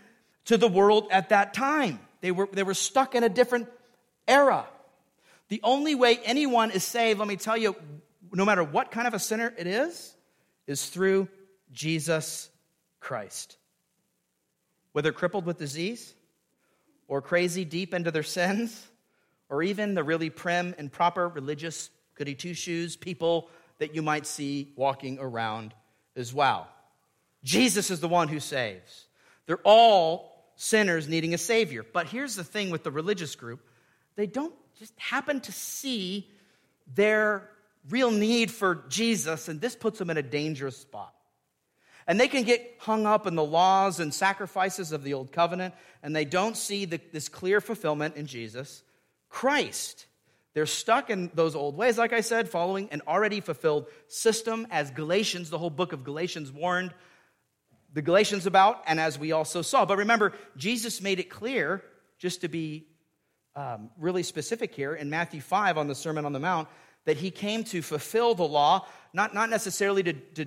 to 0.45 0.57
the 0.57 0.67
world 0.67 1.07
at 1.11 1.29
that 1.29 1.53
time. 1.53 1.99
They 2.21 2.31
were, 2.31 2.47
they 2.51 2.63
were 2.63 2.73
stuck 2.73 3.15
in 3.15 3.23
a 3.23 3.29
different 3.29 3.67
era. 4.27 4.65
The 5.49 5.59
only 5.63 5.95
way 5.95 6.19
anyone 6.23 6.71
is 6.71 6.83
saved, 6.83 7.19
let 7.19 7.27
me 7.27 7.35
tell 7.35 7.57
you, 7.57 7.75
no 8.31 8.45
matter 8.45 8.63
what 8.63 8.91
kind 8.91 9.07
of 9.07 9.13
a 9.13 9.19
sinner 9.19 9.53
it 9.57 9.67
is, 9.67 10.15
is 10.67 10.87
through 10.89 11.27
Jesus 11.71 12.49
Christ. 12.99 13.57
Whether 14.93 15.11
crippled 15.11 15.45
with 15.45 15.57
disease, 15.57 16.13
or 17.07 17.21
crazy 17.21 17.65
deep 17.65 17.93
into 17.93 18.09
their 18.09 18.23
sins, 18.23 18.87
or 19.49 19.61
even 19.61 19.93
the 19.93 20.03
really 20.03 20.29
prim 20.29 20.73
and 20.77 20.91
proper 20.91 21.27
religious 21.27 21.89
goody 22.15 22.33
two 22.33 22.53
shoes 22.53 22.95
people 22.95 23.49
that 23.79 23.95
you 23.95 24.01
might 24.01 24.25
see 24.25 24.71
walking 24.75 25.19
around 25.19 25.73
as 26.15 26.33
well. 26.33 26.67
Jesus 27.43 27.91
is 27.91 27.99
the 27.99 28.07
one 28.07 28.27
who 28.27 28.39
saves. 28.39 29.05
They're 29.45 29.57
all 29.63 30.35
sinners 30.55 31.07
needing 31.07 31.33
a 31.33 31.37
Savior. 31.37 31.85
But 31.91 32.07
here's 32.07 32.35
the 32.35 32.43
thing 32.43 32.69
with 32.69 32.83
the 32.83 32.91
religious 32.91 33.35
group 33.35 33.61
they 34.15 34.27
don't 34.27 34.53
just 34.79 34.97
happen 34.97 35.41
to 35.41 35.51
see 35.51 36.29
their 36.93 37.49
real 37.89 38.11
need 38.11 38.51
for 38.51 38.83
Jesus, 38.89 39.47
and 39.47 39.61
this 39.61 39.75
puts 39.75 39.99
them 39.99 40.09
in 40.09 40.17
a 40.17 40.23
dangerous 40.23 40.77
spot. 40.77 41.13
And 42.07 42.19
they 42.19 42.27
can 42.27 42.43
get 42.43 42.75
hung 42.79 43.05
up 43.05 43.25
in 43.25 43.35
the 43.35 43.43
laws 43.43 43.99
and 43.99 44.13
sacrifices 44.13 44.91
of 44.91 45.03
the 45.03 45.13
old 45.13 45.31
covenant, 45.31 45.73
and 46.03 46.15
they 46.15 46.25
don't 46.25 46.55
see 46.55 46.85
the, 46.85 46.99
this 47.11 47.29
clear 47.29 47.59
fulfillment 47.61 48.15
in 48.15 48.27
Jesus 48.27 48.83
Christ. 49.29 50.05
They're 50.55 50.65
stuck 50.65 51.09
in 51.09 51.29
those 51.33 51.53
old 51.53 51.75
ways, 51.75 51.97
like 51.97 52.13
I 52.13 52.21
said, 52.21 52.47
following 52.47 52.87
an 52.91 53.01
already 53.05 53.41
fulfilled 53.41 53.87
system, 54.07 54.65
as 54.71 54.89
Galatians, 54.89 55.49
the 55.49 55.57
whole 55.57 55.69
book 55.69 55.91
of 55.91 56.05
Galatians, 56.05 56.49
warned 56.49 56.93
the 57.93 58.01
Galatians 58.01 58.45
about, 58.45 58.81
and 58.87 58.97
as 58.97 59.19
we 59.19 59.33
also 59.33 59.61
saw. 59.61 59.83
But 59.83 59.97
remember, 59.97 60.31
Jesus 60.55 61.01
made 61.01 61.19
it 61.19 61.29
clear, 61.29 61.83
just 62.19 62.39
to 62.41 62.47
be 62.47 62.87
um, 63.57 63.89
really 63.99 64.23
specific 64.23 64.73
here, 64.73 64.95
in 64.95 65.09
Matthew 65.09 65.41
5 65.41 65.77
on 65.77 65.87
the 65.87 65.95
Sermon 65.95 66.25
on 66.25 66.31
the 66.31 66.39
Mount, 66.39 66.69
that 67.03 67.17
he 67.17 67.31
came 67.31 67.65
to 67.65 67.81
fulfill 67.81 68.33
the 68.33 68.47
law, 68.47 68.87
not, 69.11 69.33
not 69.33 69.49
necessarily 69.49 70.03
to, 70.03 70.13
to 70.13 70.45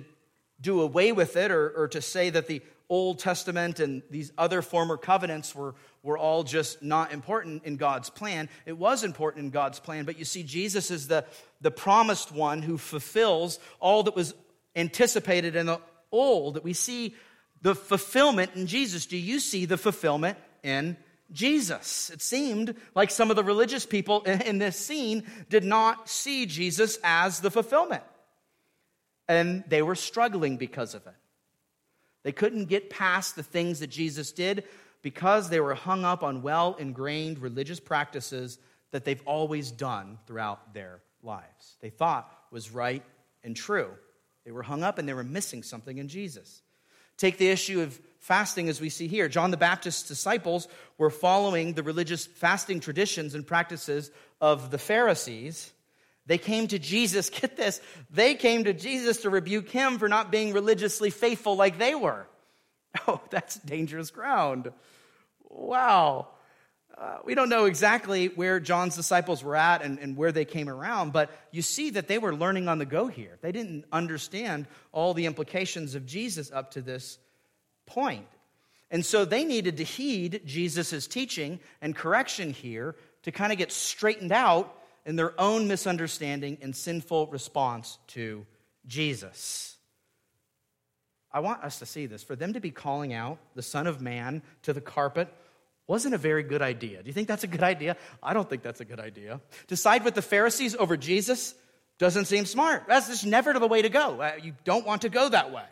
do 0.59 0.81
away 0.81 1.11
with 1.11 1.37
it 1.37 1.51
or, 1.51 1.69
or 1.69 1.87
to 1.87 2.01
say 2.01 2.31
that 2.31 2.47
the 2.47 2.63
Old 2.89 3.19
Testament 3.19 3.79
and 3.79 4.01
these 4.09 4.31
other 4.39 4.63
former 4.63 4.97
covenants 4.97 5.53
were, 5.53 5.75
were 6.03 6.17
all 6.17 6.43
just 6.43 6.81
not 6.81 7.11
important 7.11 7.63
in 7.65 7.77
God's 7.77 8.09
plan. 8.09 8.49
It 8.65 8.77
was 8.77 9.03
important 9.03 9.45
in 9.45 9.49
God's 9.51 9.79
plan, 9.79 10.05
but 10.05 10.17
you 10.17 10.25
see, 10.25 10.43
Jesus 10.43 10.91
is 10.91 11.07
the, 11.07 11.25
the 11.61 11.71
promised 11.71 12.31
one 12.31 12.61
who 12.61 12.77
fulfills 12.77 13.59
all 13.79 14.03
that 14.03 14.15
was 14.15 14.33
anticipated 14.75 15.55
in 15.55 15.65
the 15.65 15.79
old. 16.11 16.55
That 16.55 16.63
we 16.63 16.73
see 16.73 17.15
the 17.61 17.75
fulfillment 17.75 18.51
in 18.55 18.67
Jesus. 18.67 19.05
Do 19.05 19.17
you 19.17 19.39
see 19.39 19.65
the 19.65 19.77
fulfillment 19.77 20.37
in 20.63 20.97
Jesus? 21.31 22.09
It 22.09 22.21
seemed 22.21 22.75
like 22.95 23.11
some 23.11 23.29
of 23.29 23.35
the 23.35 23.43
religious 23.43 23.85
people 23.85 24.21
in 24.23 24.57
this 24.57 24.77
scene 24.77 25.23
did 25.49 25.63
not 25.63 26.09
see 26.09 26.45
Jesus 26.45 26.97
as 27.03 27.41
the 27.41 27.51
fulfillment 27.51 28.03
and 29.29 29.63
they 29.67 29.83
were 29.83 29.95
struggling 29.95 30.57
because 30.57 30.95
of 30.95 31.05
it. 31.05 31.13
They 32.23 32.31
couldn't 32.33 32.65
get 32.65 32.89
past 32.89 33.35
the 33.35 33.43
things 33.43 33.79
that 33.79 33.87
Jesus 33.87 34.33
did 34.33 34.65
because 35.01 35.49
they 35.49 35.59
were 35.59 35.75
hung 35.75 36.05
up 36.05 36.23
on 36.23 36.41
well 36.41 36.75
ingrained 36.79 37.39
religious 37.39 37.79
practices 37.79 38.59
that 38.91 39.05
they've 39.05 39.21
always 39.25 39.71
done 39.71 40.17
throughout 40.25 40.73
their 40.73 41.01
lives. 41.23 41.77
They 41.81 41.89
thought 41.89 42.31
was 42.51 42.71
right 42.71 43.03
and 43.43 43.55
true. 43.55 43.91
They 44.45 44.51
were 44.51 44.63
hung 44.63 44.83
up 44.83 44.97
and 44.97 45.07
they 45.07 45.13
were 45.13 45.23
missing 45.23 45.63
something 45.63 45.97
in 45.97 46.07
Jesus. 46.07 46.61
Take 47.17 47.37
the 47.37 47.49
issue 47.49 47.81
of 47.81 47.99
fasting 48.19 48.69
as 48.69 48.79
we 48.79 48.89
see 48.89 49.07
here. 49.07 49.27
John 49.27 49.51
the 49.51 49.57
Baptist's 49.57 50.07
disciples 50.07 50.67
were 50.97 51.09
following 51.09 51.73
the 51.73 51.83
religious 51.83 52.25
fasting 52.25 52.79
traditions 52.79 53.35
and 53.35 53.45
practices 53.45 54.09
of 54.39 54.71
the 54.71 54.77
Pharisees. 54.77 55.71
They 56.25 56.37
came 56.37 56.67
to 56.67 56.79
Jesus, 56.79 57.29
get 57.41 57.57
this, 57.57 57.81
they 58.09 58.35
came 58.35 58.63
to 58.63 58.73
Jesus 58.73 59.21
to 59.21 59.29
rebuke 59.29 59.69
him 59.69 59.97
for 59.97 60.07
not 60.07 60.31
being 60.31 60.53
religiously 60.53 61.09
faithful 61.09 61.55
like 61.55 61.77
they 61.77 61.93
were. 61.93 62.25
Oh, 63.07 63.21
that's 63.29 63.55
dangerous 63.55 64.11
ground. 64.11 64.71
Wow. 65.47 66.29
Uh, 66.97 67.17
we 67.23 67.33
don't 67.33 67.49
know 67.49 67.65
exactly 67.65 68.27
where 68.27 68.59
John's 68.59 68.95
disciples 68.95 69.43
were 69.43 69.55
at 69.55 69.81
and, 69.81 69.99
and 69.99 70.17
where 70.17 70.31
they 70.31 70.43
came 70.43 70.67
around, 70.67 71.13
but 71.13 71.31
you 71.51 71.61
see 71.61 71.91
that 71.91 72.07
they 72.07 72.17
were 72.17 72.35
learning 72.35 72.67
on 72.67 72.77
the 72.77 72.85
go 72.85 73.07
here. 73.07 73.37
They 73.41 73.51
didn't 73.51 73.85
understand 73.91 74.67
all 74.91 75.13
the 75.13 75.25
implications 75.25 75.95
of 75.95 76.05
Jesus 76.05 76.51
up 76.51 76.71
to 76.71 76.81
this 76.81 77.17
point. 77.85 78.27
And 78.91 79.05
so 79.05 79.23
they 79.23 79.45
needed 79.45 79.77
to 79.77 79.83
heed 79.83 80.41
Jesus' 80.45 81.07
teaching 81.07 81.59
and 81.81 81.95
correction 81.95 82.51
here 82.51 82.95
to 83.23 83.31
kind 83.31 83.51
of 83.51 83.57
get 83.57 83.71
straightened 83.71 84.31
out 84.31 84.75
in 85.05 85.15
their 85.15 85.39
own 85.39 85.67
misunderstanding 85.67 86.57
and 86.61 86.75
sinful 86.75 87.27
response 87.27 87.97
to 88.07 88.45
Jesus. 88.87 89.77
I 91.31 91.41
want 91.41 91.63
us 91.63 91.79
to 91.79 91.85
see 91.85 92.05
this. 92.05 92.23
For 92.23 92.35
them 92.35 92.53
to 92.53 92.59
be 92.59 92.71
calling 92.71 93.13
out 93.13 93.37
the 93.55 93.61
Son 93.61 93.87
of 93.87 94.01
Man 94.01 94.41
to 94.63 94.73
the 94.73 94.81
carpet 94.81 95.33
wasn't 95.87 96.13
a 96.13 96.17
very 96.17 96.43
good 96.43 96.61
idea. 96.61 97.01
Do 97.01 97.07
you 97.07 97.13
think 97.13 97.27
that's 97.27 97.43
a 97.43 97.47
good 97.47 97.63
idea? 97.63 97.97
I 98.21 98.33
don't 98.33 98.49
think 98.49 98.61
that's 98.61 98.79
a 98.79 98.85
good 98.85 98.99
idea. 98.99 99.41
To 99.67 99.75
side 99.75 100.03
with 100.05 100.13
the 100.13 100.21
Pharisees 100.21 100.75
over 100.75 100.97
Jesus 100.97 101.55
doesn't 101.97 102.25
seem 102.25 102.45
smart. 102.45 102.83
That's 102.87 103.07
just 103.07 103.25
never 103.25 103.53
the 103.53 103.67
way 103.67 103.81
to 103.81 103.89
go. 103.89 104.21
Uh, 104.21 104.33
you 104.41 104.53
don't 104.63 104.85
want 104.85 105.01
to 105.01 105.09
go 105.09 105.29
that 105.29 105.51
way. 105.51 105.65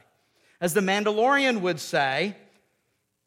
As 0.59 0.73
the 0.73 0.81
Mandalorian 0.81 1.61
would 1.61 1.79
say, 1.79 2.35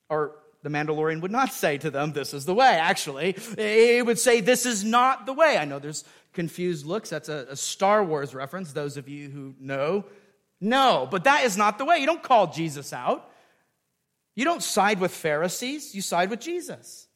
or 0.09 0.33
the 0.63 0.69
Mandalorian 0.69 1.23
would 1.23 1.31
not 1.31 1.53
say 1.53 1.79
to 1.79 1.91
them, 1.91 2.13
This 2.13 2.35
is 2.35 2.45
the 2.45 2.55
way, 2.55 2.67
actually. 2.67 3.37
He 3.57 4.03
would 4.03 4.19
say, 4.19 4.41
This 4.41 4.67
is 4.67 4.85
not 4.85 5.27
the 5.27 5.33
way. 5.33 5.57
I 5.57 5.65
know 5.65 5.79
there's 5.79 6.05
confused 6.33 6.87
looks. 6.87 7.11
That's 7.11 7.29
a, 7.29 7.47
a, 7.51 7.57
Star 7.57 8.05
Wars 8.05 8.35
reference, 8.35 8.73
those 8.73 8.97
of 8.97 9.09
you 9.09 9.31
who 9.31 9.55
know. 9.59 10.05
No, 10.61 11.09
but 11.11 11.25
that 11.25 11.45
is 11.45 11.57
not 11.57 11.79
the 11.79 11.85
way. 11.85 11.99
You 11.99 12.07
don't 12.07 12.23
call 12.23 12.49
Jesus 12.49 12.93
out. 12.93 13.31
You 14.35 14.45
don't 14.45 14.63
side 14.63 15.01
with 15.01 15.13
Pharisees, 15.13 15.95
you 15.95 16.03
side 16.03 16.31
with 16.31 16.41
Jesus. 16.41 17.07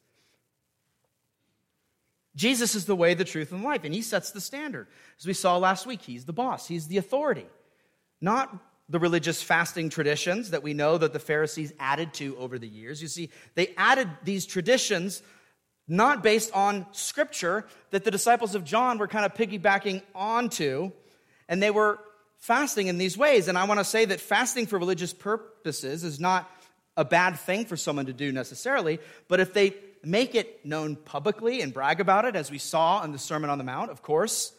Jesus 2.35 2.75
is 2.75 2.85
the 2.85 2.95
way, 2.95 3.13
the 3.13 3.23
truth, 3.23 3.51
and 3.51 3.63
life, 3.63 3.83
and 3.83 3.93
he 3.93 4.01
sets 4.01 4.31
the 4.31 4.41
standard. 4.41 4.87
As 5.19 5.25
we 5.25 5.33
saw 5.33 5.57
last 5.57 5.85
week, 5.85 6.01
he's 6.01 6.25
the 6.25 6.33
boss, 6.33 6.67
he's 6.67 6.87
the 6.87 6.97
authority. 6.97 7.47
Not 8.19 8.55
the 8.89 8.99
religious 8.99 9.41
fasting 9.41 9.89
traditions 9.89 10.51
that 10.51 10.61
we 10.61 10.73
know 10.73 10.97
that 10.97 11.13
the 11.13 11.19
Pharisees 11.19 11.73
added 11.79 12.13
to 12.15 12.37
over 12.37 12.59
the 12.59 12.67
years. 12.67 13.01
You 13.01 13.07
see, 13.07 13.29
they 13.55 13.73
added 13.77 14.09
these 14.23 14.45
traditions 14.45 15.23
not 15.87 16.21
based 16.21 16.51
on 16.53 16.85
scripture 16.91 17.65
that 17.91 18.03
the 18.03 18.11
disciples 18.11 18.53
of 18.53 18.63
John 18.63 18.97
were 18.97 19.07
kind 19.07 19.25
of 19.25 19.33
piggybacking 19.33 20.01
onto, 20.13 20.91
and 21.47 21.63
they 21.63 21.71
were 21.71 21.99
fasting 22.45 22.87
in 22.87 22.99
these 22.99 23.17
ways. 23.17 23.47
And 23.47 23.57
I 23.57 23.63
want 23.63 23.79
to 23.79 23.83
say 23.83 24.05
that 24.05 24.21
fasting 24.21 24.67
for 24.67 24.77
religious 24.77 25.13
purposes 25.13 26.03
is 26.03 26.19
not 26.19 26.49
a 26.95 27.03
bad 27.03 27.39
thing 27.39 27.65
for 27.65 27.75
someone 27.75 28.05
to 28.05 28.13
do 28.13 28.31
necessarily, 28.31 28.99
but 29.27 29.39
if 29.39 29.53
they 29.53 29.73
make 30.03 30.35
it 30.35 30.63
known 30.63 30.95
publicly 30.95 31.61
and 31.61 31.73
brag 31.73 31.99
about 31.99 32.23
it, 32.25 32.35
as 32.35 32.51
we 32.51 32.59
saw 32.59 33.03
in 33.03 33.11
the 33.11 33.17
Sermon 33.17 33.49
on 33.49 33.57
the 33.57 33.63
Mount, 33.63 33.89
of 33.89 34.03
course, 34.03 34.53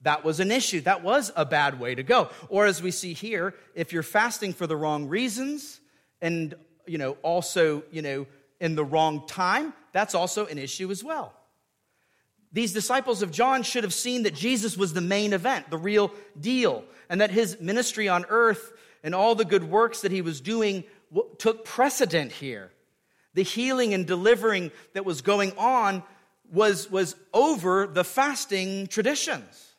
that 0.00 0.24
was 0.24 0.40
an 0.40 0.50
issue. 0.50 0.80
That 0.80 1.02
was 1.02 1.30
a 1.36 1.44
bad 1.44 1.78
way 1.78 1.94
to 1.94 2.02
go. 2.02 2.30
Or 2.48 2.64
as 2.64 2.82
we 2.82 2.90
see 2.90 3.12
here, 3.12 3.54
if 3.74 3.92
you're 3.92 4.02
fasting 4.02 4.54
for 4.54 4.66
the 4.66 4.76
wrong 4.76 5.08
reasons 5.08 5.78
and, 6.22 6.54
you 6.86 6.96
know, 6.96 7.18
also, 7.22 7.82
you 7.90 8.00
know, 8.00 8.26
in 8.60 8.76
the 8.76 8.84
wrong 8.84 9.26
time, 9.26 9.74
that's 9.92 10.14
also 10.14 10.46
an 10.46 10.56
issue 10.56 10.90
as 10.90 11.04
well. 11.04 11.34
These 12.52 12.72
disciples 12.72 13.22
of 13.22 13.30
John 13.30 13.62
should 13.62 13.84
have 13.84 13.94
seen 13.94 14.22
that 14.22 14.34
Jesus 14.34 14.76
was 14.76 14.92
the 14.92 15.00
main 15.00 15.32
event, 15.32 15.70
the 15.70 15.78
real 15.78 16.12
deal, 16.38 16.84
and 17.08 17.20
that 17.20 17.30
his 17.30 17.60
ministry 17.60 18.08
on 18.08 18.24
earth 18.28 18.72
and 19.02 19.14
all 19.14 19.34
the 19.34 19.44
good 19.44 19.64
works 19.64 20.00
that 20.02 20.12
he 20.12 20.22
was 20.22 20.40
doing 20.40 20.84
took 21.38 21.64
precedent 21.64 22.32
here. 22.32 22.70
The 23.34 23.42
healing 23.42 23.94
and 23.94 24.06
delivering 24.06 24.70
that 24.94 25.04
was 25.04 25.20
going 25.20 25.52
on 25.58 26.02
was, 26.50 26.90
was 26.90 27.16
over 27.34 27.86
the 27.86 28.04
fasting 28.04 28.86
traditions. 28.86 29.74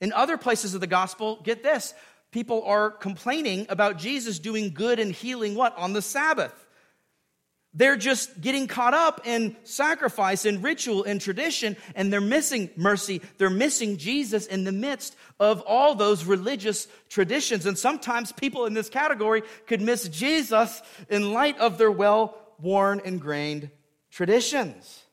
In 0.00 0.12
other 0.12 0.36
places 0.36 0.74
of 0.74 0.80
the 0.80 0.86
gospel, 0.86 1.40
get 1.42 1.62
this 1.62 1.94
people 2.32 2.62
are 2.64 2.90
complaining 2.90 3.66
about 3.68 3.98
Jesus 3.98 4.38
doing 4.38 4.72
good 4.72 4.98
and 4.98 5.12
healing 5.12 5.54
what? 5.54 5.76
On 5.76 5.92
the 5.92 6.02
Sabbath. 6.02 6.61
They're 7.74 7.96
just 7.96 8.38
getting 8.40 8.66
caught 8.66 8.92
up 8.92 9.26
in 9.26 9.56
sacrifice 9.64 10.44
and 10.44 10.62
ritual 10.62 11.04
and 11.04 11.18
tradition, 11.18 11.76
and 11.94 12.12
they're 12.12 12.20
missing 12.20 12.68
mercy. 12.76 13.22
They're 13.38 13.48
missing 13.48 13.96
Jesus 13.96 14.46
in 14.46 14.64
the 14.64 14.72
midst 14.72 15.16
of 15.40 15.62
all 15.62 15.94
those 15.94 16.26
religious 16.26 16.86
traditions. 17.08 17.64
And 17.64 17.78
sometimes 17.78 18.30
people 18.30 18.66
in 18.66 18.74
this 18.74 18.90
category 18.90 19.42
could 19.66 19.80
miss 19.80 20.06
Jesus 20.08 20.82
in 21.08 21.32
light 21.32 21.58
of 21.58 21.78
their 21.78 21.90
well 21.90 22.36
worn, 22.60 23.00
ingrained 23.00 23.70
traditions. 24.10 25.04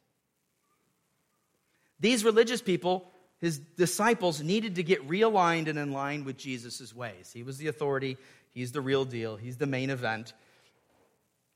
These 1.97 2.26
religious 2.26 2.62
people, 2.62 3.10
his 3.39 3.57
disciples, 3.57 4.41
needed 4.41 4.76
to 4.76 4.84
get 4.84 5.07
realigned 5.07 5.70
and 5.70 5.80
in 5.80 5.93
line 5.93 6.26
with 6.26 6.36
Jesus' 6.36 6.93
ways. 6.93 7.32
He 7.34 7.43
was 7.43 7.57
the 7.57 7.68
authority, 7.68 8.18
he's 8.51 8.74
the 8.74 8.82
real 8.82 9.05
deal, 9.05 9.38
he's 9.38 9.57
the 9.57 9.66
main 9.66 9.89
event 9.89 10.34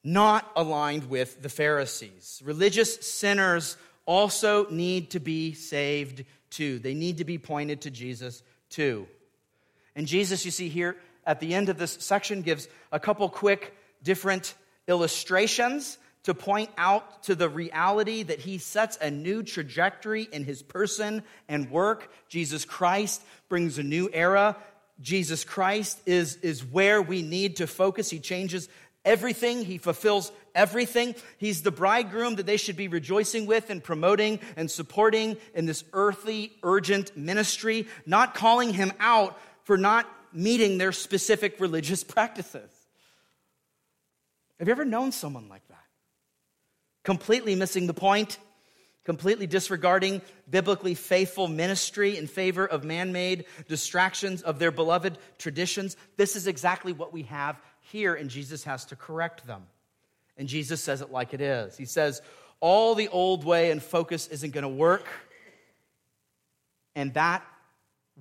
not 0.03 0.51
aligned 0.55 1.09
with 1.09 1.41
the 1.41 1.49
Pharisees. 1.49 2.41
Religious 2.43 2.99
sinners 3.01 3.77
also 4.05 4.67
need 4.69 5.11
to 5.11 5.19
be 5.19 5.53
saved 5.53 6.25
too. 6.49 6.79
They 6.79 6.93
need 6.93 7.17
to 7.17 7.25
be 7.25 7.37
pointed 7.37 7.81
to 7.81 7.91
Jesus 7.91 8.43
too. 8.69 9.07
And 9.95 10.07
Jesus, 10.07 10.45
you 10.45 10.51
see 10.51 10.69
here 10.69 10.97
at 11.25 11.39
the 11.39 11.53
end 11.53 11.69
of 11.69 11.77
this 11.77 11.93
section, 11.99 12.41
gives 12.41 12.67
a 12.91 12.99
couple 12.99 13.29
quick 13.29 13.73
different 14.03 14.53
illustrations 14.87 15.97
to 16.23 16.33
point 16.33 16.69
out 16.77 17.23
to 17.23 17.35
the 17.35 17.49
reality 17.49 18.23
that 18.23 18.39
he 18.39 18.57
sets 18.57 18.97
a 19.01 19.11
new 19.11 19.43
trajectory 19.43 20.23
in 20.23 20.43
his 20.43 20.61
person 20.61 21.23
and 21.47 21.69
work. 21.69 22.11
Jesus 22.29 22.65
Christ 22.65 23.21
brings 23.49 23.77
a 23.77 23.83
new 23.83 24.09
era. 24.11 24.57
Jesus 25.01 25.43
Christ 25.43 26.01
is, 26.05 26.37
is 26.37 26.63
where 26.63 27.01
we 27.01 27.21
need 27.21 27.57
to 27.57 27.67
focus. 27.67 28.09
He 28.09 28.19
changes 28.19 28.69
everything. 29.05 29.63
He 29.63 29.77
fulfills 29.77 30.31
everything. 30.55 31.15
He's 31.37 31.61
the 31.61 31.71
bridegroom 31.71 32.35
that 32.35 32.45
they 32.45 32.57
should 32.57 32.77
be 32.77 32.87
rejoicing 32.87 33.45
with 33.45 33.69
and 33.69 33.83
promoting 33.83 34.39
and 34.55 34.69
supporting 34.69 35.37
in 35.53 35.65
this 35.65 35.83
earthly, 35.93 36.53
urgent 36.63 37.15
ministry, 37.17 37.87
not 38.05 38.35
calling 38.35 38.73
him 38.73 38.91
out 38.99 39.37
for 39.63 39.77
not 39.77 40.07
meeting 40.33 40.77
their 40.77 40.91
specific 40.91 41.59
religious 41.59 42.03
practices. 42.03 42.69
Have 44.59 44.67
you 44.67 44.71
ever 44.71 44.85
known 44.85 45.11
someone 45.11 45.49
like 45.49 45.67
that? 45.67 45.77
Completely 47.03 47.55
missing 47.55 47.87
the 47.87 47.93
point, 47.93 48.37
completely 49.03 49.45
disregarding 49.45 50.21
biblically 50.49 50.95
faithful 50.95 51.47
ministry 51.47 52.17
in 52.17 52.27
favor 52.27 52.65
of 52.65 52.85
man 52.85 53.11
made 53.11 53.45
distractions 53.67 54.41
of 54.41 54.59
their 54.59 54.71
beloved 54.71 55.17
traditions. 55.37 55.97
This 56.15 56.35
is 56.37 56.47
exactly 56.47 56.93
what 56.93 57.11
we 57.11 57.23
have 57.23 57.59
here, 57.91 58.15
and 58.15 58.29
Jesus 58.29 58.63
has 58.63 58.85
to 58.85 58.95
correct 58.95 59.45
them. 59.45 59.63
And 60.37 60.47
Jesus 60.47 60.81
says 60.81 61.01
it 61.01 61.11
like 61.11 61.33
it 61.33 61.41
is. 61.41 61.77
He 61.77 61.85
says, 61.85 62.21
All 62.59 62.95
the 62.95 63.07
old 63.09 63.43
way 63.43 63.71
and 63.71 63.81
focus 63.81 64.27
isn't 64.27 64.51
going 64.51 64.63
to 64.63 64.69
work. 64.69 65.05
And 66.95 67.13
that, 67.13 67.45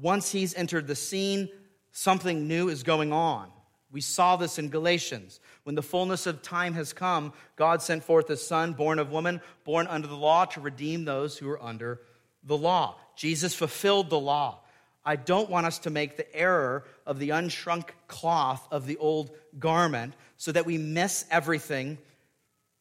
once 0.01 0.31
he's 0.31 0.55
entered 0.55 0.87
the 0.87 0.95
scene, 0.95 1.49
something 1.93 2.49
new 2.49 2.69
is 2.69 2.83
going 2.83 3.13
on. 3.13 3.51
We 3.91 4.01
saw 4.01 4.37
this 4.37 4.59
in 4.59 4.71
Galatians. 4.71 5.39
When 5.65 5.75
the 5.75 5.83
fullness 5.83 6.27
of 6.27 6.41
time 6.41 6.73
has 6.75 6.95
come, 6.95 7.35
God 7.57 7.83
sent 7.83 8.03
forth 8.03 8.31
a 8.31 8.39
son, 8.39 8.73
born 8.73 8.99
of 8.99 9.13
woman, 9.13 9.43
born 9.65 9.87
under 9.87 10.09
the 10.09 10.17
law, 10.17 10.47
to 10.47 10.61
redeem 10.61 11.05
those 11.05 11.37
who 11.37 11.49
are 11.51 11.63
under 11.63 12.01
the 12.43 12.57
law. 12.57 12.97
Jesus 13.17 13.55
fulfilled 13.55 14.09
the 14.09 14.19
law. 14.19 14.61
I 15.05 15.17
don't 15.17 15.51
want 15.51 15.67
us 15.67 15.81
to 15.81 15.91
make 15.91 16.17
the 16.17 16.35
error 16.35 16.85
of 17.07 17.19
the 17.19 17.31
unshrunk 17.31 17.91
cloth 18.07 18.67
of 18.71 18.87
the 18.87 18.97
old 18.99 19.31
garment 19.59 20.15
so 20.37 20.53
that 20.53 20.67
we 20.67 20.79
miss 20.79 21.25
everything 21.31 21.99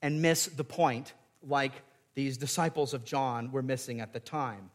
and 0.02 0.22
miss 0.22 0.46
the 0.46 0.64
point, 0.64 1.14
like 1.42 1.74
these 2.14 2.38
disciples 2.38 2.94
of 2.94 3.06
John 3.06 3.52
were 3.52 3.62
missing 3.62 4.02
at 4.02 4.14
the 4.14 4.20
time. 4.20 4.70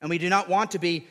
And 0.00 0.10
we 0.10 0.18
do 0.18 0.28
not 0.28 0.48
want 0.48 0.72
to 0.72 0.78
be 0.78 1.06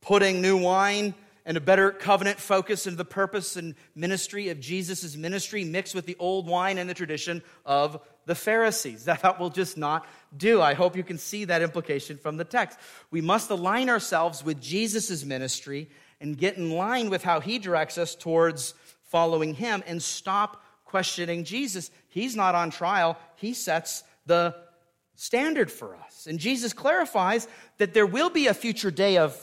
putting 0.00 0.40
new 0.40 0.56
wine 0.56 1.14
and 1.44 1.56
a 1.56 1.60
better 1.60 1.90
covenant 1.90 2.38
focus 2.38 2.86
into 2.86 2.96
the 2.96 3.04
purpose 3.04 3.56
and 3.56 3.74
ministry 3.94 4.48
of 4.48 4.60
Jesus' 4.60 5.16
ministry 5.16 5.64
mixed 5.64 5.94
with 5.94 6.06
the 6.06 6.16
old 6.18 6.46
wine 6.46 6.78
and 6.78 6.88
the 6.88 6.94
tradition 6.94 7.42
of 7.66 8.00
the 8.26 8.34
Pharisees. 8.34 9.04
That 9.22 9.38
will 9.38 9.50
just 9.50 9.76
not 9.76 10.06
do. 10.36 10.60
I 10.60 10.74
hope 10.74 10.96
you 10.96 11.04
can 11.04 11.18
see 11.18 11.44
that 11.44 11.62
implication 11.62 12.16
from 12.16 12.36
the 12.36 12.44
text. 12.44 12.78
We 13.10 13.20
must 13.20 13.50
align 13.50 13.90
ourselves 13.90 14.44
with 14.44 14.60
Jesus' 14.60 15.24
ministry 15.24 15.88
and 16.20 16.38
get 16.38 16.56
in 16.56 16.70
line 16.70 17.10
with 17.10 17.22
how 17.22 17.40
he 17.40 17.58
directs 17.58 17.98
us 17.98 18.14
towards 18.14 18.74
following 19.04 19.54
him 19.54 19.82
and 19.86 20.02
stop 20.02 20.62
questioning 20.84 21.44
Jesus. 21.44 21.90
He's 22.08 22.36
not 22.36 22.54
on 22.54 22.70
trial, 22.70 23.18
he 23.36 23.54
sets 23.54 24.04
the 24.26 24.54
standard 25.14 25.70
for 25.70 25.96
us. 25.96 26.26
And 26.26 26.38
Jesus 26.38 26.72
clarifies 26.72 27.48
that 27.78 27.94
there 27.94 28.06
will 28.06 28.30
be 28.30 28.46
a 28.46 28.54
future 28.54 28.90
day 28.90 29.18
of 29.18 29.36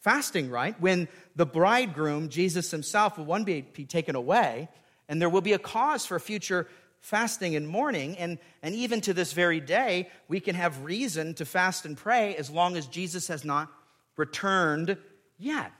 fasting, 0.00 0.50
right? 0.50 0.78
When 0.80 1.08
the 1.36 1.46
bridegroom, 1.46 2.28
Jesus 2.28 2.70
himself, 2.70 3.18
will 3.18 3.24
one 3.24 3.44
be 3.44 3.62
taken 3.62 4.16
away, 4.16 4.68
and 5.08 5.20
there 5.20 5.28
will 5.28 5.40
be 5.40 5.52
a 5.52 5.58
cause 5.58 6.04
for 6.04 6.18
future 6.18 6.68
fasting 7.02 7.54
and 7.54 7.68
mourning. 7.68 8.16
And, 8.16 8.38
and 8.62 8.74
even 8.74 9.00
to 9.02 9.12
this 9.12 9.32
very 9.32 9.60
day, 9.60 10.08
we 10.28 10.40
can 10.40 10.54
have 10.54 10.84
reason 10.84 11.34
to 11.34 11.44
fast 11.44 11.84
and 11.84 11.96
pray 11.96 12.34
as 12.36 12.48
long 12.48 12.76
as 12.76 12.86
Jesus 12.86 13.28
has 13.28 13.44
not 13.44 13.70
returned 14.16 14.96
yet. 15.38 15.72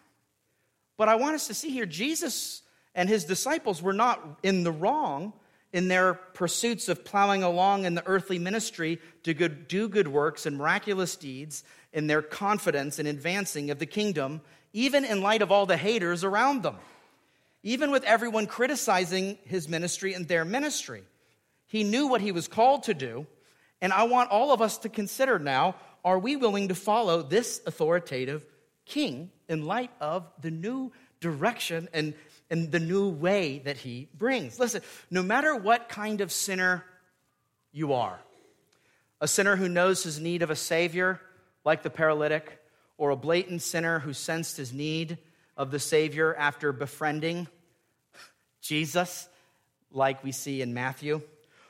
But 0.99 1.09
I 1.09 1.15
want 1.15 1.35
us 1.35 1.47
to 1.47 1.55
see 1.55 1.71
here 1.71 1.87
Jesus 1.87 2.63
and 2.95 3.09
his 3.09 3.25
disciples 3.25 3.81
were 3.81 3.95
not 3.95 4.21
in 4.43 4.65
the 4.65 4.73
wrong 4.73 5.33
in 5.73 5.89
their 5.89 6.15
pursuits 6.15 6.89
of 6.89 7.05
plowing 7.05 7.43
along 7.43 7.87
in 7.87 7.95
the 7.95 8.07
earthly 8.07 8.39
ministry 8.39 9.01
to 9.23 9.33
good, 9.33 9.67
do 9.69 9.89
good 9.89 10.09
works 10.09 10.45
and 10.45 10.59
miraculous 10.59 11.17
deeds 11.17 11.65
in 11.93 12.07
their 12.07 12.21
confidence 12.21 12.99
in 12.99 13.07
advancing 13.07 13.71
of 13.71 13.79
the 13.79 13.87
kingdom, 13.87 14.43
even 14.75 15.05
in 15.05 15.23
light 15.23 15.41
of 15.41 15.51
all 15.51 15.65
the 15.65 15.77
haters 15.77 16.25
around 16.25 16.63
them, 16.63 16.77
even 17.63 17.91
with 17.91 18.05
everyone 18.05 18.47
criticizing 18.47 19.39
his 19.45 19.69
ministry 19.69 20.13
and 20.13 20.29
their 20.29 20.45
ministry. 20.45 21.05
He 21.73 21.85
knew 21.85 22.07
what 22.07 22.21
he 22.21 22.33
was 22.33 22.49
called 22.49 22.83
to 22.83 22.93
do. 22.93 23.27
And 23.81 23.95
I 23.95 24.03
want 24.03 24.31
all 24.31 24.53
of 24.53 24.61
us 24.61 24.77
to 24.79 24.91
consider 24.91 25.39
now 25.39 25.77
are 26.05 26.19
we 26.19 26.37
willing 26.37 26.69
to 26.69 26.75
follow 26.75 27.23
this 27.23 27.63
authoritative 27.67 28.45
king 28.85 29.31
in 29.49 29.65
light 29.65 29.91
of 29.99 30.31
the 30.39 30.51
new 30.51 30.93
direction 31.21 31.89
and, 31.95 32.13
and 32.51 32.71
the 32.71 32.79
new 32.79 33.09
way 33.09 33.61
that 33.61 33.79
he 33.79 34.07
brings? 34.13 34.59
Listen, 34.59 34.83
no 35.11 35.23
matter 35.23 35.57
what 35.57 35.89
kind 35.89 36.21
of 36.21 36.31
sinner 36.31 36.85
you 37.73 37.95
are, 37.95 38.21
a 39.23 39.27
sinner 39.27 39.57
who 39.57 39.69
knows 39.69 40.03
his 40.03 40.21
need 40.21 40.43
of 40.43 40.51
a 40.51 40.57
savior, 40.57 41.23
like 41.65 41.83
the 41.83 41.89
paralytic, 41.89 42.63
or 42.99 43.09
a 43.09 43.17
blatant 43.17 43.63
sinner 43.63 43.99
who 43.99 44.13
sensed 44.13 44.59
his 44.59 44.75
need 44.75 45.17
of 45.57 45.71
the 45.71 45.79
Savior 45.79 46.35
after 46.35 46.71
befriending 46.71 47.49
Jesus, 48.61 49.27
like 49.91 50.23
we 50.23 50.33
see 50.33 50.61
in 50.61 50.75
Matthew, 50.75 51.23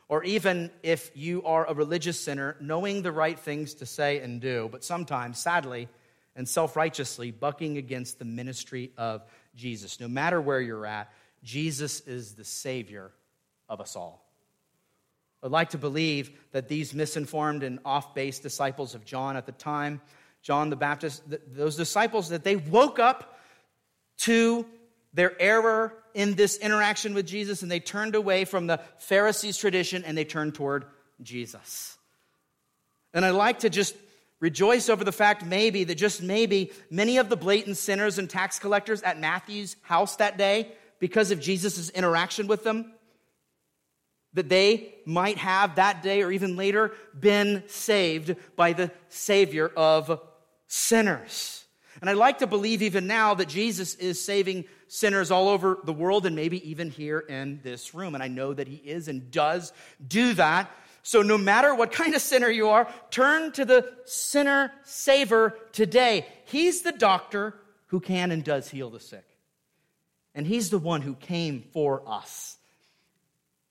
or 0.09 0.25
even 0.25 0.71
if 0.83 1.11
you 1.15 1.43
are 1.45 1.65
a 1.67 1.75
religious 1.75 2.21
sinner, 2.21 2.57
knowing 2.61 3.03
the 3.03 3.13
right 3.13 3.39
things 3.39 3.75
to 3.75 3.87
say 3.87 4.21
and 4.21 4.41
do, 4.41 4.69
but 4.71 4.85
sometimes, 4.85 5.39
sadly, 5.39 5.89
and 6.37 6.49
self 6.49 6.77
righteously 6.77 7.31
bucking 7.31 7.79
against 7.79 8.19
the 8.19 8.25
ministry 8.25 8.93
of 8.97 9.25
Jesus. 9.55 10.01
No 10.01 10.09
matter 10.09 10.41
where 10.41 10.61
you're 10.61 10.87
at, 10.87 11.13
Jesus 11.43 12.01
is 12.01 12.35
the 12.35 12.45
Savior 12.45 13.11
of 13.69 13.81
us 13.81 13.97
all. 13.97 14.25
I'd 15.43 15.51
like 15.51 15.71
to 15.71 15.79
believe 15.79 16.31
that 16.53 16.69
these 16.69 16.95
misinformed 16.95 17.63
and 17.63 17.81
off 17.85 18.15
base 18.15 18.39
disciples 18.39 18.95
of 18.95 19.05
John 19.05 19.37
at 19.37 19.45
the 19.45 19.53
time, 19.53 20.01
John 20.41 20.71
the 20.71 20.77
Baptist, 20.77 21.23
those 21.53 21.77
disciples, 21.77 22.29
that 22.29 22.45
they 22.45 22.57
woke 22.57 22.99
up 22.99 23.39
to 24.19 24.67
their 25.13 25.41
error 25.41 25.95
in 26.15 26.35
this 26.35 26.57
interaction 26.57 27.15
with 27.15 27.27
Jesus 27.27 27.63
and 27.63 27.71
they 27.71 27.81
turned 27.81 28.15
away 28.15 28.45
from 28.45 28.67
the 28.67 28.81
Pharisees' 28.99 29.57
tradition 29.57 30.05
and 30.05 30.17
they 30.17 30.25
turned 30.25 30.55
toward 30.55 30.85
Jesus. 31.23 31.97
And 33.15 33.25
I 33.25 33.31
like 33.31 33.61
to 33.61 33.71
just 33.71 33.95
rejoice 34.41 34.89
over 34.89 35.05
the 35.05 35.13
fact, 35.13 35.45
maybe, 35.45 35.85
that 35.85 35.95
just 35.95 36.23
maybe, 36.23 36.73
many 36.91 37.19
of 37.19 37.29
the 37.29 37.37
blatant 37.37 37.77
sinners 37.77 38.19
and 38.19 38.29
tax 38.29 38.59
collectors 38.59 39.03
at 39.03 39.21
Matthew's 39.21 39.77
house 39.83 40.17
that 40.17 40.37
day, 40.37 40.73
because 40.99 41.31
of 41.31 41.41
Jesus' 41.41 41.91
interaction 41.91 42.47
with 42.47 42.65
them, 42.65 42.93
that 44.35 44.49
they 44.49 44.95
might 45.05 45.37
have 45.39 45.77
that 45.77 46.03
day 46.03 46.23
or 46.23 46.33
even 46.33 46.57
later 46.57 46.93
been 47.19 47.63
saved 47.67 48.35
by 48.57 48.73
the 48.73 48.91
Savior 49.09 49.71
of 49.77 50.21
sinners. 50.67 51.65
And 52.01 52.09
I 52.09 52.15
like 52.15 52.39
to 52.39 52.47
believe 52.47 52.83
even 52.83 53.07
now 53.07 53.35
that 53.35 53.49
Jesus 53.49 53.95
is 53.97 54.23
saving 54.23 54.65
sinners 54.93 55.31
all 55.31 55.49
over 55.49 55.79
the 55.85 55.93
world 55.93 56.27
and 56.27 56.37
maybe 56.37 56.69
even 56.69 56.91
here 56.91 57.19
in 57.19 57.61
this 57.63 57.95
room. 57.95 58.15
And 58.15 58.23
I 58.23 58.29
know 58.29 58.53
that 58.53 58.69
He 58.69 58.77
is 58.77 59.09
and 59.09 59.31
does 59.31 59.73
do 60.07 60.35
that. 60.35 60.71
So 61.03 61.23
no 61.23 61.39
matter 61.39 61.75
what 61.75 61.93
kind 61.93 62.15
of 62.15 62.21
sinner 62.21 62.51
you 62.51 62.69
are, 62.69 62.93
turn 63.11 63.53
to 63.53 63.65
the 63.65 63.91
sinner 64.05 64.71
saver 64.83 65.57
today. 65.73 66.27
He's 66.45 66.83
the 66.83 66.93
doctor 66.93 67.55
who 67.87 68.01
can 68.01 68.31
and 68.31 68.45
does 68.45 68.69
heal 68.69 68.91
the 68.91 69.01
sick. 69.01 69.25
And 70.35 70.47
He's 70.47 70.69
the 70.69 70.79
one 70.79 71.01
who 71.01 71.15
came 71.15 71.65
for 71.73 72.03
us. 72.07 72.59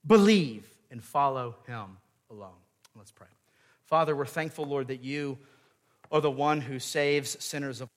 Believe 0.04 0.66
and 0.90 1.02
follow 1.02 1.54
him 1.68 1.98
alone. 2.30 2.50
Let's 2.96 3.12
pray. 3.12 3.28
Father, 3.86 4.16
we're 4.16 4.26
thankful, 4.26 4.64
Lord, 4.64 4.88
that 4.88 5.04
you 5.04 5.38
are 6.10 6.20
the 6.20 6.32
one 6.32 6.60
who 6.60 6.80
saves 6.80 7.42
sinners 7.42 7.80
of 7.80 7.88